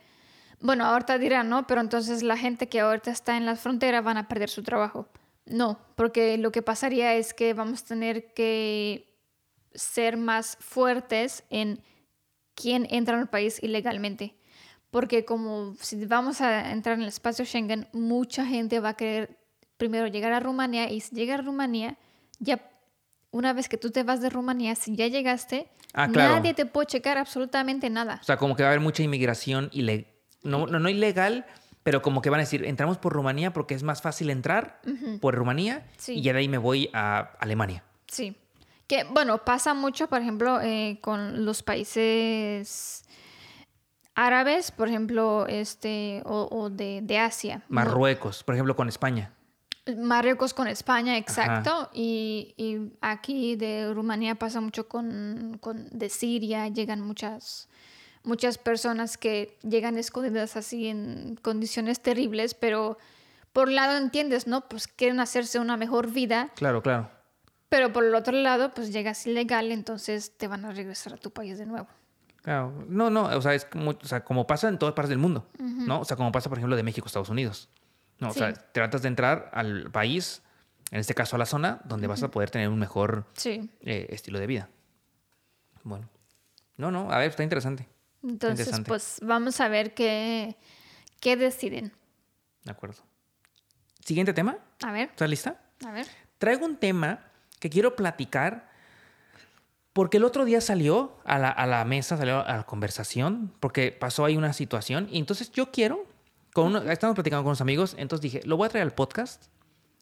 bueno, 0.60 0.86
ahorita 0.86 1.18
dirán, 1.18 1.48
¿no? 1.50 1.66
Pero 1.68 1.80
entonces 1.82 2.22
la 2.24 2.36
gente 2.36 2.68
que 2.68 2.80
ahorita 2.80 3.10
está 3.12 3.36
en 3.36 3.46
la 3.46 3.54
frontera 3.56 4.00
van 4.00 4.16
a 4.16 4.26
perder 4.26 4.48
su 4.48 4.62
trabajo. 4.64 5.06
No, 5.46 5.78
porque 5.96 6.36
lo 6.38 6.50
que 6.50 6.62
pasaría 6.62 7.14
es 7.14 7.32
que 7.34 7.54
vamos 7.54 7.82
a 7.82 7.86
tener 7.86 8.32
que 8.34 9.09
ser 9.74 10.16
más 10.16 10.56
fuertes 10.60 11.44
en 11.50 11.82
quién 12.54 12.86
entra 12.90 13.18
al 13.18 13.28
país 13.28 13.62
ilegalmente. 13.62 14.36
Porque 14.90 15.24
como 15.24 15.74
si 15.80 16.04
vamos 16.06 16.40
a 16.40 16.72
entrar 16.72 16.96
en 16.96 17.02
el 17.02 17.08
espacio 17.08 17.44
Schengen, 17.44 17.88
mucha 17.92 18.44
gente 18.44 18.80
va 18.80 18.90
a 18.90 18.96
querer 18.96 19.38
primero 19.76 20.06
llegar 20.08 20.32
a 20.32 20.40
Rumanía 20.40 20.90
y 20.90 21.00
si 21.00 21.14
llega 21.14 21.34
a 21.34 21.38
Rumanía, 21.38 21.96
ya 22.38 22.60
una 23.30 23.52
vez 23.52 23.68
que 23.68 23.76
tú 23.78 23.90
te 23.90 24.02
vas 24.02 24.20
de 24.20 24.28
Rumanía, 24.28 24.74
si 24.74 24.96
ya 24.96 25.06
llegaste, 25.06 25.68
Ah, 25.94 26.08
claro. 26.08 26.34
nadie 26.36 26.54
te 26.54 26.66
puede 26.66 26.86
checar 26.86 27.18
absolutamente 27.18 27.88
nada. 27.90 28.18
O 28.20 28.24
sea, 28.24 28.36
como 28.36 28.56
que 28.56 28.62
va 28.64 28.68
a 28.68 28.72
haber 28.72 28.80
mucha 28.82 29.02
inmigración 29.02 29.70
ilegal. 29.72 30.06
No, 30.42 30.66
no, 30.66 30.78
no 30.80 30.88
ilegal, 30.88 31.46
pero 31.82 32.02
como 32.02 32.20
que 32.22 32.30
van 32.30 32.40
a 32.40 32.42
decir, 32.42 32.64
entramos 32.64 32.98
por 32.98 33.12
Rumanía 33.12 33.52
porque 33.52 33.74
es 33.74 33.82
más 33.84 34.02
fácil 34.02 34.30
entrar 34.30 34.80
por 35.20 35.34
Rumanía 35.36 35.86
Sí. 35.98 36.14
y 36.14 36.22
ya 36.22 36.32
de 36.32 36.40
ahí 36.40 36.48
me 36.48 36.58
voy 36.58 36.90
a 36.92 37.30
Alemania. 37.38 37.84
Sí. 38.08 38.36
Que 38.90 39.04
bueno, 39.04 39.44
pasa 39.44 39.72
mucho, 39.72 40.08
por 40.08 40.20
ejemplo, 40.20 40.60
eh, 40.60 40.98
con 41.00 41.44
los 41.44 41.62
países 41.62 43.04
árabes, 44.16 44.72
por 44.72 44.88
ejemplo, 44.88 45.46
este, 45.46 46.22
o, 46.24 46.48
o 46.50 46.70
de, 46.70 46.98
de 47.00 47.16
Asia. 47.16 47.62
Marruecos, 47.68 48.42
por 48.42 48.56
ejemplo, 48.56 48.74
con 48.74 48.88
España. 48.88 49.32
Marruecos 49.96 50.54
con 50.54 50.66
España, 50.66 51.16
exacto. 51.18 51.88
Y, 51.92 52.52
y 52.56 52.90
aquí 53.00 53.54
de 53.54 53.94
Rumanía 53.94 54.34
pasa 54.34 54.60
mucho 54.60 54.88
con, 54.88 55.58
con 55.60 55.88
de 55.90 56.08
Siria, 56.08 56.66
llegan 56.66 57.00
muchas, 57.00 57.68
muchas 58.24 58.58
personas 58.58 59.16
que 59.16 59.56
llegan 59.62 59.98
escondidas 59.98 60.56
así 60.56 60.88
en 60.88 61.38
condiciones 61.42 62.00
terribles, 62.00 62.54
pero 62.54 62.98
por 63.52 63.68
un 63.68 63.76
lado 63.76 63.96
entiendes, 63.98 64.48
¿no? 64.48 64.68
Pues 64.68 64.88
quieren 64.88 65.20
hacerse 65.20 65.60
una 65.60 65.76
mejor 65.76 66.10
vida, 66.10 66.50
Claro, 66.56 66.82
claro. 66.82 67.19
Pero 67.70 67.90
por 67.92 68.04
el 68.04 68.14
otro 68.14 68.34
lado, 68.36 68.70
pues 68.74 68.92
llegas 68.92 69.26
ilegal, 69.26 69.72
entonces 69.72 70.36
te 70.36 70.46
van 70.46 70.66
a 70.66 70.72
regresar 70.72 71.14
a 71.14 71.16
tu 71.16 71.30
país 71.30 71.56
de 71.56 71.64
nuevo. 71.64 71.88
Claro. 72.42 72.84
No, 72.88 73.08
no, 73.10 73.24
o 73.24 73.40
sea, 73.42 73.54
es 73.54 73.64
como, 73.64 73.92
o 73.92 74.04
sea, 74.04 74.22
como 74.24 74.46
pasa 74.46 74.68
en 74.68 74.78
todas 74.78 74.94
partes 74.94 75.08
del 75.10 75.18
mundo, 75.18 75.46
¿no? 75.58 76.00
O 76.00 76.04
sea, 76.04 76.16
como 76.18 76.30
pasa, 76.32 76.48
por 76.50 76.58
ejemplo, 76.58 76.76
de 76.76 76.82
México 76.82 77.06
a 77.06 77.08
Estados 77.08 77.28
Unidos. 77.30 77.68
No, 78.18 78.28
o 78.28 78.32
sea, 78.34 78.52
tratas 78.52 79.00
de 79.02 79.08
entrar 79.08 79.50
al 79.54 79.90
país, 79.90 80.42
en 80.90 81.00
este 81.00 81.14
caso 81.14 81.36
a 81.36 81.38
la 81.38 81.46
zona, 81.46 81.80
donde 81.84 82.06
vas 82.06 82.22
a 82.22 82.30
poder 82.30 82.50
tener 82.50 82.68
un 82.68 82.78
mejor 82.78 83.24
Sí. 83.34 83.70
eh, 83.80 84.06
estilo 84.10 84.38
de 84.38 84.46
vida. 84.46 84.68
Bueno. 85.84 86.08
No, 86.76 86.90
no, 86.90 87.10
a 87.12 87.18
ver, 87.18 87.30
está 87.30 87.42
interesante. 87.42 87.88
Entonces, 88.22 88.60
Interesante. 88.66 88.88
pues 88.88 89.18
vamos 89.22 89.60
a 89.60 89.68
ver 89.68 89.94
qué, 89.94 90.56
qué 91.20 91.36
deciden. 91.36 91.92
De 92.64 92.70
acuerdo. 92.72 93.02
Siguiente 94.04 94.32
tema. 94.34 94.58
A 94.82 94.92
ver, 94.92 95.08
¿Estás 95.10 95.28
lista? 95.30 95.60
a 95.86 95.90
ver. 95.92 96.06
Traigo 96.38 96.64
un 96.66 96.76
tema 96.76 97.29
que 97.60 97.70
quiero 97.70 97.94
platicar 97.94 98.68
Porque 99.92 100.16
el 100.18 100.24
otro 100.24 100.44
día 100.44 100.60
salió 100.60 101.16
a 101.24 101.38
la, 101.38 101.50
a 101.50 101.66
la 101.66 101.84
mesa, 101.84 102.16
salió 102.16 102.46
a 102.46 102.56
la 102.58 102.62
conversación, 102.64 103.52
porque 103.60 103.90
pasó 103.92 104.24
ahí 104.24 104.36
una 104.36 104.52
situación. 104.52 105.08
Y 105.10 105.18
entonces 105.18 105.50
yo 105.50 105.70
quiero, 105.72 106.06
con 106.54 106.66
uno, 106.68 106.78
estamos 106.90 107.14
platicando 107.14 107.42
con 107.42 107.50
unos 107.50 107.60
amigos, 107.60 107.94
entonces 107.98 108.22
dije, 108.22 108.40
lo 108.46 108.56
voy 108.56 108.66
a 108.66 108.68
traer 108.68 108.84
al 108.86 108.94
podcast 108.94 109.46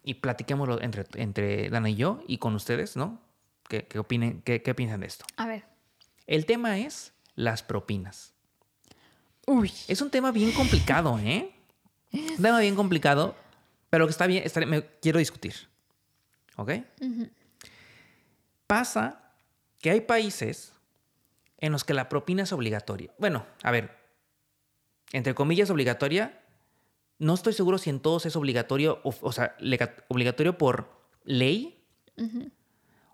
y 0.05 0.15
platiquémoslo 0.15 0.81
entre, 0.83 1.07
entre 1.15 1.71
Dana 1.71 1.89
y 1.89 1.95
yo 1.97 2.23
y 2.29 2.37
con 2.39 2.55
ustedes, 2.55 2.97
¿no? 2.97 3.19
¿Qué, 3.69 3.87
qué 3.87 3.99
opinen, 3.99 4.43
qué, 4.43 4.63
qué 4.63 4.75
piensan 4.75 5.01
de 5.01 5.07
esto? 5.07 5.25
A 5.37 5.47
ver. 5.47 5.65
El 6.27 6.45
tema 6.45 6.79
es 6.79 7.13
las 7.35 7.63
propinas. 7.63 8.35
Uy. 9.47 9.73
Es 9.89 10.03
un 10.03 10.11
tema 10.11 10.33
bien 10.33 10.53
complicado, 10.53 11.19
¿eh? 11.19 11.51
Un 12.13 12.43
tema 12.43 12.61
bien 12.61 12.77
complicado, 12.77 13.35
pero 13.91 14.07
que 14.07 14.11
está 14.11 14.27
bien, 14.27 14.43
está- 14.45 14.65
me 14.67 14.85
quiero 15.01 15.19
discutir. 15.19 15.55
¿Ok? 16.57 16.73
Pasa 18.69 19.33
que 19.81 19.91
hay 19.91 20.03
países 20.03 20.75
en 21.57 21.73
los 21.73 21.85
que 21.85 21.95
la 21.95 22.09
propina 22.09 22.45
es 22.45 22.53
obligatoria. 22.53 23.12
Bueno, 23.19 23.47
a 23.62 23.71
ver, 23.71 23.97
entre 25.12 25.35
comillas 25.35 25.71
obligatoria, 25.71 26.41
no 27.19 27.35
estoy 27.35 27.55
seguro 27.55 27.79
si 27.79 27.91
en 27.91 27.99
todos 27.99 28.27
es 28.27 28.37
obligatorio, 28.37 29.01
o, 29.03 29.14
o 29.23 29.33
sea, 29.33 29.57
obligatorio 30.09 30.57
por 30.57 30.91
ley 31.25 31.83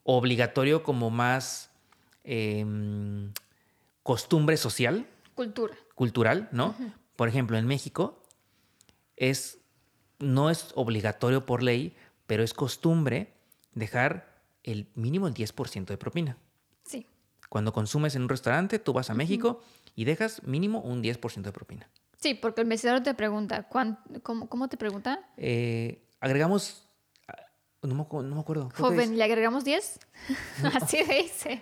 o 0.02 0.18
obligatorio 0.18 0.82
como 0.82 1.10
más 1.10 1.70
em, 2.24 3.32
costumbre 4.02 4.56
social 4.56 5.06
Cultura. 5.34 5.74
cultural, 5.94 6.48
¿no? 6.52 6.74
Por 7.16 7.28
ejemplo, 7.28 7.56
en 7.56 7.66
México 7.66 8.22
es 9.16 9.58
no 10.18 10.50
es 10.50 10.72
obligatorio 10.74 11.46
por 11.46 11.62
ley, 11.62 11.96
pero 12.26 12.42
es 12.42 12.54
costumbre 12.54 13.34
dejar 13.72 14.33
el 14.64 14.88
mínimo 14.96 15.28
el 15.28 15.34
10% 15.34 15.84
de 15.86 15.96
propina. 15.96 16.36
Sí. 16.84 17.06
Cuando 17.48 17.72
consumes 17.72 18.16
en 18.16 18.22
un 18.22 18.28
restaurante, 18.28 18.78
tú 18.80 18.92
vas 18.92 19.10
a 19.10 19.14
México 19.14 19.62
y 19.94 20.04
dejas 20.04 20.42
mínimo 20.42 20.80
un 20.80 21.02
10% 21.02 21.42
de 21.42 21.52
propina. 21.52 21.88
Sí, 22.18 22.34
porque 22.34 22.62
el 22.62 22.66
mesero 22.66 23.02
te 23.02 23.14
pregunta, 23.14 23.68
¿cuán- 23.68 23.98
cómo, 24.22 24.48
¿cómo 24.48 24.68
te 24.68 24.76
pregunta? 24.76 25.20
Eh, 25.36 26.02
agregamos, 26.20 26.88
ah, 27.28 27.36
no 27.82 27.94
me, 27.94 28.02
acu- 28.02 28.24
no 28.24 28.34
me 28.34 28.40
acuerdo. 28.40 28.70
Joven, 28.76 29.16
¿le 29.16 29.22
agregamos 29.24 29.64
10? 29.64 30.00
Así 30.82 31.02
dice. 31.04 31.60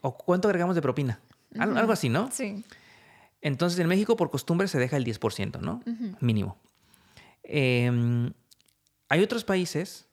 ¿O 0.00 0.16
cuánto 0.16 0.48
agregamos 0.48 0.74
de 0.74 0.82
propina? 0.82 1.20
Al- 1.58 1.76
Algo 1.76 1.92
así, 1.92 2.08
¿no? 2.08 2.30
Sí. 2.32 2.64
Entonces, 3.42 3.78
en 3.78 3.88
México, 3.88 4.16
por 4.16 4.30
costumbre, 4.30 4.68
se 4.68 4.78
deja 4.78 4.96
el 4.96 5.04
10%, 5.04 5.60
¿no? 5.60 5.82
Mínimo. 6.20 6.56
Eh, 7.44 8.32
hay 9.08 9.22
otros 9.22 9.44
países, 9.44 10.08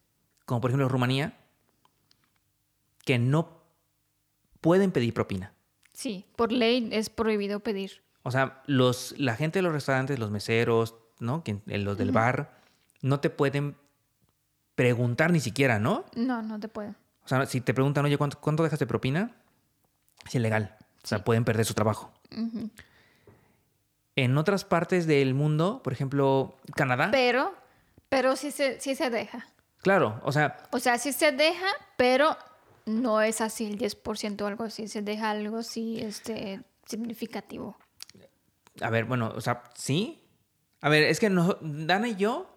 como 0.46 0.60
por 0.62 0.70
ejemplo 0.72 0.90
Rumanía, 0.90 1.38
que 3.10 3.18
no 3.18 3.64
pueden 4.62 4.92
pedir 4.92 5.16
propina. 5.16 5.52
Sí, 5.94 6.28
por 6.36 6.52
ley 6.52 6.90
es 6.92 7.10
prohibido 7.10 7.60
pedir. 7.60 8.04
O 8.22 8.30
sea, 8.30 8.62
los, 8.68 9.16
la 9.18 9.36
gente 9.36 9.58
de 9.58 9.64
los 9.64 9.74
restaurantes, 9.74 10.20
los 10.20 10.30
meseros, 10.30 10.94
¿no? 11.20 11.42
Eh, 11.48 11.78
los 11.80 11.98
del 11.98 12.12
bar, 12.12 12.62
no 13.02 13.20
te 13.20 13.32
pueden 13.32 13.76
preguntar 14.76 15.32
ni 15.32 15.40
siquiera, 15.40 15.80
¿no? 15.80 16.06
No, 16.16 16.44
no 16.44 16.60
te 16.60 16.68
puedo. 16.68 16.92
O 17.26 17.28
sea, 17.28 17.48
si 17.48 17.62
te 17.62 17.74
preguntan, 17.74 18.06
oye, 18.06 18.16
¿cuánto, 18.20 18.40
cuánto 18.40 18.62
dejas 18.62 18.78
de 18.78 18.86
propina? 18.86 19.36
Es 20.28 20.36
ilegal. 20.36 20.78
O 21.04 21.08
sea, 21.08 21.24
pueden 21.24 21.44
perder 21.46 21.66
su 21.66 21.74
trabajo. 21.74 22.14
En 24.16 24.38
otras 24.38 24.66
partes 24.66 25.08
del 25.08 25.34
mundo, 25.34 25.82
por 25.84 25.94
ejemplo, 25.94 26.58
Canadá, 26.76 27.10
Pero, 27.12 27.56
pero 28.08 28.36
sí 28.36 28.52
se, 28.52 28.80
sí 28.80 28.94
se 28.94 29.10
deja. 29.10 29.48
claro, 29.82 30.22
o 30.24 30.32
sea, 30.32 30.58
O 30.72 30.78
sea, 30.80 31.00
sí 31.00 31.12
se 31.12 31.32
deja, 31.32 31.66
pero 31.98 32.38
no 32.90 33.22
es 33.22 33.42
así 33.42 33.66
el 33.66 33.78
10% 33.78 34.42
o 34.42 34.48
algo 34.48 34.64
así. 34.66 34.88
Se 34.88 35.02
deja 35.02 35.30
algo 35.30 35.58
así 35.58 36.00
este, 36.00 36.62
significativo. 36.86 37.78
a 38.82 38.90
ver, 38.90 39.06
bueno, 39.06 39.32
o 39.36 39.42
sea, 39.42 39.64
sí. 39.76 40.22
A 40.82 40.90
ver, 40.90 41.04
es 41.04 41.20
que 41.20 41.30
no, 41.30 41.58
Dana 41.62 42.08
y 42.08 42.16
yo, 42.16 42.56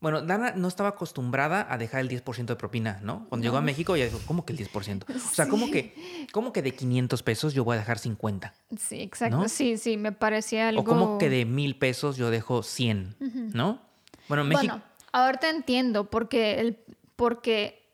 bueno, 0.00 0.22
Dana 0.22 0.52
no 0.54 0.68
estaba 0.68 0.90
acostumbrada 0.90 1.66
a 1.70 1.78
dejar 1.78 2.02
el 2.02 2.08
10% 2.10 2.44
de 2.46 2.56
propina, 2.56 3.00
¿no? 3.02 3.26
Cuando 3.28 3.44
llegó 3.44 3.56
a 3.56 3.62
México, 3.62 3.96
ella 3.96 4.04
dijo, 4.04 4.20
¿cómo 4.26 4.44
que 4.44 4.52
el 4.52 4.58
10%? 4.58 5.04
O 5.08 5.34
sea, 5.34 5.48
¿cómo 5.48 5.70
que, 5.70 5.94
¿cómo 6.32 6.52
que 6.52 6.62
de 6.62 6.74
500 6.74 7.22
pesos 7.22 7.54
yo 7.54 7.64
voy 7.64 7.76
a 7.76 7.80
dejar 7.80 7.98
50? 7.98 8.52
Sí, 8.78 9.00
exacto. 9.00 9.38
¿No? 9.38 9.48
Sí, 9.48 9.78
sí, 9.78 9.96
me 9.96 10.12
parecía 10.12 10.68
algo... 10.68 10.82
O 10.82 10.84
¿cómo 10.84 11.18
que 11.18 11.30
de 11.30 11.44
mil 11.46 11.78
pesos 11.78 12.16
yo 12.16 12.30
dejo 12.30 12.62
100? 12.62 13.16
¿No? 13.54 13.80
Bueno, 14.28 14.44
México... 14.44 14.74
Bueno, 14.74 14.82
ahorita 15.12 15.48
entiendo 15.48 16.10
porque 16.10 16.60
el 16.60 16.78
porque 17.16 17.85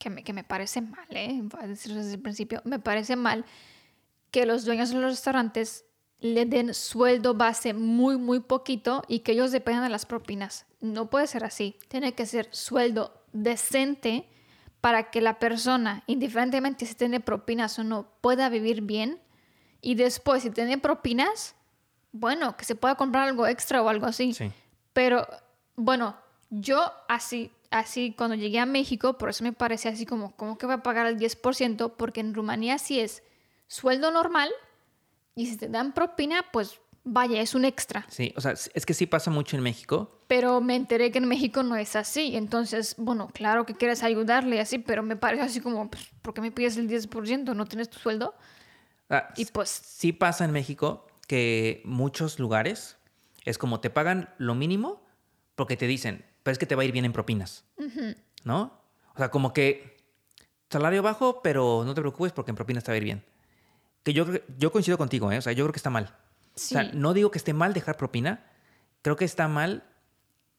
que 0.00 0.08
me, 0.10 0.24
que 0.24 0.32
me 0.32 0.42
parece 0.42 0.80
mal, 0.80 1.06
¿eh? 1.10 1.38
Voy 1.42 1.62
a 1.62 1.66
decirlo 1.66 1.98
desde 1.98 2.14
el 2.14 2.20
principio, 2.20 2.62
me 2.64 2.78
parece 2.78 3.16
mal 3.16 3.44
que 4.30 4.46
los 4.46 4.64
dueños 4.64 4.88
de 4.88 4.96
los 4.96 5.10
restaurantes 5.12 5.84
le 6.20 6.46
den 6.46 6.72
sueldo 6.74 7.34
base 7.34 7.74
muy, 7.74 8.16
muy 8.16 8.40
poquito 8.40 9.02
y 9.08 9.20
que 9.20 9.32
ellos 9.32 9.52
dependan 9.52 9.84
de 9.84 9.90
las 9.90 10.06
propinas. 10.06 10.66
No 10.80 11.10
puede 11.10 11.26
ser 11.26 11.44
así. 11.44 11.76
Tiene 11.88 12.14
que 12.14 12.24
ser 12.24 12.48
sueldo 12.50 13.24
decente 13.32 14.26
para 14.80 15.10
que 15.10 15.20
la 15.20 15.38
persona, 15.38 16.02
indiferentemente 16.06 16.86
si 16.86 16.94
tiene 16.94 17.20
propinas 17.20 17.78
o 17.78 17.84
no, 17.84 18.06
pueda 18.22 18.48
vivir 18.48 18.80
bien. 18.80 19.20
Y 19.82 19.94
después, 19.94 20.42
si 20.42 20.50
tiene 20.50 20.78
propinas, 20.78 21.54
bueno, 22.12 22.56
que 22.56 22.64
se 22.64 22.74
pueda 22.74 22.94
comprar 22.94 23.28
algo 23.28 23.46
extra 23.46 23.82
o 23.82 23.88
algo 23.88 24.06
así. 24.06 24.32
Sí. 24.32 24.50
Pero 24.92 25.26
bueno, 25.76 26.16
yo 26.50 26.90
así, 27.08 27.52
así 27.70 28.14
cuando 28.16 28.36
llegué 28.36 28.58
a 28.58 28.66
México, 28.66 29.18
por 29.18 29.30
eso 29.30 29.44
me 29.44 29.52
parecía 29.52 29.90
así 29.90 30.06
como, 30.06 30.36
¿cómo 30.36 30.58
que 30.58 30.66
va 30.66 30.74
a 30.74 30.82
pagar 30.82 31.06
el 31.06 31.18
10%? 31.18 31.94
Porque 31.96 32.20
en 32.20 32.34
Rumanía 32.34 32.78
sí 32.78 33.00
es 33.00 33.22
sueldo 33.66 34.10
normal 34.10 34.50
y 35.34 35.46
si 35.46 35.56
te 35.56 35.68
dan 35.68 35.92
propina, 35.92 36.44
pues 36.52 36.80
vaya, 37.04 37.40
es 37.40 37.54
un 37.54 37.64
extra. 37.64 38.04
Sí, 38.08 38.32
o 38.36 38.40
sea, 38.40 38.52
es 38.52 38.86
que 38.86 38.94
sí 38.94 39.06
pasa 39.06 39.30
mucho 39.30 39.56
en 39.56 39.62
México. 39.62 40.18
Pero 40.26 40.60
me 40.60 40.76
enteré 40.76 41.10
que 41.10 41.18
en 41.18 41.26
México 41.28 41.62
no 41.62 41.76
es 41.76 41.96
así. 41.96 42.36
Entonces, 42.36 42.94
bueno, 42.98 43.28
claro 43.32 43.64
que 43.64 43.74
quieres 43.74 44.02
ayudarle 44.02 44.56
y 44.56 44.58
así, 44.58 44.78
pero 44.78 45.02
me 45.02 45.16
parece 45.16 45.42
así 45.42 45.60
como, 45.60 45.90
pues, 45.90 46.08
¿por 46.22 46.34
qué 46.34 46.40
me 46.40 46.52
pides 46.52 46.76
el 46.76 46.88
10%? 46.88 47.54
¿No 47.54 47.66
tienes 47.66 47.88
tu 47.88 47.98
sueldo? 47.98 48.34
Ah, 49.08 49.32
Y 49.36 49.44
pues, 49.46 49.70
sí 49.70 50.12
pasa 50.12 50.44
en 50.44 50.52
México 50.52 51.06
que 51.26 51.82
muchos 51.84 52.38
lugares 52.38 52.96
es 53.44 53.56
como 53.56 53.80
te 53.80 53.90
pagan 53.90 54.28
lo 54.38 54.54
mínimo 54.54 55.02
porque 55.54 55.76
te 55.76 55.86
dicen, 55.86 56.24
pero 56.42 56.52
es 56.52 56.58
que 56.58 56.66
te 56.66 56.74
va 56.74 56.82
a 56.82 56.84
ir 56.84 56.92
bien 56.92 57.04
en 57.04 57.12
propinas, 57.12 57.64
¿no? 58.44 58.72
O 59.14 59.18
sea, 59.18 59.30
como 59.30 59.52
que 59.52 59.96
salario 60.70 61.02
bajo, 61.02 61.42
pero 61.42 61.82
no 61.84 61.94
te 61.94 62.00
preocupes 62.00 62.32
porque 62.32 62.50
en 62.50 62.56
propinas 62.56 62.84
te 62.84 62.90
va 62.90 62.94
a 62.94 62.98
ir 62.98 63.04
bien. 63.04 63.24
Que 64.02 64.12
yo, 64.12 64.24
yo 64.58 64.72
coincido 64.72 64.96
contigo, 64.98 65.30
¿eh? 65.32 65.38
O 65.38 65.42
sea, 65.42 65.52
yo 65.52 65.64
creo 65.64 65.72
que 65.72 65.78
está 65.78 65.90
mal. 65.90 66.14
sí. 66.54 66.74
O 66.74 66.80
sea, 66.80 66.90
no 66.94 67.12
digo 67.12 67.30
que 67.30 67.38
esté 67.38 67.52
mal 67.52 67.72
dejar 67.74 67.96
propina, 67.96 68.46
creo 69.02 69.16
que 69.16 69.24
está 69.24 69.48
mal 69.48 69.84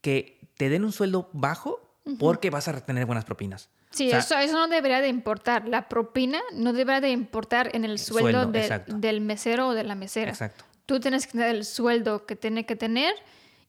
que 0.02 0.40
te 0.58 0.70
den 0.70 0.84
un 0.84 0.92
sueldo 0.92 1.30
bajo 1.34 1.80
porque 2.20 2.50
vas 2.50 2.68
a 2.68 2.72
retener 2.72 3.06
buenas 3.06 3.26
propinas. 3.26 3.70
Sí, 3.92 4.08
O 4.08 4.10
sea, 4.12 4.20
eso, 4.20 4.38
eso 4.38 4.54
no 4.54 4.68
debería 4.68 5.02
de 5.02 5.08
importar. 5.10 5.68
La 5.68 5.90
propina 5.90 6.40
no 6.54 6.72
debería 6.74 7.02
de 7.02 7.10
importar 7.12 7.76
en 7.76 7.84
el 7.86 8.00
sueldo, 8.00 8.44
Sueldo, 8.44 8.52
de- 8.52 8.84
del 8.88 9.22
mesero 9.22 9.68
o 9.70 9.74
de 9.74 9.84
la 9.84 9.96
mesera. 9.96 10.32
Exacto. 10.32 10.64
Tú 10.86 11.00
tienes 11.00 11.26
que 11.26 11.34
tener 11.34 11.56
el 11.56 11.66
sueldo 11.66 12.26
que 12.26 12.36
tiene 12.36 12.66
que 12.66 12.76
tener 12.76 13.14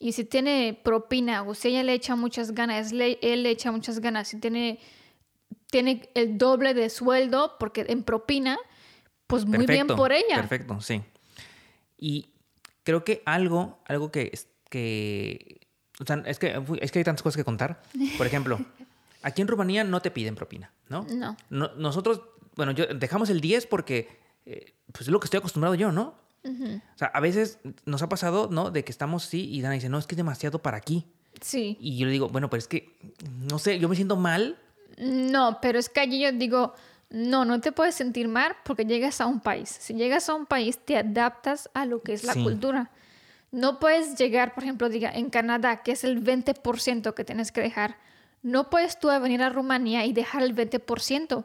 y 0.02 0.12
si 0.12 0.24
tiene 0.24 0.78
propina 0.82 1.42
o 1.42 1.54
si 1.54 1.68
ella 1.68 1.82
le 1.84 1.94
echa 1.94 2.16
muchas 2.16 2.52
ganas, 2.52 2.92
le- 2.92 3.18
él 3.22 3.42
le 3.44 3.50
echa 3.50 3.70
muchas 3.72 4.00
ganas, 4.00 4.28
si 4.28 4.38
tiene, 4.40 4.78
tiene 5.70 6.08
el 6.14 6.38
doble 6.38 6.74
de 6.74 6.90
sueldo 6.90 7.56
porque 7.58 7.86
en 7.88 8.02
propina, 8.02 8.58
pues 9.26 9.44
muy 9.46 9.58
bien 9.66 9.86
por 9.96 10.12
ella. 10.12 10.36
Perfecto, 10.36 10.80
sí. 10.80 11.02
Y 11.98 12.30
creo 12.82 13.04
que 13.04 13.22
algo, 13.24 13.78
algo 13.86 14.10
que, 14.10 14.30
es- 14.32 14.48
que 14.68 15.60
o 16.00 16.04
sea, 16.04 16.22
es 16.26 16.38
que, 16.38 16.60
es 16.80 16.90
que 16.92 16.98
hay 16.98 17.04
tantas 17.04 17.22
cosas 17.22 17.36
que 17.36 17.44
contar. 17.44 17.82
Por 18.18 18.26
ejemplo, 18.26 18.58
aquí 19.22 19.40
en 19.42 19.48
Rumanía 19.48 19.84
no 19.84 20.00
te 20.02 20.10
piden 20.10 20.34
propina, 20.34 20.72
¿no? 20.88 21.06
No. 21.14 21.36
No- 21.50 21.70
nosotros, 21.76 22.22
bueno, 22.56 22.72
yo 22.72 22.86
dejamos 22.86 23.30
el 23.30 23.40
10 23.40 23.66
porque 23.66 24.08
eh, 24.46 24.74
pues 24.92 25.02
es 25.02 25.08
lo 25.08 25.20
que 25.20 25.26
estoy 25.26 25.38
acostumbrado 25.38 25.74
yo, 25.76 25.92
¿no? 25.92 26.20
O 26.44 26.98
sea, 26.98 27.08
a 27.08 27.20
veces 27.20 27.58
nos 27.84 28.02
ha 28.02 28.08
pasado, 28.08 28.48
¿no? 28.50 28.70
De 28.70 28.84
que 28.84 28.90
estamos 28.92 29.24
sí 29.24 29.48
y 29.52 29.60
Dana 29.62 29.74
dice, 29.74 29.88
no, 29.88 29.98
es 29.98 30.06
que 30.06 30.14
es 30.14 30.18
demasiado 30.18 30.60
para 30.60 30.76
aquí. 30.78 31.06
Sí. 31.40 31.76
Y 31.80 31.96
yo 31.98 32.06
le 32.06 32.12
digo, 32.12 32.28
bueno, 32.28 32.50
pero 32.50 32.58
es 32.58 32.68
que, 32.68 32.96
no 33.48 33.58
sé, 33.58 33.78
yo 33.78 33.88
me 33.88 33.96
siento 33.96 34.16
mal. 34.16 34.58
No, 34.98 35.58
pero 35.62 35.78
es 35.78 35.88
que 35.88 36.00
allí 36.00 36.20
yo 36.22 36.32
digo, 36.32 36.74
no, 37.10 37.44
no 37.44 37.60
te 37.60 37.72
puedes 37.72 37.94
sentir 37.94 38.28
mal 38.28 38.54
porque 38.64 38.84
llegas 38.84 39.20
a 39.20 39.26
un 39.26 39.40
país. 39.40 39.68
Si 39.68 39.94
llegas 39.94 40.28
a 40.28 40.34
un 40.34 40.46
país, 40.46 40.78
te 40.78 40.96
adaptas 40.98 41.70
a 41.74 41.86
lo 41.86 42.02
que 42.02 42.12
es 42.12 42.24
la 42.24 42.34
Sí. 42.34 42.42
cultura. 42.42 42.90
No 43.50 43.78
puedes 43.78 44.16
llegar, 44.18 44.54
por 44.54 44.64
ejemplo, 44.64 44.88
diga, 44.88 45.10
en 45.10 45.28
Canadá, 45.30 45.82
que 45.82 45.92
es 45.92 46.04
el 46.04 46.22
20% 46.24 47.14
que 47.14 47.24
tienes 47.24 47.52
que 47.52 47.60
dejar. 47.60 47.96
No 48.42 48.70
puedes 48.70 48.98
tú 48.98 49.08
venir 49.08 49.42
a 49.42 49.50
Rumanía 49.50 50.04
y 50.06 50.12
dejar 50.12 50.42
el 50.42 50.54
20%. 50.54 51.44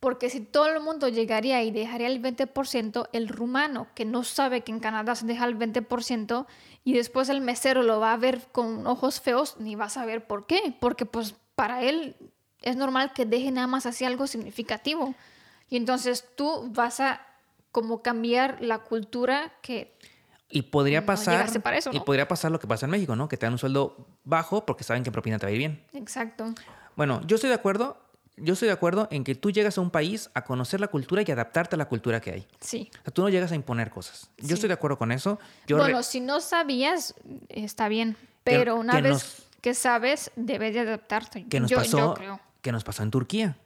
Porque 0.00 0.28
si 0.30 0.40
todo 0.40 0.66
el 0.66 0.80
mundo 0.80 1.08
llegaría 1.08 1.62
y 1.62 1.70
dejaría 1.70 2.06
el 2.08 2.20
20%, 2.22 3.08
el 3.12 3.28
rumano 3.28 3.88
que 3.94 4.04
no 4.04 4.24
sabe 4.24 4.60
que 4.60 4.70
en 4.70 4.80
Canadá 4.80 5.14
se 5.14 5.26
deja 5.26 5.46
el 5.46 5.58
20% 5.58 6.46
y 6.84 6.92
después 6.92 7.28
el 7.30 7.40
mesero 7.40 7.82
lo 7.82 7.98
va 7.98 8.12
a 8.12 8.16
ver 8.16 8.42
con 8.52 8.86
ojos 8.86 9.20
feos, 9.20 9.56
ni 9.58 9.74
va 9.74 9.86
a 9.86 9.90
saber 9.90 10.26
por 10.26 10.46
qué. 10.46 10.76
Porque 10.80 11.06
pues 11.06 11.34
para 11.54 11.82
él 11.82 12.14
es 12.62 12.76
normal 12.76 13.12
que 13.14 13.24
deje 13.24 13.50
nada 13.50 13.66
más 13.66 13.86
así 13.86 14.04
algo 14.04 14.26
significativo. 14.26 15.14
Y 15.70 15.76
entonces 15.76 16.24
tú 16.36 16.70
vas 16.72 17.00
a 17.00 17.20
como 17.72 18.02
cambiar 18.02 18.58
la 18.60 18.78
cultura 18.80 19.52
que 19.62 19.98
Y 20.48 20.62
podría 20.62 21.00
No 21.00 21.06
pasar. 21.06 21.34
llegaste 21.38 21.60
para 21.60 21.78
eso, 21.78 21.90
Y 21.92 22.00
podría 22.00 22.28
pasar 22.28 22.50
lo 22.52 22.60
que 22.60 22.66
pasa 22.66 22.86
en 22.86 22.90
México, 22.90 23.16
¿no? 23.16 23.28
Que 23.28 23.36
te 23.36 23.46
dan 23.46 23.54
un 23.54 23.58
sueldo 23.58 24.06
bajo 24.24 24.64
porque 24.66 24.84
saben 24.84 25.02
que 25.02 25.08
en 25.08 25.12
propina 25.12 25.38
te 25.38 25.46
va 25.46 25.50
a 25.50 25.52
ir 25.52 25.58
bien. 25.58 25.84
exacto. 25.92 26.54
Bueno, 26.94 27.20
yo 27.26 27.34
estoy 27.34 27.48
de 27.48 27.56
acuerdo. 27.56 27.98
Yo 28.38 28.52
estoy 28.52 28.66
de 28.68 28.72
acuerdo 28.74 29.08
en 29.10 29.24
que 29.24 29.34
tú 29.34 29.50
llegas 29.50 29.78
a 29.78 29.80
un 29.80 29.90
país 29.90 30.30
a 30.34 30.44
conocer 30.44 30.78
la 30.80 30.88
cultura 30.88 31.22
y 31.26 31.30
adaptarte 31.30 31.74
a 31.74 31.78
la 31.78 31.88
cultura 31.88 32.20
que 32.20 32.32
hay. 32.32 32.46
Sí. 32.60 32.90
O 33.00 33.02
sea, 33.04 33.12
tú 33.14 33.22
no 33.22 33.28
llegas 33.30 33.50
a 33.52 33.54
imponer 33.54 33.90
cosas. 33.90 34.30
Yo 34.38 34.48
Sí. 34.48 34.54
estoy 34.54 34.68
de 34.68 34.74
acuerdo 34.74 34.98
con 34.98 35.10
eso. 35.10 35.38
Yo 35.66 35.78
bueno, 35.78 36.02
si 36.02 36.20
no 36.20 36.40
sabías, 36.40 37.14
está 37.48 37.88
bien. 37.88 38.16
Pero 38.44 38.76
una 38.76 38.92
que 38.94 39.02
vez 39.02 39.12
nos- 39.12 39.42
que 39.62 39.74
sabes, 39.74 40.30
debes 40.36 40.74
de 40.74 40.80
adaptarte. 40.80 41.46
que 41.48 41.60
nos 41.60 41.70
yo, 41.70 41.78
pasó 41.78 41.98
yo 41.98 42.14
creo. 42.14 42.40
que 42.62 42.72
nos 42.72 42.84
pasó 42.84 43.02
en 43.02 43.10
Turquía 43.10 43.56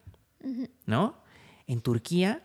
no 0.87 1.17
en 1.67 1.81
Turquía 1.83 2.43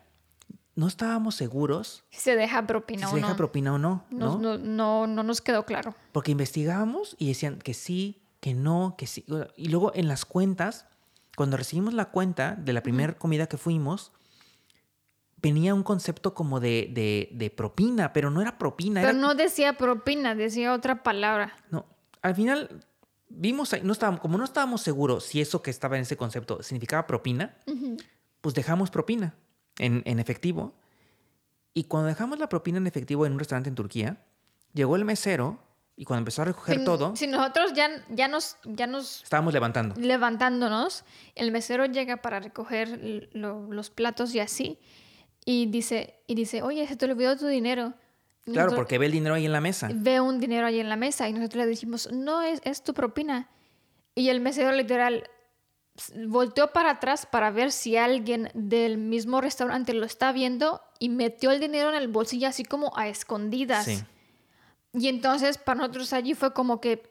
no 0.76 0.88
estábamos 0.88 1.36
seguros 1.36 2.04
Se 2.12 2.36
deja 2.36 2.60
si 2.62 2.66
propina 2.68 3.08
se 3.08 3.14
o 3.14 3.16
deja 3.16 3.30
no. 3.30 3.38
propina 3.38 3.74
o 3.74 3.78
no, 3.78 4.04
No, 4.10 4.38
¿no? 4.38 4.38
no, 4.38 4.58
no, 4.58 5.08
no 5.08 5.24
nos 5.24 5.40
quedó 5.42 5.66
claro. 5.66 5.96
porque 6.12 6.32
investigábamos 6.32 7.16
y 7.18 7.28
decían 7.30 7.60
que 7.60 7.74
sí 7.74 8.22
que 8.42 8.54
no 8.54 8.96
que 8.98 9.08
sí 9.08 9.24
y 9.56 9.70
luego 9.70 9.94
en 9.96 10.08
las 10.10 10.26
cuentas 10.26 10.86
cuando 11.36 11.58
recibimos 11.58 11.94
la 11.94 12.06
cuenta 12.12 12.56
de 12.56 12.74
la 12.74 12.82
primera 12.84 13.14
comida 13.18 13.48
que 13.48 13.58
fuimos 13.58 14.12
venía 15.42 15.74
un 15.76 15.84
concepto 15.84 16.34
como 16.34 16.60
de, 16.60 16.90
de- 16.94 17.30
de 17.34 17.50
propina 17.50 18.14
pero 18.14 18.30
no 18.30 18.42
era 18.42 18.58
propina 18.58 19.02
Pero 19.02 19.12
era 19.12 19.20
no 19.20 19.36
decía 19.36 19.78
propina, 19.78 20.34
decía 20.36 20.74
otra 20.74 21.04
palabra. 21.04 21.56
No, 21.70 21.86
al 22.22 22.36
final 22.36 22.84
vimos, 23.30 23.74
ahí- 23.74 23.82
no 23.84 23.92
estábamos, 23.94 24.22
como 24.22 24.38
no 24.38 24.44
estábamos 24.44 24.82
seguros 24.82 25.24
si 25.26 25.42
eso 25.42 25.62
que 25.62 25.70
estaba 25.72 25.98
en 25.98 26.04
ese 26.04 26.18
concepto 26.18 26.64
significaba 26.64 27.06
propina, 27.06 27.58
pues 28.42 28.56
dejamos 28.56 28.90
propina 28.90 29.36
en, 29.78 30.02
en 30.06 30.20
efectivo. 30.20 30.74
Y 31.74 31.84
cuando 31.86 32.08
dejamos 32.08 32.40
la 32.40 32.48
propina 32.50 32.78
en 32.78 32.88
efectivo 32.88 33.26
en 33.26 33.34
un 33.34 33.40
restaurante 33.40 33.70
en 33.70 33.76
Turquía, 33.76 34.24
llegó 34.74 34.96
el 34.96 35.04
mesero 35.06 35.60
y 35.98 36.04
cuando 36.06 36.20
empezó 36.20 36.42
a 36.42 36.46
recoger 36.46 36.80
Si- 36.80 36.86
todo, 36.86 37.16
Si 37.16 37.28
nosotros 37.28 37.74
ya, 37.74 37.90
ya, 38.10 38.28
nos, 38.28 38.58
ya 38.66 38.86
nos 38.88 39.24
estábamos 39.24 39.54
levantando. 39.54 39.96
levantándonos, 39.98 41.04
el 41.36 41.52
mesero 41.52 41.86
llega 41.86 42.18
para 42.18 42.40
recoger 42.40 43.28
lo- 43.34 43.72
los 43.72 43.90
platos 43.90 44.34
y 44.36 44.40
así, 44.40 44.80
y 45.46 45.68
dice, 45.68 46.20
y 46.28 46.36
dice, 46.36 46.62
oye, 46.64 46.86
se 46.88 46.96
te 46.96 47.06
olvidó 47.06 47.38
tu 47.38 47.48
dinero. 47.48 47.94
Y 48.48 48.52
Claro, 48.52 48.68
nosotros- 48.68 48.76
porque 48.76 48.98
ve 48.98 49.06
el 49.08 49.12
dinero 49.12 49.36
ahí 49.36 49.46
en 49.46 49.52
la 49.54 49.62
mesa. 49.62 49.90
ve 49.94 50.20
un 50.20 50.40
dinero 50.40 50.68
ahí 50.68 50.80
en 50.80 50.90
la 50.90 50.96
mesa 50.98 51.28
y 51.30 51.34
nosotros 51.34 51.64
le 51.64 51.70
dijimos, 51.70 52.12
no, 52.12 52.42
es, 52.42 52.62
es 52.64 52.84
tu 52.84 52.94
propina. 52.94 53.50
Y 54.16 54.30
el 54.30 54.40
mesero 54.40 54.72
literal 54.72 55.30
volteó 56.28 56.74
para 56.74 56.92
atrás 56.92 57.26
para 57.26 57.52
ver 57.52 57.72
si 57.72 57.96
alguien 57.98 58.50
del 58.54 58.98
mismo 58.98 59.40
restaurante 59.42 59.94
lo 59.94 60.06
está 60.06 60.32
viendo 60.34 60.82
y 61.00 61.10
metió 61.10 61.52
el 61.52 61.60
dinero 61.60 61.90
en 61.90 61.96
el 61.96 62.08
bolsillo 62.10 62.48
así 62.50 62.64
como 62.66 62.92
a 62.98 63.08
escondidas. 63.08 63.86
Sí. 63.86 64.04
Y 64.98 65.08
entonces 65.10 65.58
para 65.58 65.80
nosotros 65.80 66.14
allí 66.14 66.34
fue 66.34 66.54
como 66.54 66.80
que 66.82 67.04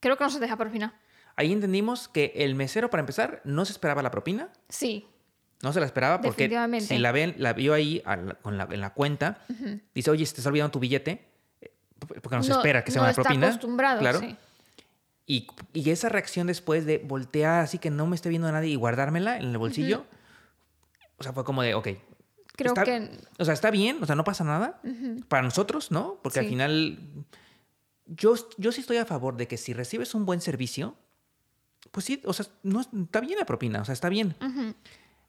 creo 0.00 0.16
que 0.16 0.24
no 0.24 0.30
se 0.30 0.40
deja 0.40 0.56
propina. 0.56 0.98
Ahí 1.36 1.52
entendimos 1.52 2.08
que 2.08 2.32
el 2.36 2.54
mesero, 2.54 2.90
para 2.90 3.00
empezar, 3.00 3.40
no 3.44 3.64
se 3.64 3.72
esperaba 3.72 4.02
la 4.02 4.10
propina. 4.10 4.50
Sí, 4.68 5.06
No 5.62 5.72
se 5.72 5.80
la 5.80 5.86
esperaba 5.86 6.20
porque 6.20 6.48
si 6.80 6.98
la 6.98 7.10
ven, 7.12 7.34
la 7.38 7.54
vio 7.54 7.72
ahí 7.72 8.02
a 8.04 8.16
la- 8.16 8.34
con 8.34 8.58
la- 8.58 8.68
en 8.70 8.80
la 8.80 8.92
cuenta, 8.92 9.38
dice, 9.94 10.10
oye, 10.10 10.26
se 10.26 10.34
te 10.34 10.40
está 10.40 10.50
olvidando 10.50 10.72
tu 10.72 10.78
billete, 10.80 11.24
eh, 11.62 11.72
porque 12.22 12.36
no 12.36 12.42
se 12.42 12.52
espera 12.52 12.84
que 12.84 12.90
sea 12.90 13.00
no 13.00 13.04
una 13.04 13.10
está 13.12 13.22
propina. 13.22 13.46
acostumbrado, 13.46 13.98
claro. 14.00 14.20
sí. 14.20 14.36
Y, 15.26 15.46
y 15.72 15.88
esa 15.90 16.10
reacción 16.10 16.48
después 16.48 16.84
de 16.84 16.98
voltear 16.98 17.60
así 17.60 17.78
que 17.78 17.88
no 17.88 18.06
me 18.06 18.14
esté 18.14 18.28
viendo 18.28 18.50
nadie 18.52 18.68
y 18.70 18.74
guardármela 18.74 19.38
en 19.38 19.44
el 19.52 19.56
bolsillo, 19.58 20.04
o 21.16 21.22
sea, 21.22 21.32
fue 21.32 21.44
como 21.44 21.62
de, 21.62 21.74
ok. 21.74 21.88
Creo 22.56 22.72
está- 22.72 22.84
que 22.84 23.10
O 23.38 23.44
sea, 23.44 23.54
está 23.54 23.70
bien, 23.70 23.98
o 24.02 24.06
sea, 24.06 24.14
no 24.14 24.24
pasa 24.24 24.44
nada. 24.44 24.80
Para 25.28 25.42
nosotros, 25.42 25.90
¿no? 25.90 26.18
Porque 26.22 26.38
al 26.40 26.46
final, 26.46 26.98
yo, 28.06 28.34
yo 28.58 28.72
sí 28.72 28.80
estoy 28.80 28.98
a 28.98 29.06
favor 29.06 29.36
de 29.36 29.48
que 29.48 29.56
si 29.56 29.72
recibes 29.72 30.14
un 30.14 30.24
buen 30.24 30.40
servicio, 30.40 30.94
pues 31.90 32.06
sí, 32.06 32.22
o 32.24 32.32
sea, 32.32 32.46
no, 32.62 32.80
está 32.80 33.20
bien 33.20 33.38
la 33.38 33.44
propina, 33.46 33.80
o 33.82 33.84
sea, 33.84 33.92
está 33.92 34.08
bien. 34.08 34.36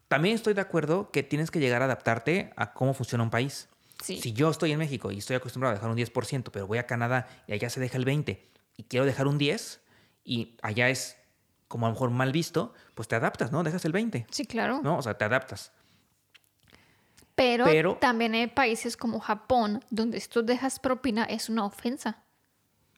También 0.08 0.36
estoy 0.36 0.54
de 0.54 0.62
acuerdo 0.62 1.10
que 1.12 1.24
tienes 1.24 1.50
que 1.52 1.60
llegar 1.60 1.82
a 1.82 1.86
adaptarte 1.86 2.54
a 2.56 2.74
cómo 2.74 2.94
funciona 2.94 3.24
un 3.24 3.32
país. 3.32 3.70
Sí. 4.04 4.20
Si 4.22 4.34
yo 4.34 4.50
estoy 4.52 4.72
en 4.72 4.78
México 4.80 5.12
y 5.12 5.18
estoy 5.18 5.36
acostumbrado 5.38 5.72
a 5.72 5.76
dejar 5.76 5.90
un 5.90 5.96
10%, 5.98 6.52
pero 6.52 6.68
voy 6.68 6.78
a 6.78 6.86
Canadá 6.86 7.28
y 7.48 7.54
allá 7.54 7.70
se 7.70 7.80
deja 7.80 7.98
el 7.98 8.06
20% 8.06 8.38
y 8.78 8.84
quiero 8.84 9.06
dejar 9.06 9.28
un 9.28 9.40
10% 9.40 9.80
y 10.24 10.58
allá 10.62 10.90
es 10.90 11.18
como 11.68 11.88
a 11.88 11.90
lo 11.90 11.94
mejor 11.96 12.12
mal 12.12 12.32
visto, 12.32 12.74
pues 12.94 13.08
te 13.08 13.16
adaptas, 13.16 13.52
¿no? 13.52 13.64
Dejas 13.64 13.84
el 13.86 13.94
20%, 13.94 14.26
Sí, 14.30 14.46
claro. 14.46 14.82
¿no? 14.84 14.98
O 14.98 15.02
sea, 15.02 15.18
te 15.18 15.26
adaptas. 15.26 15.72
Pero, 17.36 17.66
Pero- 17.66 17.96
también 17.98 18.34
hay 18.34 18.48
países 18.48 18.96
como 18.98 19.20
Japón 19.20 19.84
donde 19.90 20.20
si 20.20 20.30
tú 20.30 20.44
dejas 20.46 20.80
propina 20.80 21.24
es 21.26 21.50
una 21.50 21.66
ofensa. 21.66 22.24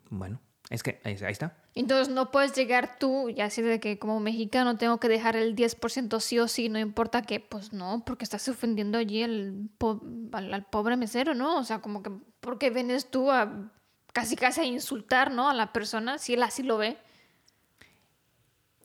Bueno, 0.10 0.40
es 0.70 0.84
que 0.84 1.02
ahí, 1.04 1.18
ahí 1.24 1.32
está. 1.32 1.58
Entonces 1.74 2.10
no 2.14 2.32
puedes 2.32 2.54
llegar 2.54 2.98
tú 3.00 3.30
y 3.30 3.42
así 3.42 3.62
de 3.62 3.80
que 3.80 4.00
como 4.00 4.20
mexicano 4.20 4.78
tengo 4.78 5.00
que 5.00 5.08
dejar 5.10 5.36
el 5.36 5.56
10% 5.56 6.20
sí 6.20 6.40
o 6.40 6.48
sí, 6.48 6.70
no 6.70 6.80
importa 6.80 7.22
que, 7.24 7.40
pues 7.40 7.74
no, 7.74 8.04
porque 8.06 8.24
estás 8.26 8.48
ofendiendo 8.50 8.98
allí 8.98 9.24
al, 9.24 9.70
po- 9.78 10.02
al, 10.32 10.54
al 10.54 10.66
pobre 10.66 10.98
mesero, 10.98 11.34
¿no? 11.36 11.58
O 11.58 11.64
sea, 11.64 11.80
como 11.80 12.02
que, 12.04 12.12
porque 12.40 12.70
vienes 12.70 13.10
tú 13.12 13.32
a 13.32 13.72
casi 14.14 14.36
casi 14.36 14.62
a 14.62 14.66
insultar, 14.66 15.32
¿no? 15.32 15.50
A 15.50 15.54
la 15.54 15.72
persona, 15.74 16.18
si 16.18 16.34
él 16.34 16.42
así 16.44 16.64
lo 16.64 16.78
ve. 16.78 16.98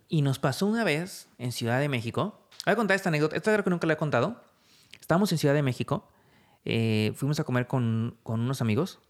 Y 0.08 0.22
nos 0.22 0.38
pasó 0.38 0.66
una 0.66 0.84
vez 0.84 1.28
en 1.38 1.52
Ciudad 1.52 1.80
de 1.80 1.88
México. 1.88 2.46
Voy 2.66 2.72
a 2.72 2.76
contar 2.76 2.94
esta 2.96 3.08
anécdota. 3.08 3.36
Esta 3.36 3.52
creo 3.52 3.64
que 3.64 3.70
nunca 3.70 3.86
la 3.86 3.94
he 3.94 3.96
contado. 3.96 4.42
Estábamos 5.02 5.30
en 5.32 5.38
Ciudad 5.38 5.54
de 5.54 5.62
México. 5.62 6.08
eh, 6.64 7.12
fuimos 7.16 7.38
a 7.40 7.44
comer 7.44 7.66
con, 7.66 8.16
con 8.22 8.40
unos 8.40 8.60
amigos. 8.62 9.00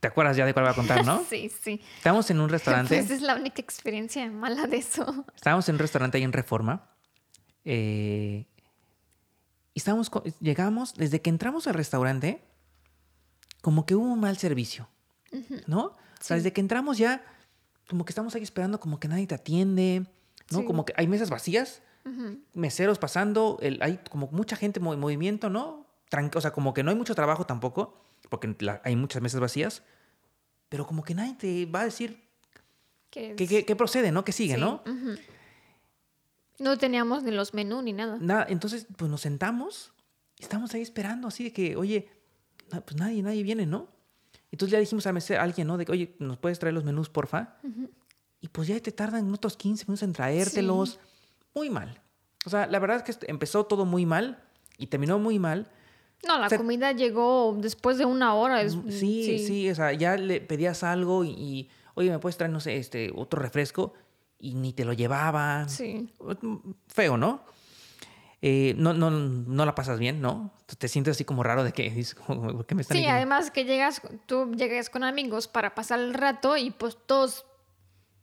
¿Te 0.00 0.08
acuerdas 0.08 0.36
ya 0.36 0.44
de 0.44 0.52
cuál 0.52 0.64
voy 0.66 0.72
a 0.72 0.74
contar, 0.76 1.04
no? 1.06 1.24
Sí, 1.30 1.50
sí. 1.62 1.80
Estábamos 1.96 2.28
en 2.30 2.40
un 2.40 2.48
restaurante. 2.48 2.96
Pues 2.98 3.10
es 3.12 3.22
la 3.22 3.36
única 3.36 3.62
experiencia 3.62 4.28
mala 4.30 4.66
de 4.66 4.76
eso. 4.78 5.24
Estábamos 5.34 5.68
en 5.68 5.76
un 5.76 5.78
restaurante 5.78 6.18
ahí 6.18 6.24
en 6.24 6.32
Reforma. 6.32 6.90
eh, 7.64 8.46
y 9.74 9.78
estábamos, 9.78 10.10
llegamos, 10.40 10.94
desde 10.94 11.20
que 11.22 11.30
entramos 11.30 11.68
al 11.68 11.74
restaurante, 11.74 12.42
como 13.62 13.86
que 13.86 13.94
hubo 13.94 14.04
un 14.12 14.18
mal 14.18 14.36
servicio, 14.36 14.88
¿no? 15.68 15.84
O 15.84 15.96
sea, 16.20 16.34
Sí. 16.36 16.42
desde 16.42 16.52
que 16.52 16.60
entramos 16.60 16.98
ya, 16.98 17.24
como 17.88 18.04
que 18.04 18.10
estamos 18.10 18.34
ahí 18.34 18.42
esperando, 18.42 18.80
como 18.80 18.98
que 18.98 19.06
nadie 19.06 19.28
te 19.28 19.36
atiende, 19.36 20.04
¿no? 20.50 20.58
Sí. 20.60 20.64
Como 20.64 20.84
que 20.84 20.94
hay 20.96 21.06
mesas 21.06 21.30
vacías, 21.30 21.80
meseros 22.54 22.98
pasando, 22.98 23.58
el- 23.60 23.78
hay 23.82 24.00
como 24.10 24.28
mucha 24.32 24.56
gente 24.56 24.80
en 24.80 24.86
movi- 24.86 24.96
movimiento, 24.96 25.50
¿no? 25.50 25.86
Tran- 26.10 26.34
o 26.34 26.40
sea, 26.40 26.52
como 26.52 26.72
que 26.72 26.82
no 26.82 26.90
hay 26.90 26.96
mucho 26.96 27.14
trabajo 27.14 27.44
tampoco, 27.44 28.02
porque 28.30 28.54
la- 28.60 28.80
hay 28.84 28.96
muchas 28.96 29.20
mesas 29.22 29.40
vacías, 29.40 29.82
pero 30.68 30.86
como 30.86 31.02
que 31.02 31.14
nadie 31.14 31.34
te 31.34 31.66
va 31.66 31.80
a 31.82 31.84
decir 31.84 32.22
Que 33.10 33.34
qué, 33.36 33.76
procede, 33.76 34.10
¿no? 34.12 34.24
¿Qué 34.24 34.32
sigue, 34.32 34.54
sí, 34.54 34.60
no? 34.60 34.82
ujú. 34.86 35.16
No 36.58 36.76
teníamos 36.76 37.22
ni 37.22 37.30
los 37.30 37.54
menús 37.54 37.82
ni 37.84 37.92
nada. 37.92 38.18
Nada, 38.20 38.46
entonces, 38.48 38.86
pues 38.96 39.10
nos 39.10 39.20
sentamos 39.20 39.92
y 40.38 40.42
estamos 40.42 40.74
ahí 40.74 40.82
esperando, 40.82 41.28
así 41.28 41.44
de 41.44 41.52
que, 41.52 41.76
oye, 41.76 42.10
pues 42.68 42.96
nadie, 42.96 43.22
nadie 43.22 43.42
viene, 43.42 43.64
¿no? 43.66 43.88
Entonces 44.50 44.72
ya 44.72 44.78
dijimos 44.80 45.06
a, 45.06 45.12
mesero- 45.12 45.40
a 45.40 45.44
alguien, 45.44 45.66
¿no? 45.68 45.76
De 45.76 45.84
que, 45.84 45.92
oye, 45.92 46.16
¿nos 46.18 46.38
puedes 46.38 46.58
traer 46.58 46.74
los 46.74 46.84
menús, 46.84 47.08
porfa? 47.10 47.56
Y 48.40 48.48
pues 48.48 48.68
ya 48.68 48.78
te 48.80 48.92
tardan 48.92 49.32
otros 49.32 49.56
15 49.56 49.84
minutos 49.86 50.02
en 50.02 50.12
traértelos. 50.12 50.98
Muy 51.54 51.70
mal. 51.70 52.00
O 52.46 52.50
sea, 52.50 52.66
la 52.66 52.78
verdad 52.78 53.02
es 53.06 53.16
que 53.16 53.26
empezó 53.30 53.66
todo 53.66 53.84
muy 53.84 54.06
mal 54.06 54.42
y 54.76 54.86
terminó 54.86 55.18
muy 55.18 55.38
mal. 55.38 55.70
No, 56.26 56.38
la 56.38 56.46
O 56.46 56.48
sea- 56.48 56.58
comida 56.58 56.92
llegó 56.92 57.56
después 57.60 57.98
de 57.98 58.04
una 58.04 58.34
hora. 58.34 58.62
es- 58.62 58.76
Mm, 58.76 58.90
sí, 58.90 59.38
sí, 59.46 59.70
o 59.70 59.74
sea, 59.74 59.92
ya 59.92 60.16
le 60.16 60.40
pedías 60.40 60.82
algo 60.82 61.24
y, 61.24 61.30
y, 61.30 61.70
oye, 61.94 62.10
¿me 62.10 62.18
puedes 62.18 62.36
traer, 62.36 62.52
no 62.52 62.60
sé, 62.60 62.76
este, 62.76 63.12
otro 63.14 63.40
refresco? 63.40 63.92
Y 64.40 64.54
ni 64.54 64.72
te 64.72 64.84
lo 64.84 64.92
llevaban. 64.92 65.68
Sí. 65.68 66.08
feo, 66.88 67.16
¿no? 67.16 67.44
Eh, 68.40 68.74
no, 68.76 68.94
no, 68.94 69.10
no 69.10 69.66
la 69.66 69.74
pasas 69.74 69.98
bien, 69.98 70.20
¿no? 70.20 70.52
Te 70.78 70.86
sientes 70.86 71.16
así 71.16 71.24
como 71.24 71.42
raro 71.42 71.64
de 71.64 71.72
que 71.72 71.90
¿por 72.26 72.66
qué 72.66 72.76
me 72.76 72.82
están 72.82 72.96
Sí, 72.96 73.04
además 73.06 73.50
que 73.50 73.64
llegas, 73.64 74.00
tú 74.26 74.52
llegas 74.54 74.90
con 74.90 75.02
amigos 75.02 75.48
para 75.48 75.74
pasar 75.74 75.98
el 75.98 76.14
rato 76.14 76.56
y 76.56 76.70
pues 76.70 76.96
todos 77.06 77.46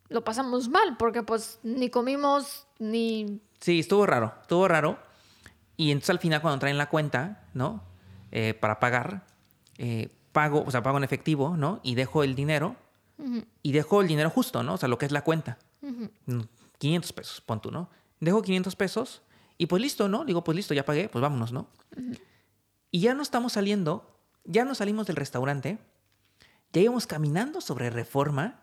lo 0.09 0.23
pasamos 0.23 0.69
mal 0.69 0.97
porque 0.97 1.23
pues 1.23 1.59
ni 1.63 1.89
comimos 1.89 2.67
ni... 2.79 3.41
Sí, 3.59 3.79
estuvo 3.79 4.05
raro, 4.05 4.33
estuvo 4.41 4.67
raro. 4.67 4.99
Y 5.77 5.91
entonces 5.91 6.11
al 6.11 6.19
final 6.19 6.41
cuando 6.41 6.59
traen 6.59 6.77
la 6.77 6.89
cuenta, 6.89 7.47
¿no? 7.53 7.83
Eh, 8.31 8.53
para 8.53 8.79
pagar, 8.79 9.25
eh, 9.77 10.09
pago, 10.31 10.63
o 10.65 10.71
sea, 10.71 10.83
pago 10.83 10.97
en 10.97 11.03
efectivo, 11.03 11.57
¿no? 11.57 11.79
Y 11.83 11.95
dejo 11.95 12.23
el 12.23 12.35
dinero. 12.35 12.75
Y 13.63 13.71
dejo 13.71 14.01
el 14.01 14.09
dinero 14.09 14.29
justo, 14.29 14.61
¿no? 14.61 14.73
O 14.73 14.77
sea, 14.77 14.89
lo 14.89 14.97
que 14.97 15.05
es 15.05 15.11
la 15.13 15.23
cuenta. 15.23 15.57
Mm, 15.81 16.41
500 16.77 17.13
pesos, 17.13 17.41
pon 17.41 17.61
tú, 17.61 17.71
¿no? 17.71 17.89
Dejo 18.19 18.41
500 18.41 18.75
pesos 18.75 19.21
y 19.57 19.67
pues 19.67 19.81
listo, 19.81 20.09
¿no? 20.09 20.25
Digo, 20.25 20.43
pues 20.43 20.55
listo, 20.55 20.73
ya 20.73 20.83
pagué, 20.83 21.07
pues 21.07 21.21
vámonos, 21.21 21.51
¿no? 21.51 21.67
Y 22.91 22.99
ya 22.99 23.13
no 23.13 23.21
estamos 23.21 23.53
saliendo, 23.53 24.19
ya 24.43 24.65
no 24.65 24.75
salimos 24.75 25.07
del 25.07 25.15
restaurante, 25.15 25.77
ya 26.73 26.81
íbamos 26.81 27.07
caminando 27.07 27.61
sobre 27.61 27.89
reforma. 27.89 28.61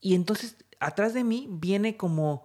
Y 0.00 0.14
entonces 0.14 0.56
atrás 0.78 1.12
de 1.14 1.24
mí 1.24 1.46
viene 1.50 1.96
como 1.96 2.44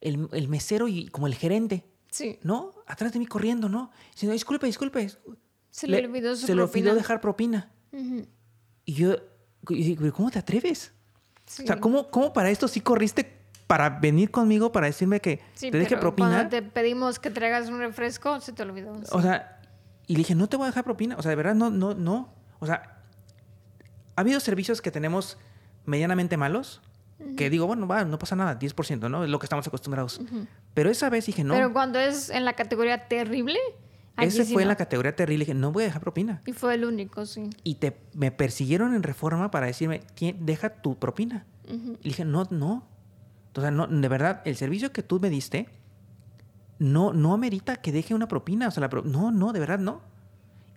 el, 0.00 0.28
el 0.32 0.48
mesero 0.48 0.88
y 0.88 1.08
como 1.08 1.26
el 1.26 1.34
gerente, 1.34 1.84
Sí. 2.10 2.38
¿no? 2.42 2.72
Atrás 2.86 3.12
de 3.12 3.18
mí 3.18 3.26
corriendo, 3.26 3.68
¿no? 3.70 3.90
Diciendo, 4.12 4.34
disculpe, 4.34 4.66
disculpe. 4.66 5.10
Se 5.70 5.88
le, 5.88 6.04
olvidó 6.04 6.36
su 6.36 6.46
se 6.46 6.54
le 6.54 6.62
olvidó 6.62 6.94
dejar 6.94 7.20
propina. 7.22 7.70
Ujú. 7.92 8.26
Y 8.84 8.92
yo, 8.92 9.16
y 9.70 9.82
digo, 9.96 10.12
¿cómo 10.12 10.30
te 10.30 10.38
atreves? 10.38 10.92
Sí. 11.46 11.62
O 11.64 11.66
sea, 11.66 11.80
¿cómo, 11.80 12.10
¿cómo 12.10 12.32
para 12.34 12.50
esto 12.50 12.68
sí 12.68 12.80
corriste 12.82 13.40
para 13.66 13.88
venir 13.88 14.30
conmigo 14.30 14.70
para 14.72 14.86
decirme 14.88 15.20
que 15.20 15.40
Sí, 15.54 15.70
te 15.70 15.78
deje 15.78 15.96
propina? 15.96 16.28
Cuando 16.30 16.48
te 16.50 16.62
pedimos 16.62 17.18
que 17.18 17.30
traigas 17.30 17.68
un 17.70 17.78
refresco, 17.78 18.38
se 18.40 18.52
te 18.52 18.62
olvidó. 18.62 18.94
sí. 18.96 19.04
O 19.12 19.22
sea, 19.22 19.60
y 20.06 20.12
le 20.12 20.18
dije, 20.18 20.34
no 20.34 20.48
te 20.48 20.56
voy 20.58 20.64
a 20.64 20.66
dejar 20.68 20.84
propina. 20.84 21.16
O 21.16 21.22
sea, 21.22 21.30
de 21.30 21.36
verdad, 21.36 21.54
no, 21.54 21.70
no, 21.70 21.94
no. 21.94 22.34
O 22.58 22.66
sea, 22.66 23.00
ha 24.16 24.20
habido 24.20 24.38
servicios 24.40 24.82
que 24.82 24.90
tenemos 24.90 25.38
medianamente 25.86 26.36
malos, 26.36 26.82
que 27.36 27.50
digo, 27.50 27.66
bueno, 27.66 27.86
va, 27.86 28.04
no 28.04 28.18
pasa 28.18 28.36
nada, 28.36 28.58
10%, 28.58 29.10
¿no? 29.10 29.24
Es 29.24 29.30
lo 29.30 29.38
que 29.38 29.46
estamos 29.46 29.66
acostumbrados. 29.66 30.20
Pero 30.74 30.90
esa 30.90 31.08
vez 31.10 31.26
dije, 31.26 31.44
no. 31.44 31.54
Pero 31.54 31.72
cuando 31.72 31.98
es 31.98 32.30
en 32.30 32.44
la 32.44 32.52
categoría 32.54 33.08
terrible, 33.08 33.58
ese 34.18 34.44
sí 34.44 34.52
fue 34.52 34.62
en 34.62 34.66
no. 34.68 34.72
la 34.72 34.76
categoría 34.76 35.16
terrible. 35.16 35.44
Dije, 35.44 35.54
no 35.54 35.72
voy 35.72 35.84
a 35.84 35.86
dejar 35.86 36.02
propina. 36.02 36.42
Y 36.46 36.52
fue 36.52 36.74
el 36.74 36.84
único, 36.84 37.24
sí. 37.26 37.48
Y 37.64 37.76
te, 37.76 37.96
me 38.14 38.30
persiguieron 38.30 38.94
en 38.94 39.02
reforma 39.02 39.50
para 39.50 39.66
decirme, 39.66 40.00
"Tien- 40.16 40.36
deja 40.40 40.68
tu 40.70 40.96
propina. 40.98 41.46
Ujú. 41.66 41.96
Y 42.02 42.08
dije, 42.10 42.24
no, 42.24 42.46
no. 42.50 42.86
O 43.54 43.60
sea, 43.60 43.70
no, 43.70 43.86
de 43.86 44.08
verdad, 44.08 44.42
el 44.44 44.56
servicio 44.56 44.92
que 44.92 45.02
tú 45.02 45.18
me 45.20 45.30
diste 45.30 45.68
no, 46.78 47.12
no 47.12 47.32
amerita 47.32 47.76
que 47.76 47.92
deje 47.92 48.14
una 48.14 48.28
propina. 48.28 48.68
O 48.68 48.70
sea, 48.70 48.80
la 48.80 48.88
pro- 48.90 49.02
no, 49.04 49.30
no, 49.30 49.52
de 49.52 49.60
verdad 49.60 49.78
no. 49.78 50.00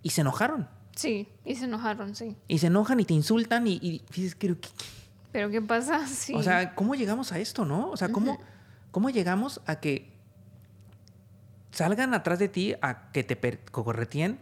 Y 0.02 0.10
se 0.10 0.20
enojaron. 0.20 0.68
Sí, 0.94 1.28
y 1.44 1.56
se 1.56 1.64
enojaron, 1.66 2.14
sí. 2.14 2.36
Y 2.48 2.58
se 2.58 2.68
enojan 2.68 3.00
y 3.00 3.04
te 3.04 3.12
insultan 3.14 3.66
y, 3.66 3.74
y 3.82 4.02
dices, 4.14 4.34
"¿Qué- 4.34 4.56
qué- 4.58 4.68
Pero 5.36 5.50
¿qué 5.50 5.60
pasa? 5.60 6.06
Sí. 6.06 6.32
o 6.34 6.42
sea, 6.42 6.74
¿cómo 6.74 6.94
llegamos 6.94 7.30
a 7.30 7.38
esto, 7.38 7.66
no? 7.66 7.90
O 7.90 7.96
sea, 7.98 8.08
¿cómo, 8.08 8.38
¿cómo 8.90 9.10
llegamos 9.10 9.60
a 9.66 9.80
que 9.80 10.10
salgan 11.72 12.14
atrás 12.14 12.38
de 12.38 12.48
ti 12.48 12.74
a 12.80 13.12
que 13.12 13.22
te 13.22 13.36
correteen 13.70 14.38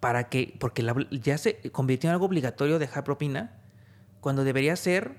para 0.00 0.30
que, 0.30 0.56
porque 0.58 0.82
la- 0.82 0.96
ya 1.10 1.36
se 1.36 1.70
convirtió 1.70 2.08
en 2.08 2.12
algo 2.14 2.24
obligatorio 2.24 2.78
dejar 2.78 3.04
propina 3.04 3.52
cuando 4.22 4.44
debería 4.44 4.76
ser 4.76 5.14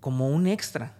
como 0.00 0.28
un 0.28 0.48
extra. 0.48 0.94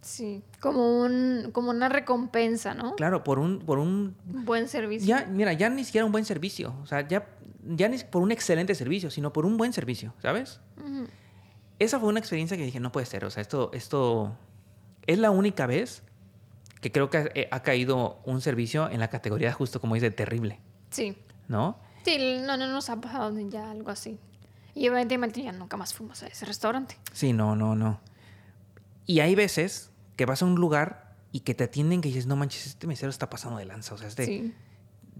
sí, 0.00 0.42
como, 0.60 1.02
un, 1.02 1.50
como 1.52 1.68
una 1.68 1.90
recompensa, 1.90 2.72
¿no? 2.72 2.96
Claro, 2.96 3.24
por 3.24 3.38
un, 3.38 3.58
por 3.58 3.78
un 3.78 4.16
buen 4.24 4.68
servicio. 4.68 5.06
Ya, 5.06 5.26
mira, 5.26 5.52
ya 5.52 5.68
ni 5.68 5.84
siquiera 5.84 6.06
un 6.06 6.12
buen 6.12 6.24
servicio. 6.24 6.74
O 6.82 6.86
sea, 6.86 7.06
ya, 7.06 7.26
ya 7.62 7.90
ni 7.90 7.98
por 7.98 8.22
un 8.22 8.32
excelente 8.32 8.74
servicio, 8.74 9.10
sino 9.10 9.34
por 9.34 9.44
un 9.44 9.58
buen 9.58 9.74
servicio, 9.74 10.14
¿sabes? 10.22 10.60
Ujú. 10.82 11.06
Esa 11.78 11.98
fue 12.00 12.08
una 12.08 12.18
experiencia 12.20 12.56
que 12.56 12.64
dije, 12.64 12.80
no 12.80 12.90
puede 12.92 13.06
ser. 13.06 13.24
O 13.24 13.30
sea, 13.30 13.40
esto, 13.42 13.70
esto 13.74 14.36
es 15.06 15.18
la 15.18 15.30
única 15.30 15.66
vez 15.66 16.02
que 16.80 16.90
creo 16.92 17.10
que 17.10 17.18
ha, 17.18 17.24
eh, 17.34 17.48
ha 17.50 17.62
caído 17.62 18.18
un 18.24 18.40
servicio 18.40 18.88
en 18.90 19.00
la 19.00 19.08
categoría, 19.08 19.52
justo 19.52 19.80
como 19.80 19.94
dice, 19.94 20.10
terrible, 20.10 20.60
Sí. 20.90 21.16
¿no? 21.48 21.78
Sí, 22.04 22.18
no, 22.46 22.56
no 22.56 22.66
nos 22.68 22.88
ha 22.90 23.00
pasado 23.00 23.36
ya 23.48 23.70
algo 23.70 23.90
así. 23.90 24.18
Y 24.74 24.86
evidentemente 24.86 25.42
ya 25.42 25.52
nunca 25.52 25.76
más 25.76 25.92
fuimos 25.94 26.22
a 26.22 26.26
ese 26.28 26.44
restaurante. 26.46 26.96
Sí, 27.12 27.32
no, 27.32 27.56
no, 27.56 27.74
no. 27.74 28.00
Y 29.06 29.20
hay 29.20 29.34
veces 29.34 29.90
que 30.16 30.26
vas 30.26 30.42
a 30.42 30.44
un 30.46 30.54
lugar 30.56 31.14
y 31.32 31.40
que 31.40 31.54
te 31.54 31.64
atienden 31.64 32.00
que 32.00 32.08
dices, 32.08 32.26
no 32.26 32.36
manches, 32.36 32.66
este 32.66 32.86
mesero 32.86 33.10
está 33.10 33.28
pasando 33.30 33.58
de 33.58 33.64
lanza. 33.64 33.94
O 33.94 33.98
sea, 33.98 34.08
este 34.08 34.24
Sí. 34.26 34.54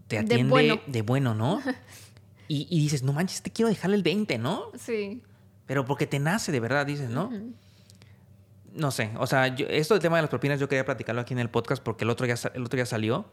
te 0.09 0.17
De 0.17 0.21
atiende 0.23 0.51
bueno. 0.51 0.81
de 0.87 1.03
bueno, 1.03 1.35
¿no? 1.35 1.61
y, 2.49 2.67
y 2.71 2.81
dices, 2.81 3.03
no 3.03 3.13
manches, 3.13 3.43
te 3.43 3.51
quiero 3.51 3.69
dejarle 3.69 3.97
el 3.97 4.03
20, 4.03 4.39
¿no? 4.39 4.65
Sí. 4.79 5.23
Pero 5.67 5.85
porque 5.85 6.07
te 6.07 6.19
nace 6.19 6.53
de 6.53 6.61
verdad, 6.61 6.87
dices, 6.87 7.11
¿no? 7.11 7.31
No 8.73 8.91
sé, 8.91 9.11
o 9.19 9.27
sea, 9.27 9.49
yo- 9.55 9.67
esto 9.69 9.95
del 9.95 10.03
tema 10.03 10.17
de 10.17 10.23
las 10.23 10.31
propinas 10.31 10.61
yo 10.61 10.69
quería 10.69 10.85
platicarlo 10.85 11.21
aquí 11.23 11.33
en 11.35 11.41
el 11.41 11.49
podcast 11.51 11.83
porque 11.83 12.05
el 12.05 12.11
otro 12.11 12.27
ya, 12.27 12.35
el 12.55 12.63
otro 12.65 12.77
ya 12.79 12.85
salió 12.87 13.25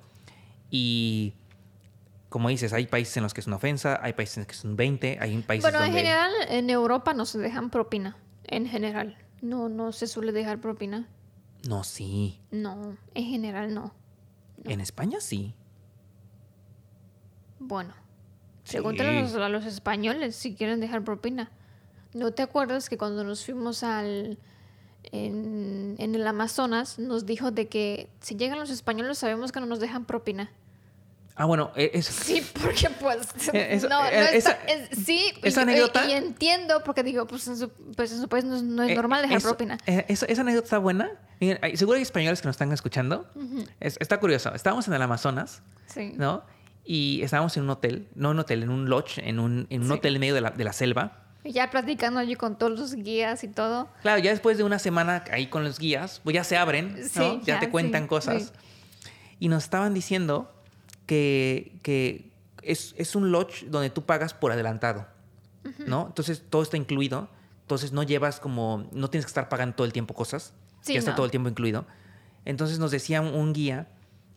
y 0.69 1.33
como 2.29 2.49
dices, 2.49 2.73
hay 2.73 2.87
países 2.87 3.17
en 3.17 3.23
los 3.23 3.33
que 3.33 3.41
es 3.41 3.47
una 3.47 3.57
ofensa, 3.57 3.99
hay 4.01 4.13
países 4.13 4.37
en 4.37 4.41
los 4.41 4.47
que 4.47 4.53
es 4.53 4.63
un 4.63 4.75
20, 4.75 5.17
hay 5.21 5.37
países 5.43 5.63
Bueno, 5.69 5.79
en 5.85 5.91
donde... 5.91 5.99
general, 6.01 6.31
en 6.49 6.69
Europa 6.69 7.13
no 7.13 7.25
se 7.25 7.37
dejan 7.39 7.69
propina. 7.69 8.17
En 8.45 8.65
general. 8.67 9.17
No, 9.41 9.69
no 9.69 9.91
se 9.91 10.07
suele 10.07 10.31
dejar 10.31 10.59
propina. 10.59 11.07
No, 11.67 11.83
sí. 11.83 12.39
No, 12.49 12.97
en 13.13 13.25
general 13.25 13.73
no. 13.75 13.93
En 14.63 14.79
España 14.81 15.19
sí. 15.21 15.53
Bueno, 17.59 17.93
Sí. 18.63 18.77
pregúntale 18.77 19.19
a 19.19 19.49
los 19.49 19.65
españoles 19.65 20.35
si 20.35 20.55
quieren 20.55 20.79
dejar 20.79 21.03
propina. 21.03 21.51
¿No 22.13 22.31
te 22.31 22.41
acuerdas 22.43 22.89
que 22.89 22.97
cuando 22.97 23.23
nos 23.23 23.45
fuimos 23.45 23.83
al 23.83 24.37
en, 25.11 25.95
en 25.99 26.15
el 26.15 26.25
Amazonas 26.25 26.97
nos 26.99 27.25
dijo 27.25 27.51
de 27.51 27.67
que 27.67 28.09
si 28.21 28.35
llegan 28.35 28.59
los 28.59 28.69
españoles 28.69 29.17
sabemos 29.17 29.51
que 29.51 29.59
no 29.59 29.65
nos 29.65 29.79
dejan 29.79 30.05
propina? 30.05 30.51
Ah, 31.35 31.45
bueno, 31.45 31.71
e- 31.75 31.91
es... 31.95 32.05
Sí, 32.27 32.43
porque 32.61 32.89
pues 33.01 33.27
eso- 33.53 33.89
no, 33.89 33.99
no 34.01 34.05
está- 34.07 34.31
esa- 34.31 34.51
es- 34.67 34.89
sí, 35.05 35.33
esa 35.41 35.61
y- 35.61 35.63
anécdota- 35.63 36.07
y, 36.07 36.13
entiendo 36.13 36.83
porque 36.83 37.01
digo, 37.03 37.25
pues 37.25 37.47
en 37.47 37.57
su, 37.57 37.69
pues 37.69 38.11
en 38.11 38.21
su 38.21 38.27
país 38.29 38.45
no, 38.45 38.55
es- 38.55 38.63
no 38.63 38.83
es 38.83 38.91
eh, 38.91 38.95
normal 38.95 39.23
dejar 39.23 39.37
eso- 39.37 39.47
propina. 39.49 39.77
eh, 39.87 40.05
esa, 40.07 40.27
esa 40.27 40.41
anécdota 40.41 40.65
está 40.65 40.77
buena. 40.77 41.09
Miren, 41.39 41.59
seguro 41.77 41.95
hay 41.97 42.03
españoles 42.03 42.41
que 42.41 42.47
nos 42.47 42.53
están 42.53 42.71
escuchando. 42.71 43.27
Es- 43.79 43.97
está 43.99 44.19
curioso. 44.19 44.53
Estábamos 44.53 44.87
en 44.87 44.93
el 44.93 45.01
Amazonas, 45.01 45.63
Sí. 45.87 46.13
¿no? 46.15 46.43
Y 46.85 47.21
estábamos 47.23 47.55
en 47.57 47.63
un 47.63 47.69
hotel, 47.71 48.07
no 48.15 48.29
un 48.31 48.39
hotel, 48.39 48.61
en 48.63 48.69
un 48.69 48.89
lodge, 48.89 49.17
en 49.17 49.39
un, 49.39 49.65
en 49.69 49.81
un 49.81 49.87
Sí. 49.87 49.93
hotel 49.93 50.15
en 50.15 50.19
medio 50.19 50.35
de 50.35 50.41
la, 50.41 50.51
de 50.51 50.63
la 50.63 50.73
selva. 50.73 51.22
Ya 51.43 51.69
platicando 51.69 52.19
allí 52.19 52.35
con 52.35 52.57
todos 52.57 52.79
los 52.79 52.95
guías 52.95 53.43
y 53.43 53.47
todo. 53.49 53.89
Claro, 54.01 54.21
ya 54.21 54.31
después 54.31 54.57
de 54.57 54.63
una 54.63 54.79
semana 54.79 55.23
ahí 55.31 55.47
con 55.47 55.63
los 55.63 55.77
guías, 55.77 56.21
pues 56.23 56.33
ya 56.33 56.43
se 56.43 56.55
abren, 56.55 56.95
¿no? 56.95 57.07
Sí, 57.07 57.41
ya, 57.43 57.55
ya, 57.55 57.59
te 57.59 57.69
cuentan 57.69 58.03
sí, 58.03 58.09
cosas. 58.09 58.43
sí. 58.43 59.09
Y 59.39 59.49
nos 59.49 59.63
estaban 59.63 59.93
diciendo 59.93 60.53
que, 61.05 61.73
que 61.83 62.31
es, 62.61 62.95
es 62.97 63.15
un 63.15 63.31
lodge 63.31 63.65
donde 63.67 63.89
tú 63.89 64.05
pagas 64.05 64.33
por 64.33 64.51
adelantado, 64.51 65.05
¿no? 65.85 66.07
Entonces 66.07 66.43
todo 66.49 66.61
está 66.61 66.77
incluido. 66.77 67.29
Entonces 67.61 67.91
no 67.91 68.03
llevas 68.03 68.39
como, 68.39 68.87
no 68.91 69.09
tienes 69.09 69.25
que 69.25 69.29
estar 69.29 69.49
pagando 69.49 69.75
todo 69.75 69.85
el 69.85 69.93
tiempo 69.93 70.13
cosas. 70.13 70.53
Ya 70.85 70.99
está 70.99 71.11
no. 71.11 71.15
todo 71.15 71.25
el 71.25 71.31
tiempo 71.31 71.49
incluido. 71.49 71.85
Entonces 72.45 72.79
nos 72.79 72.91
decía 72.91 73.21
un, 73.21 73.53
guía, 73.53 73.87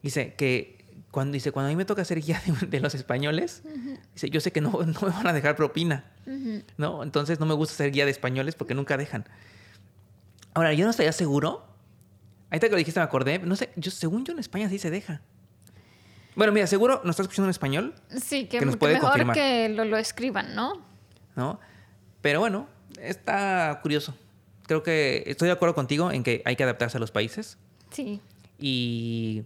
dice 0.03 0.35
que 0.35 0.85
cuando, 1.11 1.35
dice, 1.35 1.51
cuando 1.51 1.69
a 1.69 1.71
mí 1.71 1.77
me 1.77 1.85
toca 1.85 2.05
ser 2.05 2.21
guía 2.21 2.41
de, 2.47 2.67
de 2.67 2.81
los 2.81 2.95
españoles, 2.95 3.63
dice, 4.15 4.31
yo 4.31 4.41
sé 4.41 4.53
que 4.53 4.61
no, 4.61 4.71
no 4.87 5.01
me 5.01 5.09
van 5.09 5.27
a 5.27 5.33
dejar 5.33 5.57
propina. 5.57 6.05
¿No? 6.77 7.03
Entonces 7.03 7.39
no 7.41 7.47
me 7.47 7.55
gusta 7.55 7.75
ser 7.75 7.93
guía 7.93 8.05
de 8.05 8.11
españoles 8.11 8.55
porque 8.55 8.75
nunca 8.75 8.97
dejan. 8.97 9.25
Ahora, 10.55 10.73
yo 10.73 10.85
no 10.85 10.91
estaría 10.91 11.13
seguro. 11.13 11.65
Ahorita 12.51 12.67
que 12.69 12.73
lo 12.73 12.79
dijiste 12.79 13.01
me 13.01 13.05
acordé. 13.05 13.39
No 13.39 13.57
sé, 13.57 13.71
yo, 13.77 13.91
según 13.91 14.25
yo 14.25 14.33
en 14.33 14.39
España 14.39 14.69
sí 14.69 14.79
se 14.79 14.91
deja. 14.91 15.21
Bueno, 16.35 16.53
mira, 16.53 16.67
seguro 16.67 17.01
nos 17.05 17.11
está 17.15 17.23
escuchando 17.23 17.47
en 17.47 17.51
español, 17.51 17.95
Sí, 18.23 18.47
que, 18.47 18.59
Que 18.59 18.67
nos 18.67 18.77
puede 18.77 18.95
mejor 18.95 19.11
confirmar. 19.11 19.35
que 19.37 19.69
lo, 19.71 19.85
lo 19.85 19.97
escriban, 19.97 20.55
¿no? 20.55 20.83
¿no? 21.35 21.59
Pero 22.21 22.41
bueno, 22.41 22.67
está 23.01 23.79
curioso. 23.83 24.15
Creo 24.67 24.83
que 24.83 25.23
estoy 25.27 25.47
de 25.47 25.53
acuerdo 25.53 25.75
contigo 25.75 26.11
en 26.11 26.23
que 26.23 26.43
hay 26.45 26.57
que 26.57 26.65
adaptarse 26.65 26.97
a 26.99 27.01
los 27.01 27.11
países. 27.11 27.57
Sí. 27.91 28.21
Y, 28.59 29.45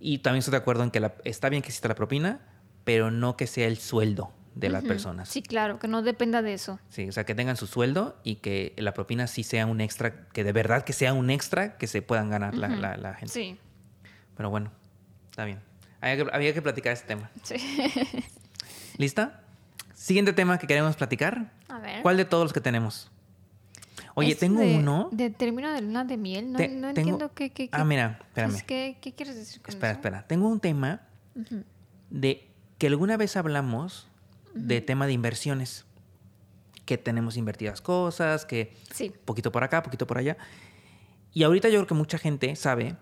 y 0.00 0.18
también 0.18 0.38
estoy 0.38 0.52
de 0.52 0.58
acuerdo 0.58 0.82
en 0.84 0.90
que 0.90 1.00
la- 1.00 1.14
está 1.24 1.48
bien 1.50 1.60
que 1.62 1.68
exista 1.68 1.88
la 1.88 1.94
propina, 1.94 2.40
pero 2.84 3.10
no 3.10 3.36
que 3.36 3.46
sea 3.46 3.66
el 3.66 3.78
sueldo 3.78 4.30
de 4.54 4.68
las 4.68 4.82
Ujú. 4.82 4.88
personas. 4.88 5.28
Sí, 5.28 5.42
claro, 5.42 5.78
que 5.78 5.88
no 5.88 6.02
dependa 6.02 6.40
de 6.42 6.54
eso. 6.54 6.78
Sí, 6.88 7.08
o 7.08 7.12
sea, 7.12 7.24
que 7.24 7.34
tengan 7.34 7.56
su 7.56 7.66
sueldo 7.66 8.16
y 8.22 8.36
que 8.36 8.72
la 8.76 8.94
propina 8.94 9.26
sí 9.26 9.42
sea 9.42 9.66
un 9.66 9.80
extra, 9.80 10.26
que 10.28 10.44
de 10.44 10.52
verdad 10.52 10.84
que 10.84 10.92
sea 10.92 11.12
un 11.12 11.30
extra 11.30 11.76
que 11.76 11.86
se 11.86 12.02
puedan 12.02 12.30
ganar 12.30 12.54
la, 12.54 12.68
Ujú. 12.68 12.76
la- 12.80 12.96
la 12.96 13.14
gente. 13.14 13.32
Sí. 13.34 13.58
Pero 14.36 14.50
bueno, 14.50 14.70
está 15.30 15.44
bien. 15.44 15.60
Había 16.00 16.16
que, 16.24 16.30
había 16.32 16.54
que 16.54 16.62
platicar 16.62 16.92
este 16.92 17.06
tema. 17.08 17.30
Sí. 17.42 17.54
¿Lista? 18.98 19.40
Siguiente 19.94 20.32
tema 20.32 20.58
que 20.58 20.66
queremos 20.66 20.96
platicar. 20.96 21.50
A 21.68 21.78
ver. 21.78 22.02
¿Cuál 22.02 22.16
de 22.16 22.24
todos 22.24 22.44
los 22.44 22.52
que 22.52 22.60
tenemos? 22.60 23.10
Oye, 24.14 24.34
tengo 24.36 24.60
de- 24.60 24.76
uno. 24.76 25.08
De 25.10 25.30
término 25.30 25.72
de 25.72 25.80
luna 25.80 26.04
de 26.04 26.16
miel. 26.16 26.52
No, 26.52 26.58
Te- 26.58 26.68
no 26.68 26.74
tengo- 26.94 26.98
entiendo 27.00 27.34
qué, 27.34 27.50
qué, 27.50 27.68
qué- 27.68 27.76
Ah, 27.76 27.84
mira, 27.84 28.18
espérame. 28.22 28.60
¿qué, 28.66 28.98
qué 29.00 29.12
quieres 29.12 29.34
decir 29.34 29.60
con 29.62 29.70
Espera, 29.74 29.92
eso? 29.92 29.98
espera. 30.00 30.26
Tengo 30.28 30.48
un 30.48 30.60
tema 30.60 31.00
Ujú. 31.34 31.64
de 32.10 32.48
que 32.78 32.86
alguna 32.86 33.16
vez 33.16 33.36
hablamos 33.36 34.08
de 34.54 34.80
tema 34.80 35.06
de 35.06 35.12
inversiones. 35.12 35.84
Que 36.84 36.98
tenemos 36.98 37.36
invertidas 37.36 37.80
cosas, 37.80 38.44
que 38.44 38.74
Sí. 38.92 39.12
poquito 39.24 39.50
por 39.52 39.64
acá, 39.64 39.82
poquito 39.82 40.06
por 40.06 40.18
allá. 40.18 40.36
Y 41.32 41.42
ahorita 41.42 41.68
yo 41.68 41.78
creo 41.78 41.86
que 41.86 41.94
mucha 41.94 42.18
gente 42.18 42.54
sabe, 42.56 42.96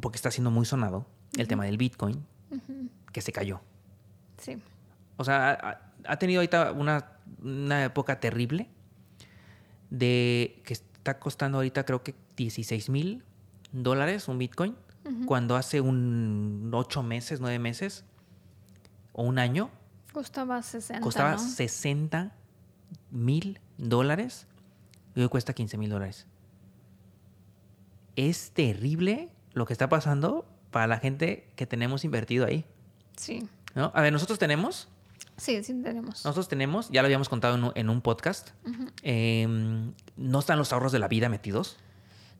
porque 0.00 0.16
está 0.16 0.30
siendo 0.30 0.50
muy 0.50 0.66
sonado, 0.66 1.06
el 1.36 1.46
tema 1.48 1.64
del 1.64 1.76
Bitcoin, 1.78 2.24
que 3.12 3.20
se 3.20 3.32
cayó. 3.32 3.60
Sí. 4.38 4.58
O 5.16 5.24
sea, 5.24 5.50
ha, 5.52 6.12
ha 6.12 6.16
tenido 6.18 6.40
ahorita 6.40 6.72
una, 6.72 7.12
una 7.42 7.84
época 7.84 8.18
terrible 8.20 8.68
de 9.90 10.60
que 10.64 10.74
está 10.74 11.18
costando 11.18 11.58
ahorita 11.58 11.84
creo 11.84 12.02
que 12.02 12.14
16 12.36 12.90
mil 12.90 13.22
dólares 13.72 14.28
un 14.28 14.38
Bitcoin, 14.38 14.76
cuando 15.26 15.56
hace 15.56 15.80
un 15.80 16.70
8 16.74 17.02
meses, 17.02 17.40
9 17.40 17.58
meses 17.58 18.04
o 19.12 19.22
un 19.22 19.38
año 19.38 19.70
Costaba 20.18 20.60
60, 20.62 21.00
costaba 21.00 21.32
¿no? 21.32 21.38
60 21.38 22.32
mil 23.12 23.60
dólares 23.76 24.46
y 25.14 25.20
hoy 25.20 25.28
cuesta 25.28 25.52
15 25.52 25.78
mil 25.78 25.90
dólares. 25.90 26.26
es 28.16 28.50
terrible 28.50 29.28
lo 29.52 29.64
que 29.66 29.72
está 29.72 29.88
pasando 29.88 30.44
para 30.70 30.86
la 30.86 30.98
gente 30.98 31.48
que 31.56 31.66
tenemos 31.66 32.04
invertido 32.04 32.46
ahí. 32.46 32.64
Sí. 33.16 33.48
¿no? 33.74 33.92
A 33.94 34.02
ver, 34.02 34.12
nosotros 34.12 34.38
tenemos, 34.40 34.88
Sí, 35.36 35.62
sí 35.62 35.72
tenemos. 35.82 36.24
nosotros 36.24 36.48
tenemos, 36.48 36.88
ya 36.90 37.00
lo 37.02 37.06
habíamos 37.06 37.28
contado 37.28 37.54
en 37.54 37.64
un, 37.64 37.72
en 37.76 37.88
un 37.90 38.00
podcast, 38.00 38.50
em, 39.02 39.92
no 40.16 40.40
están 40.40 40.58
los 40.58 40.72
ahorros 40.72 40.90
de 40.92 40.98
la 40.98 41.06
vida 41.08 41.28
metidos. 41.28 41.76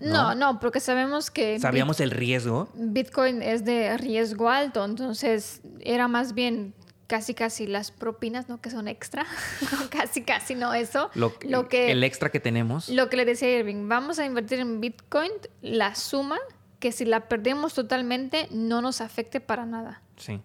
No, 0.01 0.35
no, 0.37 0.61
porque 0.61 0.79
sabemos 0.81 1.31
que 1.31 1.59
Sabíamos 1.59 1.99
el 2.01 2.11
riesgo. 2.13 2.69
Bit- 2.75 2.93
Bitcoin 3.09 3.43
es 3.43 3.65
de 3.65 3.97
riesgo 3.99 4.49
alto, 4.49 4.85
entonces 4.85 5.61
era 5.81 6.07
más 6.09 6.35
bien 6.35 6.73
casi 7.09 7.35
casi 7.35 7.67
las 7.67 7.91
propinas, 7.91 8.49
¿no? 8.49 8.61
Que 8.61 8.71
son 8.71 8.87
extra. 8.87 9.27
casi 9.91 10.23
casi 10.23 10.55
no 10.55 10.73
eso. 10.73 11.11
Lo, 11.15 11.35
Lo 11.43 11.69
que, 11.69 11.91
el 11.91 12.05
extra 12.05 12.31
que 12.31 12.39
tenemos. 12.39 12.89
lo 12.89 13.09
que 13.09 13.17
le 13.17 13.25
decía 13.25 13.59
Irving, 13.59 13.89
vamos 13.89 14.21
a 14.21 14.27
invertir 14.27 14.61
en 14.61 14.81
Bitcoin 14.81 15.33
la 15.63 15.97
suma 15.97 16.39
que 16.79 16.93
si 16.93 17.05
la 17.05 17.29
perdemos 17.29 17.75
totalmente 17.75 18.47
no 18.53 18.81
nos 18.83 19.01
afecte 19.01 19.41
para 19.41 19.67
nada. 19.67 20.03
Sí. 20.17 20.41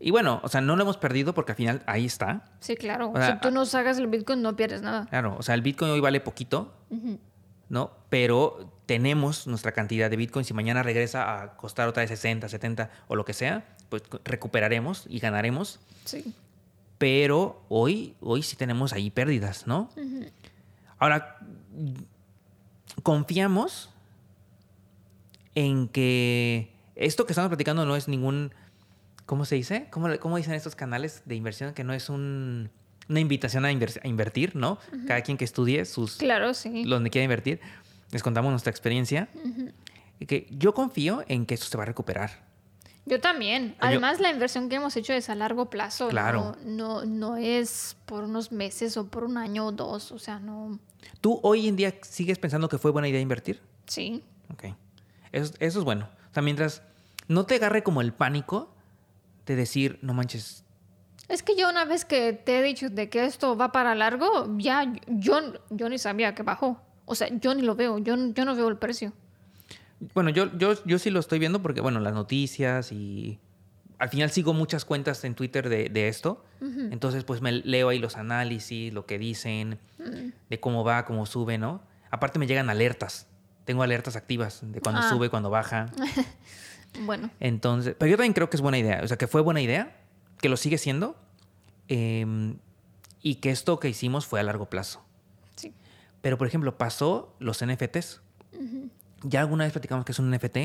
Y 0.00 0.10
bueno, 0.10 0.40
o 0.42 0.48
sea, 0.48 0.60
no 0.60 0.76
lo 0.76 0.82
hemos 0.82 0.98
perdido 0.98 1.32
porque 1.32 1.52
al 1.52 1.56
final 1.56 1.82
ahí 1.86 2.04
está. 2.04 2.42
Sí, 2.60 2.76
claro. 2.76 3.10
O 3.10 3.16
sea, 3.16 3.34
si 3.34 3.40
tú 3.40 3.50
no 3.50 3.64
sacas 3.64 3.96
el 3.96 4.08
Bitcoin 4.08 4.42
no 4.42 4.54
pierdes 4.56 4.82
nada. 4.82 5.06
Claro, 5.06 5.36
o 5.38 5.42
sea, 5.42 5.54
el 5.54 5.62
Bitcoin 5.62 5.92
hoy 5.92 6.00
vale 6.00 6.20
poquito, 6.20 6.74
¿no? 7.70 7.92
Pero 8.10 8.74
tenemos 8.84 9.46
nuestra 9.46 9.72
cantidad 9.72 10.10
de 10.10 10.16
Bitcoin. 10.16 10.44
Si 10.44 10.52
mañana 10.52 10.82
regresa 10.82 11.42
a 11.42 11.56
costar 11.56 11.88
otra 11.88 12.02
vez 12.02 12.10
60, 12.10 12.48
70 12.48 12.90
o 13.08 13.16
lo 13.16 13.24
que 13.24 13.32
sea, 13.32 13.73
pues 14.00 14.22
recuperaremos 14.24 15.04
y 15.08 15.18
ganaremos. 15.18 15.80
Sí. 16.04 16.34
Pero 16.98 17.62
hoy, 17.68 18.14
hoy 18.20 18.42
sí 18.42 18.56
tenemos 18.56 18.92
ahí 18.92 19.10
pérdidas, 19.10 19.66
¿no? 19.66 19.90
Ahora, 20.98 21.38
confiamos 23.02 23.90
en 25.54 25.88
que 25.88 26.72
esto 26.96 27.26
que 27.26 27.32
estamos 27.32 27.48
platicando 27.48 27.84
no 27.84 27.96
es 27.96 28.08
ningún, 28.08 28.52
¿cómo 29.26 29.44
se 29.44 29.56
dice? 29.56 29.86
¿Cómo, 29.90 30.08
cómo 30.20 30.36
dicen 30.36 30.54
estos 30.54 30.74
canales 30.76 31.22
de 31.26 31.34
inversión? 31.34 31.74
Que 31.74 31.84
no 31.84 31.92
es 31.92 32.08
un- 32.08 32.70
una 33.08 33.20
invitación 33.20 33.64
a, 33.64 33.72
inver- 33.72 34.00
a 34.02 34.08
invertir, 34.08 34.56
¿no? 34.56 34.78
Cada 35.06 35.20
quien 35.22 35.36
que 35.36 35.44
estudie 35.44 35.84
sus, 35.84 36.16
Claro, 36.16 36.54
sí. 36.54 36.84
donde 36.84 37.10
quiera 37.10 37.24
invertir, 37.24 37.60
les 38.12 38.22
contamos 38.22 38.50
nuestra 38.50 38.70
experiencia. 38.70 39.28
Que 40.26 40.46
yo 40.50 40.72
confío 40.72 41.22
en 41.28 41.44
que 41.44 41.54
esto 41.54 41.66
se 41.66 41.76
va 41.76 41.82
a 41.82 41.86
recuperar. 41.86 42.43
Yo 43.06 43.20
también. 43.20 43.70
Yo- 43.72 43.76
Además, 43.80 44.18
la 44.20 44.30
inversión 44.30 44.68
que 44.68 44.76
hemos 44.76 44.96
hecho 44.96 45.12
es 45.12 45.28
a 45.28 45.34
largo 45.34 45.68
plazo. 45.70 46.08
Claro. 46.08 46.56
No, 46.64 47.02
no, 47.02 47.04
no 47.04 47.36
es 47.36 47.96
por 48.06 48.24
unos 48.24 48.50
meses 48.52 48.96
o 48.96 49.06
por 49.08 49.24
un 49.24 49.36
año 49.36 49.66
o 49.66 49.72
dos. 49.72 50.10
O 50.12 50.18
sea, 50.18 50.38
no. 50.38 50.78
¿Tú 51.20 51.38
hoy 51.42 51.68
en 51.68 51.76
día 51.76 51.94
sigues 52.02 52.38
pensando 52.38 52.68
que 52.68 52.78
fue 52.78 52.90
buena 52.90 53.08
idea 53.08 53.20
invertir? 53.20 53.60
Sí. 53.86 54.24
Ok. 54.52 54.64
Eso, 55.32 55.52
eso 55.58 55.78
es 55.80 55.84
bueno. 55.84 56.08
O 56.30 56.34
sea, 56.34 56.42
mientras 56.42 56.82
no 57.28 57.44
te 57.44 57.56
agarre 57.56 57.82
como 57.82 58.00
el 58.00 58.12
pánico 58.14 58.74
de 59.46 59.56
decir, 59.56 59.98
no 60.00 60.14
manches, 60.14 60.64
Es 61.28 61.42
que 61.42 61.56
yo 61.56 61.68
una 61.68 61.84
vez 61.84 62.04
que 62.04 62.32
te 62.32 62.58
he 62.58 62.62
dicho 62.62 62.88
de 62.90 63.08
que 63.10 63.24
esto 63.24 63.56
va 63.56 63.72
para 63.72 63.94
largo, 63.94 64.48
ya 64.58 64.92
yo, 65.08 65.40
yo 65.70 65.88
ni 65.88 65.98
sabía 65.98 66.34
que 66.34 66.42
bajó. 66.42 66.80
O 67.06 67.14
sea, 67.14 67.28
yo 67.28 67.54
ni 67.54 67.60
lo 67.62 67.74
veo. 67.74 67.98
Yo, 67.98 68.14
yo 68.32 68.44
no 68.46 68.54
veo 68.54 68.68
el 68.68 68.78
precio. 68.78 69.12
Bueno, 70.12 70.30
yo, 70.30 70.50
yo, 70.58 70.74
yo 70.84 70.98
sí 70.98 71.10
lo 71.10 71.20
estoy 71.20 71.38
viendo 71.38 71.62
porque, 71.62 71.80
bueno, 71.80 72.00
las 72.00 72.12
noticias 72.14 72.92
y 72.92 73.38
al 73.98 74.08
final 74.08 74.30
sigo 74.30 74.52
muchas 74.52 74.84
cuentas 74.84 75.24
en 75.24 75.34
Twitter 75.34 75.68
de, 75.68 75.88
de 75.88 76.08
esto. 76.08 76.44
Entonces, 76.60 77.24
pues 77.24 77.42
me 77.42 77.52
leo 77.52 77.90
ahí 77.90 77.98
los 77.98 78.16
análisis, 78.16 78.92
lo 78.92 79.04
que 79.06 79.18
dicen, 79.18 79.78
de 80.50 80.60
cómo 80.60 80.82
va, 80.84 81.04
cómo 81.04 81.26
sube, 81.26 81.58
¿no? 81.58 81.82
Aparte 82.10 82.38
me 82.38 82.46
llegan 82.46 82.70
alertas. 82.70 83.26
Tengo 83.66 83.82
alertas 83.82 84.16
activas 84.16 84.60
de 84.62 84.80
cuando 84.80 85.00
Ah. 85.02 85.08
sube, 85.10 85.28
cuando 85.30 85.50
baja. 85.50 85.86
Bueno, 87.04 87.28
Entonces, 87.40 87.96
pero 87.98 88.08
yo 88.10 88.16
también 88.16 88.34
creo 88.34 88.48
que 88.48 88.56
es 88.56 88.60
buena 88.60 88.78
idea. 88.78 89.00
O 89.02 89.08
sea, 89.08 89.16
que 89.16 89.26
fue 89.26 89.40
buena 89.40 89.60
idea, 89.60 89.96
que 90.40 90.48
lo 90.48 90.56
sigue 90.56 90.78
siendo 90.78 91.16
eh, 91.88 92.54
y 93.20 93.34
que 93.36 93.50
esto 93.50 93.80
que 93.80 93.88
hicimos 93.88 94.26
fue 94.26 94.38
a 94.38 94.44
largo 94.44 94.70
plazo. 94.70 95.02
sí. 95.56 95.74
Pero, 96.20 96.38
por 96.38 96.46
ejemplo, 96.46 96.78
pasó 96.78 97.34
los 97.40 97.64
NFTs. 97.66 98.20
Ya 99.24 99.40
alguna 99.40 99.64
vez 99.64 99.72
platicamos 99.72 100.04
que 100.04 100.12
es 100.12 100.18
un 100.18 100.30
NFT. 100.30 100.56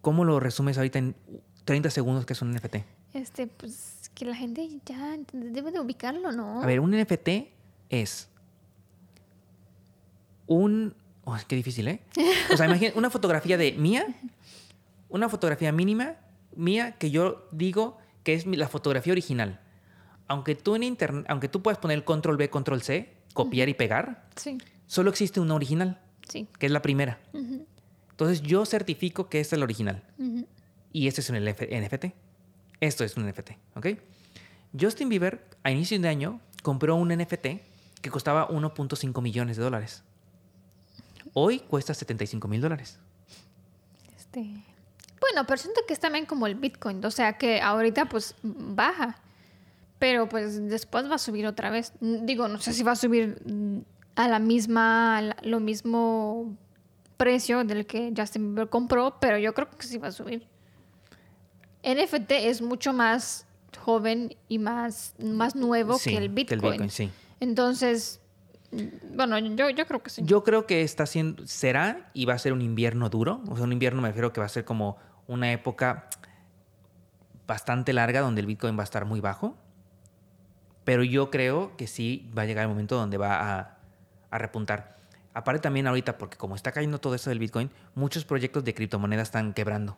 ¿Cómo 0.00 0.24
lo 0.24 0.38
resumes 0.40 0.76
ahorita 0.78 0.98
en 0.98 1.16
30 1.64 1.90
segundos 1.90 2.26
que 2.26 2.32
es 2.34 2.42
un 2.42 2.52
NFT? 2.52 2.76
Este, 3.14 3.46
pues 3.46 4.10
que 4.14 4.24
la 4.24 4.34
gente 4.34 4.68
ya 4.84 5.16
debe 5.32 5.70
de 5.72 5.80
ubicarlo, 5.80 6.32
¿no? 6.32 6.62
A 6.62 6.66
ver, 6.66 6.80
un 6.80 6.90
NFT 6.90 7.28
es 7.88 8.28
un... 10.46 10.94
Oh, 11.24 11.36
qué 11.46 11.56
difícil, 11.56 11.88
¿eh? 11.88 12.00
O 12.52 12.56
sea, 12.56 12.66
imagina 12.66 12.92
una 12.96 13.10
fotografía 13.10 13.56
de 13.56 13.72
mía, 13.72 14.06
una 15.08 15.28
fotografía 15.28 15.72
mínima 15.72 16.16
mía 16.56 16.92
que 16.92 17.10
yo 17.10 17.48
digo 17.52 17.98
que 18.24 18.34
es 18.34 18.46
la 18.46 18.68
fotografía 18.68 19.12
original. 19.12 19.60
Aunque 20.28 20.54
tú 20.54 20.74
en 20.74 20.82
internet, 20.82 21.26
aunque 21.28 21.48
tú 21.48 21.62
puedas 21.62 21.78
poner 21.78 22.04
control 22.04 22.36
V, 22.36 22.50
control 22.50 22.82
C, 22.82 23.14
copiar 23.34 23.68
y 23.68 23.74
pegar, 23.74 24.28
Sí, 24.36 24.58
solo 24.86 25.10
existe 25.10 25.40
una 25.40 25.54
original, 25.54 26.00
sí. 26.32 26.48
que 26.58 26.66
es 26.66 26.72
la 26.72 26.82
primera. 26.82 27.18
Entonces 28.10 28.42
yo 28.42 28.64
certifico 28.66 29.28
que 29.28 29.40
esta 29.40 29.56
es 29.56 29.58
la 29.60 29.64
original. 29.64 30.02
Y 30.92 31.08
este 31.08 31.20
es 31.20 31.30
un 31.30 31.36
LF 31.36 31.62
NFT. 31.62 32.06
Esto 32.80 33.04
es 33.04 33.16
un 33.16 33.28
NFT, 33.28 33.50
¿ok? 33.76 33.86
Justin 34.78 35.08
Bieber, 35.08 35.44
a 35.62 35.70
inicio 35.70 35.98
de 36.00 36.08
año, 36.08 36.40
compró 36.62 36.96
un 36.96 37.08
NFT 37.08 37.46
que 38.00 38.10
costaba 38.10 38.48
1.5 38.48 39.22
millones 39.22 39.56
de 39.56 39.62
dólares. 39.62 40.02
Hoy 41.34 41.60
cuesta 41.60 41.94
75 41.94 42.48
mil 42.48 42.60
dólares. 42.60 42.98
Este. 44.16 44.40
Bueno, 45.20 45.46
pero 45.46 45.56
siento 45.56 45.82
que 45.86 45.94
es 45.94 46.00
también 46.00 46.26
como 46.26 46.46
el 46.46 46.56
Bitcoin. 46.56 47.04
O 47.04 47.10
sea 47.10 47.34
que 47.38 47.60
ahorita 47.60 48.06
pues 48.06 48.34
baja. 48.42 49.18
Pero 49.98 50.28
pues 50.28 50.68
después 50.68 51.08
va 51.08 51.14
a 51.14 51.18
subir 51.18 51.46
otra 51.46 51.70
vez. 51.70 51.92
Digo, 52.00 52.48
no 52.48 52.58
sé 52.58 52.72
si 52.72 52.82
va 52.82 52.92
a 52.92 52.96
subir 52.96 53.40
a 54.14 54.28
la 54.28 54.38
misma, 54.38 55.18
a 55.18 55.22
la- 55.22 55.36
lo 55.42 55.60
mismo 55.60 56.56
precio 57.16 57.64
del 57.64 57.86
que 57.86 58.12
Justin 58.16 58.54
Bieber 58.54 58.68
compró, 58.68 59.18
pero 59.20 59.38
yo 59.38 59.54
creo 59.54 59.70
que 59.70 59.86
sí 59.86 59.98
va 59.98 60.08
a 60.08 60.12
subir. 60.12 60.46
NFT 61.82 62.48
es 62.48 62.62
mucho 62.62 62.92
más 62.92 63.46
joven 63.84 64.36
y 64.48 64.58
más, 64.58 65.14
más 65.22 65.54
nuevo 65.56 65.98
Sí, 65.98 66.10
que 66.10 66.16
el 66.18 66.28
Bitcoin. 66.28 66.90
sí. 66.90 67.10
Entonces, 67.40 68.20
bueno, 69.14 69.38
yo, 69.38 69.70
yo 69.70 69.86
creo 69.86 70.02
que 70.02 70.10
sí. 70.10 70.22
Yo 70.24 70.44
creo 70.44 70.66
que 70.66 70.82
está 70.82 71.06
siendo, 71.06 71.46
será 71.46 72.10
y 72.14 72.24
va 72.24 72.34
a 72.34 72.38
ser 72.38 72.52
un 72.52 72.62
invierno 72.62 73.08
duro. 73.08 73.42
O 73.48 73.56
sea, 73.56 73.64
un 73.64 73.72
invierno 73.72 74.00
me 74.00 74.08
refiero 74.08 74.32
que 74.32 74.40
va 74.40 74.46
a 74.46 74.50
ser 74.50 74.64
como 74.64 74.96
una 75.26 75.52
época 75.52 76.08
bastante 77.46 77.92
larga 77.92 78.20
donde 78.20 78.40
el 78.40 78.46
Bitcoin 78.46 78.76
va 78.76 78.82
a 78.82 78.84
estar 78.84 79.04
muy 79.04 79.20
bajo. 79.20 79.56
Pero 80.84 81.02
yo 81.04 81.30
creo 81.30 81.76
que 81.76 81.86
sí 81.86 82.30
va 82.36 82.42
a 82.42 82.46
llegar 82.46 82.62
el 82.64 82.68
momento 82.68 82.96
donde 82.96 83.16
va 83.16 83.58
a, 83.58 83.78
a 84.32 84.38
repuntar. 84.38 84.96
Aparte 85.34 85.60
también 85.60 85.86
ahorita, 85.86 86.18
porque 86.18 86.36
como 86.36 86.56
está 86.56 86.72
cayendo 86.72 86.98
todo 86.98 87.14
eso 87.14 87.30
del 87.30 87.38
Bitcoin, 87.38 87.70
muchos 87.94 88.24
proyectos 88.24 88.64
de 88.64 88.74
criptomonedas 88.74 89.28
están 89.28 89.54
quebrando. 89.54 89.96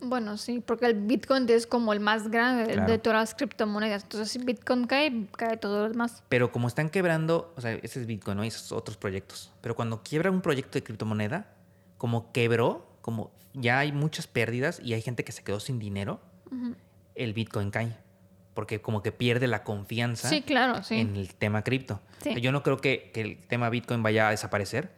Bueno, 0.00 0.36
sí, 0.36 0.62
porque 0.64 0.86
el 0.86 0.94
Bitcoin 0.94 1.48
es 1.48 1.66
como 1.66 1.92
el 1.92 1.98
más 2.00 2.28
grande 2.30 2.72
Claro. 2.72 2.90
de 2.92 2.98
todas 2.98 3.18
las 3.20 3.34
criptomonedas. 3.34 4.04
Entonces, 4.04 4.30
si 4.30 4.38
Bitcoin 4.38 4.86
cae, 4.86 5.26
cae 5.36 5.56
todo 5.56 5.82
lo 5.84 5.88
demás. 5.92 6.22
Pero 6.28 6.52
como 6.52 6.68
están 6.68 6.88
quebrando, 6.88 7.52
o 7.56 7.60
sea, 7.60 7.72
ese 7.72 8.00
es 8.00 8.06
Bitcoin, 8.06 8.36
¿no? 8.36 8.44
Y 8.44 8.48
esos 8.48 8.70
otros 8.72 8.96
proyectos. 8.96 9.52
Pero 9.60 9.74
cuando 9.74 10.02
quiebra 10.02 10.30
un 10.30 10.40
proyecto 10.40 10.72
de 10.78 10.84
criptomoneda, 10.84 11.48
como 11.96 12.30
quebró, 12.30 12.86
como 13.00 13.32
ya 13.54 13.80
hay 13.80 13.90
muchas 13.90 14.26
pérdidas 14.28 14.78
y 14.80 14.94
hay 14.94 15.02
gente 15.02 15.24
que 15.24 15.32
se 15.32 15.42
quedó 15.42 15.58
sin 15.58 15.78
dinero, 15.80 16.20
el 17.16 17.32
Bitcoin 17.32 17.70
cae. 17.72 17.96
Porque 18.58 18.80
como 18.80 19.04
que 19.04 19.12
pierde 19.12 19.46
la 19.46 19.62
confianza 19.62 20.28
Sí, 20.28 20.42
claro, 20.42 20.82
sí. 20.82 20.96
en 20.96 21.14
el 21.14 21.32
tema 21.36 21.62
cripto. 21.62 22.00
Sí. 22.20 22.30
O 22.30 22.32
sea, 22.32 22.42
Yo 22.42 22.50
no 22.50 22.64
creo 22.64 22.78
que, 22.78 23.12
que 23.14 23.20
el 23.20 23.38
tema 23.46 23.70
Bitcoin 23.70 24.02
vaya 24.02 24.26
a 24.26 24.30
desaparecer. 24.32 24.90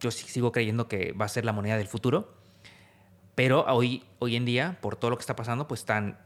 Yo 0.00 0.10
sí 0.10 0.28
sigo 0.28 0.52
creyendo 0.52 0.86
que 0.86 1.12
va 1.12 1.24
a 1.24 1.28
ser 1.28 1.46
la 1.46 1.54
moneda 1.54 1.78
del 1.78 1.88
futuro. 1.88 2.34
Pero 3.34 3.64
hoy, 3.64 4.04
hoy 4.18 4.36
en 4.36 4.44
día, 4.44 4.76
por 4.82 4.96
todo 4.96 5.10
lo 5.12 5.16
que 5.16 5.22
está 5.22 5.34
pasando, 5.34 5.66
pues 5.66 5.80
están, 5.80 6.18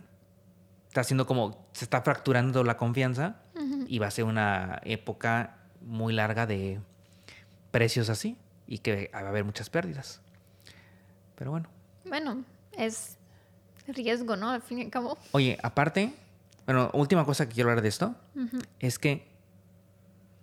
está 0.89 1.03
haciendo 1.03 1.29
como, 1.29 1.65
se 1.71 1.85
está 1.85 2.03
fracturando 2.03 2.65
la 2.65 2.77
confianza 2.77 3.37
y 3.87 4.01
va 4.01 4.09
a 4.09 4.11
ser 4.11 4.25
una 4.25 4.81
época 4.83 5.59
muy 5.81 6.13
larga 6.13 6.45
de 6.45 6.81
precios 7.71 8.09
así 8.09 8.37
y 8.67 8.79
que 8.79 9.13
va 9.15 9.21
a 9.21 9.29
haber 9.29 9.45
muchas 9.45 9.71
pérdidas. 9.71 10.21
Pero 11.37 11.53
bueno. 11.53 11.69
Bueno, 12.05 12.43
es 12.73 13.17
riesgo, 13.87 14.35
¿no? 14.35 14.51
Al 14.51 14.63
fin 14.63 14.81
y 14.81 14.83
al 14.83 14.91
cabo. 14.91 15.17
Oye, 15.31 15.57
aparte, 15.63 16.13
bueno, 16.67 16.91
última 16.95 17.25
cosa 17.25 17.47
que 17.49 17.55
quiero 17.55 17.71
hablar 17.71 17.83
de 17.83 17.89
esto 17.89 18.15
es 18.81 18.99
que 18.99 19.27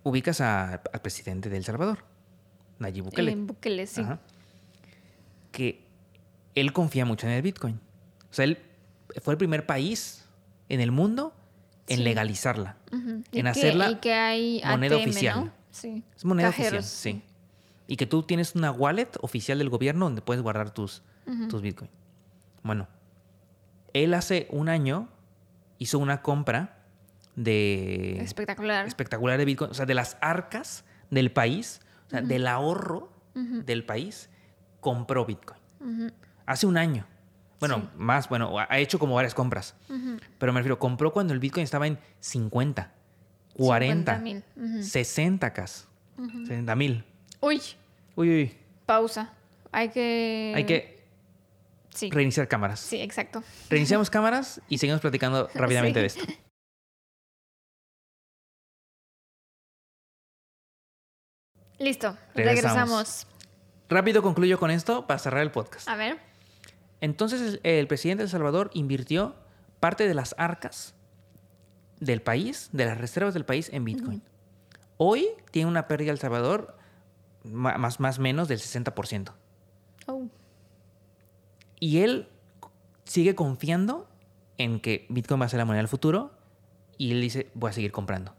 ubicas 0.04 0.42
a- 0.42 0.76
al 0.94 1.02
presidente 1.02 1.50
de 1.50 1.58
El 1.58 1.64
Salvador, 1.66 2.04
Nayib 2.80 3.06
Bukele. 3.06 3.32
Eh, 3.32 3.36
Bukele, 3.36 3.88
sí. 3.88 4.02
Ajá. 4.02 4.20
Que 5.52 5.84
él 6.56 6.74
confía 6.74 7.06
mucho 7.06 7.28
en 7.28 7.34
el 7.34 7.42
Bitcoin. 7.42 7.80
O 8.30 8.34
sea, 8.34 8.46
él 8.46 8.58
fue 9.22 9.34
el 9.34 9.38
primer 9.38 9.66
país 9.66 10.26
en 10.70 10.80
el 10.80 10.92
mundo 10.92 11.34
en 11.88 11.98
Sí. 11.98 12.04
legalizarla, 12.04 12.78
en 13.34 13.48
hacerla 13.48 13.92
y 13.92 13.96
que 13.96 14.14
hay 14.14 14.62
moneda 14.66 14.96
ATM, 14.96 15.10
oficial. 15.10 15.46
¿no? 15.46 15.52
Sí. 15.72 16.04
Es 16.16 16.24
moneda 16.26 16.50
Cajeros, 16.52 16.86
oficial, 16.86 17.16
sí. 17.16 17.24
y 17.88 17.98
que 17.98 18.06
tú 18.06 18.24
tienes 18.24 18.56
una 18.56 18.72
wallet 18.72 19.10
oficial 19.22 19.58
del 19.58 19.70
gobierno 19.70 20.06
donde 20.06 20.22
puedes 20.22 20.42
guardar 20.42 20.72
tus, 20.74 21.02
tus 21.50 21.62
Bitcoin. 21.62 21.90
Bueno, 22.64 22.88
él 23.94 24.14
hace 24.14 24.48
un 24.52 24.70
año 24.70 25.10
hizo 25.82 25.98
una 25.98 26.22
compra 26.22 26.78
de... 27.36 28.20
Espectacular. 28.22 28.86
Espectacular 28.86 29.40
de 29.40 29.46
Bitcoin, 29.46 29.72
o 29.72 29.74
sea, 29.74 29.88
de 29.88 29.96
las 29.96 30.16
arcas 30.22 30.86
del 31.10 31.32
país, 31.32 31.82
o 32.06 32.10
sea, 32.12 32.22
del 32.22 32.46
ahorro 32.46 33.12
del 33.34 33.84
país, 33.84 34.30
compró 34.80 35.26
Bitcoin. 35.26 35.60
Hace 36.46 36.68
un 36.68 36.78
año. 36.78 37.08
Bueno, 37.60 37.90
más, 37.98 38.30
bueno, 38.30 38.60
ha 38.60 38.78
hecho 38.78 39.00
como 39.00 39.16
varias 39.16 39.34
compras. 39.34 39.74
Pero 40.38 40.54
me 40.54 40.60
refiero, 40.60 40.78
compró 40.78 41.12
cuando 41.12 41.34
el 41.34 41.40
Bitcoin 41.40 41.64
estaba 41.64 41.88
en 41.88 41.98
50, 42.20 42.92
40, 43.56 44.24
60 44.82 45.54
k 45.54 45.66
60 45.68 46.76
mil. 46.76 47.04
Uy. 47.40 47.60
Uy, 48.16 48.30
uy. 48.30 48.58
Pausa. 48.86 49.34
Hay 49.72 49.90
que... 49.90 50.54
Hay 50.56 50.66
que 50.66 51.01
sí. 51.94 52.10
reiniciar 52.12 52.48
cámaras. 52.48 52.80
Sí, 52.80 53.02
exacto. 53.02 53.44
Reiniciamos 53.70 54.10
cámaras 54.12 54.62
y 54.70 54.78
seguimos 54.78 55.02
platicando 55.02 55.50
rápidamente 55.54 56.08
Sí. 56.10 56.20
de 56.20 56.26
esto. 56.26 56.34
Listo. 61.80 62.18
Regresamos. 62.36 62.76
Regresamos. 62.76 63.28
Rápido 63.90 64.22
concluyo 64.22 64.60
con 64.60 64.72
esto 64.72 65.08
para 65.08 65.20
cerrar 65.20 65.42
el 65.42 65.52
podcast. 65.52 65.88
A 65.90 65.96
ver. 65.96 66.20
Entonces 67.02 67.42
el, 67.42 67.60
el 67.64 67.88
presidente 67.88 68.22
de 68.22 68.26
El 68.26 68.30
Salvador 68.30 68.70
invirtió 68.74 69.36
parte 69.80 70.08
de 70.08 70.14
las 70.14 70.36
arcas 70.38 70.94
del 72.00 72.22
país, 72.22 72.70
de 72.72 72.86
las 72.86 72.98
reservas 72.98 73.34
del 73.34 73.46
país 73.46 73.70
en 73.74 73.84
Bitcoin. 73.84 74.22
Hoy 74.98 75.28
tiene 75.52 75.68
una 75.70 75.88
pérdida 75.88 76.12
El 76.12 76.20
Salvador 76.20 76.78
más 77.44 78.00
más 78.00 78.20
menos 78.20 78.48
del 78.48 78.60
60%. 78.60 79.34
Oh. 80.06 80.28
Y 81.82 81.98
él 82.04 82.30
sigue 83.04 83.36
confiando 83.36 84.08
en 84.58 84.80
que 84.80 85.06
Bitcoin 85.10 85.42
va 85.42 85.46
a 85.46 85.50
ser 85.50 85.58
la 85.58 85.66
moneda 85.66 85.80
del 85.82 85.88
futuro 85.90 86.32
y 86.98 87.12
él 87.12 87.20
dice, 87.22 87.50
voy 87.56 87.72
a 87.72 87.74
seguir 87.74 87.92
comprando. 87.92 88.34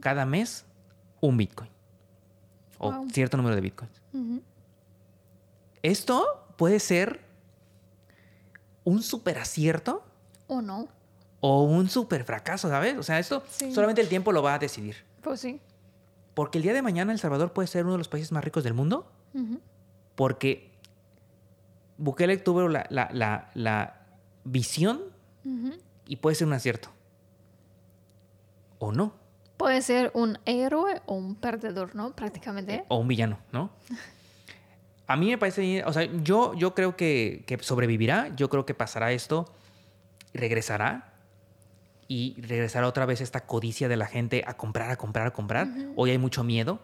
Cada 0.00 0.24
mes 0.26 0.64
un 1.20 1.36
Bitcoin. 1.36 1.68
O 2.78 2.90
Wow. 2.92 3.10
cierto 3.10 3.36
número 3.36 3.54
de 3.54 3.60
Bitcoins. 3.60 4.00
Esto 5.82 6.46
puede 6.56 6.80
ser 6.80 7.20
un 8.84 9.02
super 9.02 9.38
acierto 9.38 10.02
¿O 10.48 10.62
no? 10.62 10.88
o 11.40 11.62
un 11.64 11.88
super 11.88 12.24
fracaso, 12.24 12.68
¿sabes? 12.68 12.96
O 12.98 13.02
sea, 13.02 13.18
esto 13.18 13.42
Sí. 13.50 13.72
solamente 13.72 14.00
el 14.00 14.08
tiempo 14.08 14.32
lo 14.32 14.42
va 14.42 14.54
a 14.54 14.58
decidir. 14.58 14.96
Pues 15.22 15.40
sí. 15.40 15.60
Porque 16.34 16.58
el 16.58 16.62
día 16.62 16.72
de 16.72 16.82
mañana 16.82 17.12
El 17.12 17.18
Salvador 17.18 17.52
puede 17.52 17.68
ser 17.68 17.84
uno 17.84 17.92
de 17.92 17.98
los 17.98 18.08
países 18.08 18.32
más 18.32 18.42
ricos 18.44 18.64
del 18.64 18.74
mundo 18.74 19.10
porque 20.16 20.69
Bukele 22.00 22.36
tuvo 22.38 22.66
la, 22.68 22.86
la- 22.90 23.10
la- 23.12 23.50
la 23.54 23.96
visión 24.44 25.00
y 26.06 26.16
puede 26.16 26.34
ser 26.34 26.46
un 26.46 26.54
acierto. 26.54 26.88
O 28.78 28.92
no. 28.92 29.12
Puede 29.56 29.82
ser 29.82 30.10
un 30.14 30.38
héroe 30.46 31.02
o 31.06 31.14
un 31.14 31.34
perdedor, 31.34 31.94
¿no? 31.94 32.14
Prácticamente. 32.16 32.84
O 32.88 32.96
un 32.96 33.08
villano, 33.08 33.38
¿no? 33.52 33.70
A 35.06 35.16
mí 35.16 35.28
me 35.28 35.36
parece, 35.38 35.84
o 35.84 35.92
sea, 35.92 36.04
yo, 36.22 36.54
yo 36.54 36.74
creo 36.74 36.96
que, 36.96 37.44
que 37.46 37.58
sobrevivirá, 37.58 38.34
yo 38.36 38.48
creo 38.48 38.64
que 38.64 38.74
pasará 38.74 39.12
esto, 39.12 39.52
regresará 40.32 41.12
y 42.08 42.40
regresará 42.40 42.86
otra 42.86 43.04
vez 43.06 43.20
esta 43.20 43.44
codicia 43.44 43.88
de 43.88 43.96
la 43.96 44.06
gente 44.06 44.44
a 44.46 44.54
comprar, 44.56 44.90
a 44.90 44.96
comprar, 44.96 45.26
a 45.26 45.32
comprar. 45.32 45.68
Hoy 45.96 46.10
hay 46.10 46.18
mucho 46.18 46.42
miedo, 46.44 46.80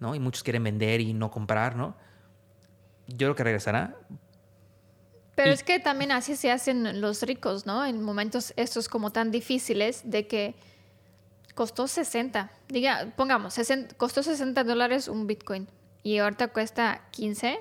¿no? 0.00 0.14
Y 0.14 0.20
muchos 0.20 0.42
quieren 0.42 0.64
vender 0.64 1.00
y 1.00 1.14
no 1.14 1.30
comprar, 1.30 1.76
¿no? 1.76 1.94
Yo 3.06 3.16
creo 3.28 3.34
que 3.36 3.44
regresará. 3.44 3.96
Pero 5.34 5.52
es 5.52 5.62
que 5.62 5.78
también 5.78 6.12
así 6.12 6.36
se 6.36 6.50
hacen 6.50 7.00
los 7.00 7.22
ricos, 7.22 7.66
¿no? 7.66 7.84
En 7.84 8.02
momentos 8.02 8.52
estos 8.56 8.88
como 8.88 9.10
tan 9.10 9.30
difíciles 9.30 10.02
de 10.04 10.26
que 10.26 10.54
costó 11.54 11.86
60. 11.86 12.50
Diga, 12.68 13.12
pongamos, 13.16 13.54
60 13.54 13.94
costó 13.96 14.22
60 14.22 14.64
dólares 14.64 15.08
un 15.08 15.26
Bitcoin 15.26 15.68
y 16.02 16.18
ahorita 16.18 16.48
cuesta 16.48 17.02
15. 17.12 17.60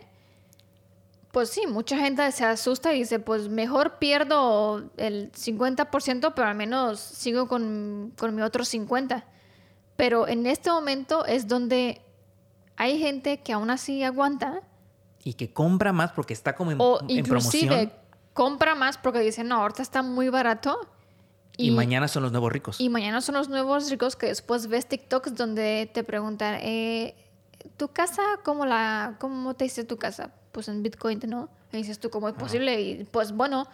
Pues 1.31 1.49
sí, 1.49 1.67
mucha 1.67 1.97
gente 1.97 2.31
se 2.31 2.43
asusta 2.43 2.93
y 2.93 2.99
dice, 2.99 3.19
pues 3.19 3.49
mejor 3.49 3.99
pierdo 3.99 4.89
el 4.97 5.31
50%, 5.31 6.33
pero 6.33 6.47
al 6.47 6.55
menos 6.55 6.99
sigo 6.99 7.47
con, 7.47 8.13
con 8.17 8.35
mi 8.35 8.41
otro 8.41 8.63
50%. 8.63 9.23
Pero 9.95 10.27
en 10.27 10.45
este 10.47 10.71
momento 10.71 11.25
es 11.25 11.47
donde 11.47 12.01
hay 12.77 12.97
gente 12.99 13.41
que 13.41 13.51
aún 13.51 13.69
así 13.69 14.01
aguanta 14.03 14.61
Y 15.23 15.33
que 15.33 15.51
compra 15.51 15.91
más 15.93 16.11
porque 16.11 16.33
está 16.33 16.55
como 16.55 16.71
en, 16.71 16.77
o 16.79 16.99
en 17.01 17.09
inclusive 17.09 17.67
promoción. 17.67 17.93
compra 18.33 18.75
más 18.75 18.97
porque 18.97 19.19
dice, 19.19 19.43
no, 19.43 19.55
ahorita 19.55 19.81
está 19.81 20.01
muy 20.01 20.29
barato. 20.29 20.79
Y, 21.57 21.71
mañana 21.71 22.07
son 22.07 22.23
los 22.23 22.31
nuevos 22.31 22.53
ricos. 22.53 22.79
y 22.79 22.87
mañana 22.87 23.19
son 23.19 23.35
los 23.35 23.49
nuevos 23.49 23.89
ricos 23.89 24.15
que 24.15 24.27
después 24.27 24.67
ves 24.67 24.87
TikToks 24.87 25.35
donde 25.35 25.91
te 25.93 26.05
preguntan, 26.05 26.55
eh, 26.61 27.15
¿tu 27.75 27.89
casa 27.89 28.21
cómo, 28.45 28.65
la, 28.65 29.17
cómo 29.19 29.53
te 29.55 29.65
hice 29.65 29.83
tu 29.83 29.97
casa? 29.97 30.31
Pues 30.53 30.69
en 30.69 30.81
Bitcoin, 30.83 31.19
¿no? 31.27 31.49
Y 31.73 31.77
dices 31.77 31.99
tú, 31.99 32.09
¿cómo 32.09 32.29
es 32.29 32.35
posible? 32.35 32.79
Y 32.81 33.03
pues 33.03 33.33
bueno, 33.33 33.67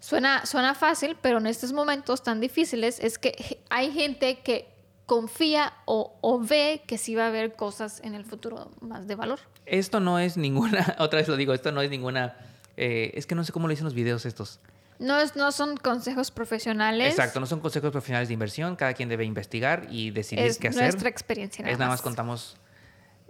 suena, 0.00 0.44
suena 0.46 0.74
fácil, 0.74 1.16
pero 1.20 1.38
en 1.38 1.46
estos 1.46 1.72
momentos 1.72 2.22
tan 2.24 2.40
difíciles 2.40 2.98
es 2.98 3.18
que 3.18 3.62
hay 3.70 3.92
gente 3.92 4.40
que 4.40 4.68
confía 5.06 5.72
o, 5.84 6.18
o 6.20 6.40
ve 6.40 6.82
que 6.86 6.98
sí 6.98 7.14
va 7.14 7.24
a 7.24 7.26
haber 7.28 7.54
cosas 7.54 8.00
en 8.02 8.14
el 8.14 8.24
futuro 8.24 8.70
más 8.80 9.06
de 9.06 9.14
valor. 9.14 9.38
Esto 9.66 10.00
no 10.00 10.18
es 10.18 10.36
ninguna, 10.36 10.96
otra 10.98 11.18
vez 11.18 11.28
lo 11.28 11.36
digo, 11.36 11.54
esto 11.54 11.72
no 11.72 11.80
es 11.82 11.90
ninguna, 11.90 12.36
eh, 12.76 13.12
es 13.14 13.26
que 13.26 13.34
no 13.34 13.44
sé 13.44 13.52
cómo 13.52 13.68
le 13.68 13.72
dicen 13.72 13.84
los 13.84 13.94
videos 13.94 14.26
estos. 14.26 14.60
No, 14.98 15.18
es, 15.18 15.34
no 15.34 15.50
son 15.50 15.76
consejos 15.76 16.30
profesionales. 16.30 17.10
Exacto, 17.10 17.40
no 17.40 17.46
son 17.46 17.60
consejos 17.60 17.90
profesionales 17.90 18.28
de 18.28 18.34
inversión, 18.34 18.76
cada 18.76 18.94
quien 18.94 19.08
debe 19.08 19.24
investigar 19.24 19.86
y 19.90 20.10
decidir 20.10 20.44
Es 20.44 20.58
qué 20.58 20.68
hacer. 20.68 20.82
nuestra 20.82 21.08
experiencia. 21.08 21.64
es 21.68 21.78
nada 21.78 21.90
más 21.90 22.02
contamos, 22.02 22.56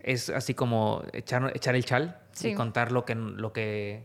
es 0.03 0.29
así 0.29 0.55
como 0.55 1.03
echar, 1.13 1.51
echar 1.55 1.75
el 1.75 1.85
chal 1.85 2.19
y 2.43 2.55
contar 2.55 2.93
lo 2.93 3.05
que, 3.05 3.15
lo 3.15 3.53
que 3.53 4.03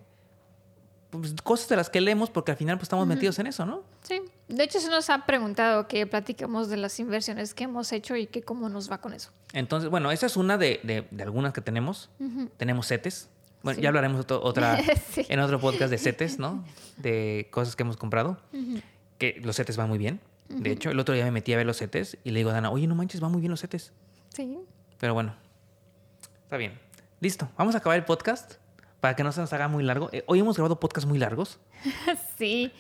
pues, 1.10 1.34
cosas 1.44 1.68
de 1.70 1.76
las 1.76 1.90
que 1.90 2.00
leemos 2.02 2.30
porque 2.30 2.52
al 2.52 2.58
final 2.58 2.78
pues 2.78 2.84
estamos 2.86 3.08
metidos 3.08 3.38
en 3.40 3.48
eso, 3.48 3.66
¿no? 3.66 3.84
Sí, 4.04 4.22
de 4.48 4.64
hecho 4.64 4.80
se 4.80 4.90
nos 4.90 5.10
ha 5.10 5.26
preguntado 5.26 5.88
que 5.88 6.08
platiquemos 6.08 6.70
de 6.70 6.78
las 6.78 7.00
inversiones 7.00 7.54
que 7.54 7.66
hemos 7.66 7.92
hecho 7.92 8.16
y 8.16 8.28
que 8.28 8.42
cómo 8.44 8.70
nos 8.70 8.90
va 8.92 9.00
con 9.00 9.14
eso. 9.14 9.32
Entonces, 9.54 9.90
bueno, 9.90 10.12
esa 10.12 10.26
es 10.26 10.38
una 10.38 10.58
de, 10.58 10.80
de- 10.84 11.08
de 11.12 11.24
algunas 11.24 11.54
que 11.54 11.62
tenemos. 11.62 12.10
Tenemos 12.58 12.88
CETES. 12.88 13.30
Bueno, 13.64 13.76
Sí. 13.78 13.82
ya 13.84 13.90
hablaremos 13.90 14.22
otro- 14.22 14.42
otra, 14.44 14.78
Sí. 15.12 15.26
en 15.30 15.40
otro 15.40 15.60
podcast 15.60 15.90
de 15.92 15.98
CETES, 15.98 16.40
¿no? 16.40 16.64
De 16.98 17.48
cosas 17.52 17.76
que 17.76 17.84
hemos 17.84 17.98
comprado. 17.98 18.38
Que 19.18 19.40
los 19.44 19.56
CETES 19.58 19.78
van 19.78 19.90
muy 19.90 19.98
bien. 19.98 20.20
De 20.50 20.72
hecho, 20.72 20.90
el 20.92 21.00
otro 21.00 21.14
día 21.14 21.26
me 21.26 21.32
metí 21.32 21.52
a 21.54 21.58
ver 21.58 21.66
los 21.66 21.78
CETES 21.78 22.18
y 22.24 22.32
le 22.32 22.40
digo 22.40 22.52
a 22.52 22.54
Dana, 22.54 22.70
oye, 22.72 22.88
no 22.88 22.96
manches, 22.96 23.20
van 23.20 23.32
muy 23.32 23.42
bien 23.42 23.52
los 23.52 23.60
CETES. 23.62 23.92
Sí. 24.34 24.60
Pero 25.00 25.14
bueno, 25.14 25.36
está 26.44 26.56
bien. 26.58 26.80
Listo, 27.20 27.50
vamos 27.58 27.76
a 27.76 27.80
acabar 27.80 27.98
el 27.98 28.06
podcast 28.06 28.54
para 29.02 29.16
que 29.16 29.24
no 29.24 29.32
se 29.32 29.42
nos 29.42 29.52
haga 29.54 29.68
muy 29.68 29.84
largo. 29.84 30.10
Eh, 30.14 30.24
hoy 30.28 30.40
hemos 30.40 30.56
grabado 30.56 30.80
podcasts 30.80 31.08
muy 31.08 31.18
largos. 31.20 31.60
Sí. 32.38 32.72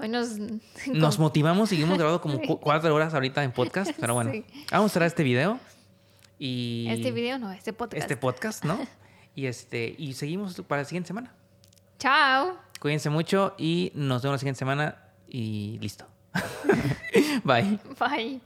Hoy 0.00 0.08
nos... 0.08 0.38
Nos 0.86 1.18
motivamos 1.18 1.72
y 1.72 1.82
hemos 1.82 1.98
grabado 1.98 2.20
como 2.20 2.40
cu- 2.40 2.58
cuatro 2.58 2.94
horas 2.94 3.12
ahorita 3.14 3.44
en 3.44 3.52
podcast. 3.52 3.92
Pero 4.00 4.14
bueno, 4.14 4.32
Sí. 4.32 4.44
vamos 4.70 4.90
a 4.90 4.94
cerrar 4.94 5.06
este 5.08 5.22
video. 5.22 5.58
Y 6.38 6.86
Este 6.88 7.10
video 7.12 7.38
no, 7.38 7.52
este 7.52 7.72
podcast. 7.72 8.00
este 8.02 8.16
podcast, 8.16 8.64
¿no? 8.64 8.78
Y 9.34 9.46
este 9.46 9.94
y 9.98 10.14
seguimos 10.14 10.54
para 10.66 10.82
la 10.82 10.88
siguiente 10.88 11.08
semana. 11.08 11.32
Chao. 11.98 12.56
Cuídense 12.80 13.10
mucho 13.10 13.54
y 13.58 13.92
nos 13.94 14.22
vemos 14.22 14.34
la 14.36 14.38
siguiente 14.38 14.58
semana 14.58 14.96
y 15.28 15.78
listo. 15.80 16.06
Bye. 17.44 17.78
Bye. 17.98 18.40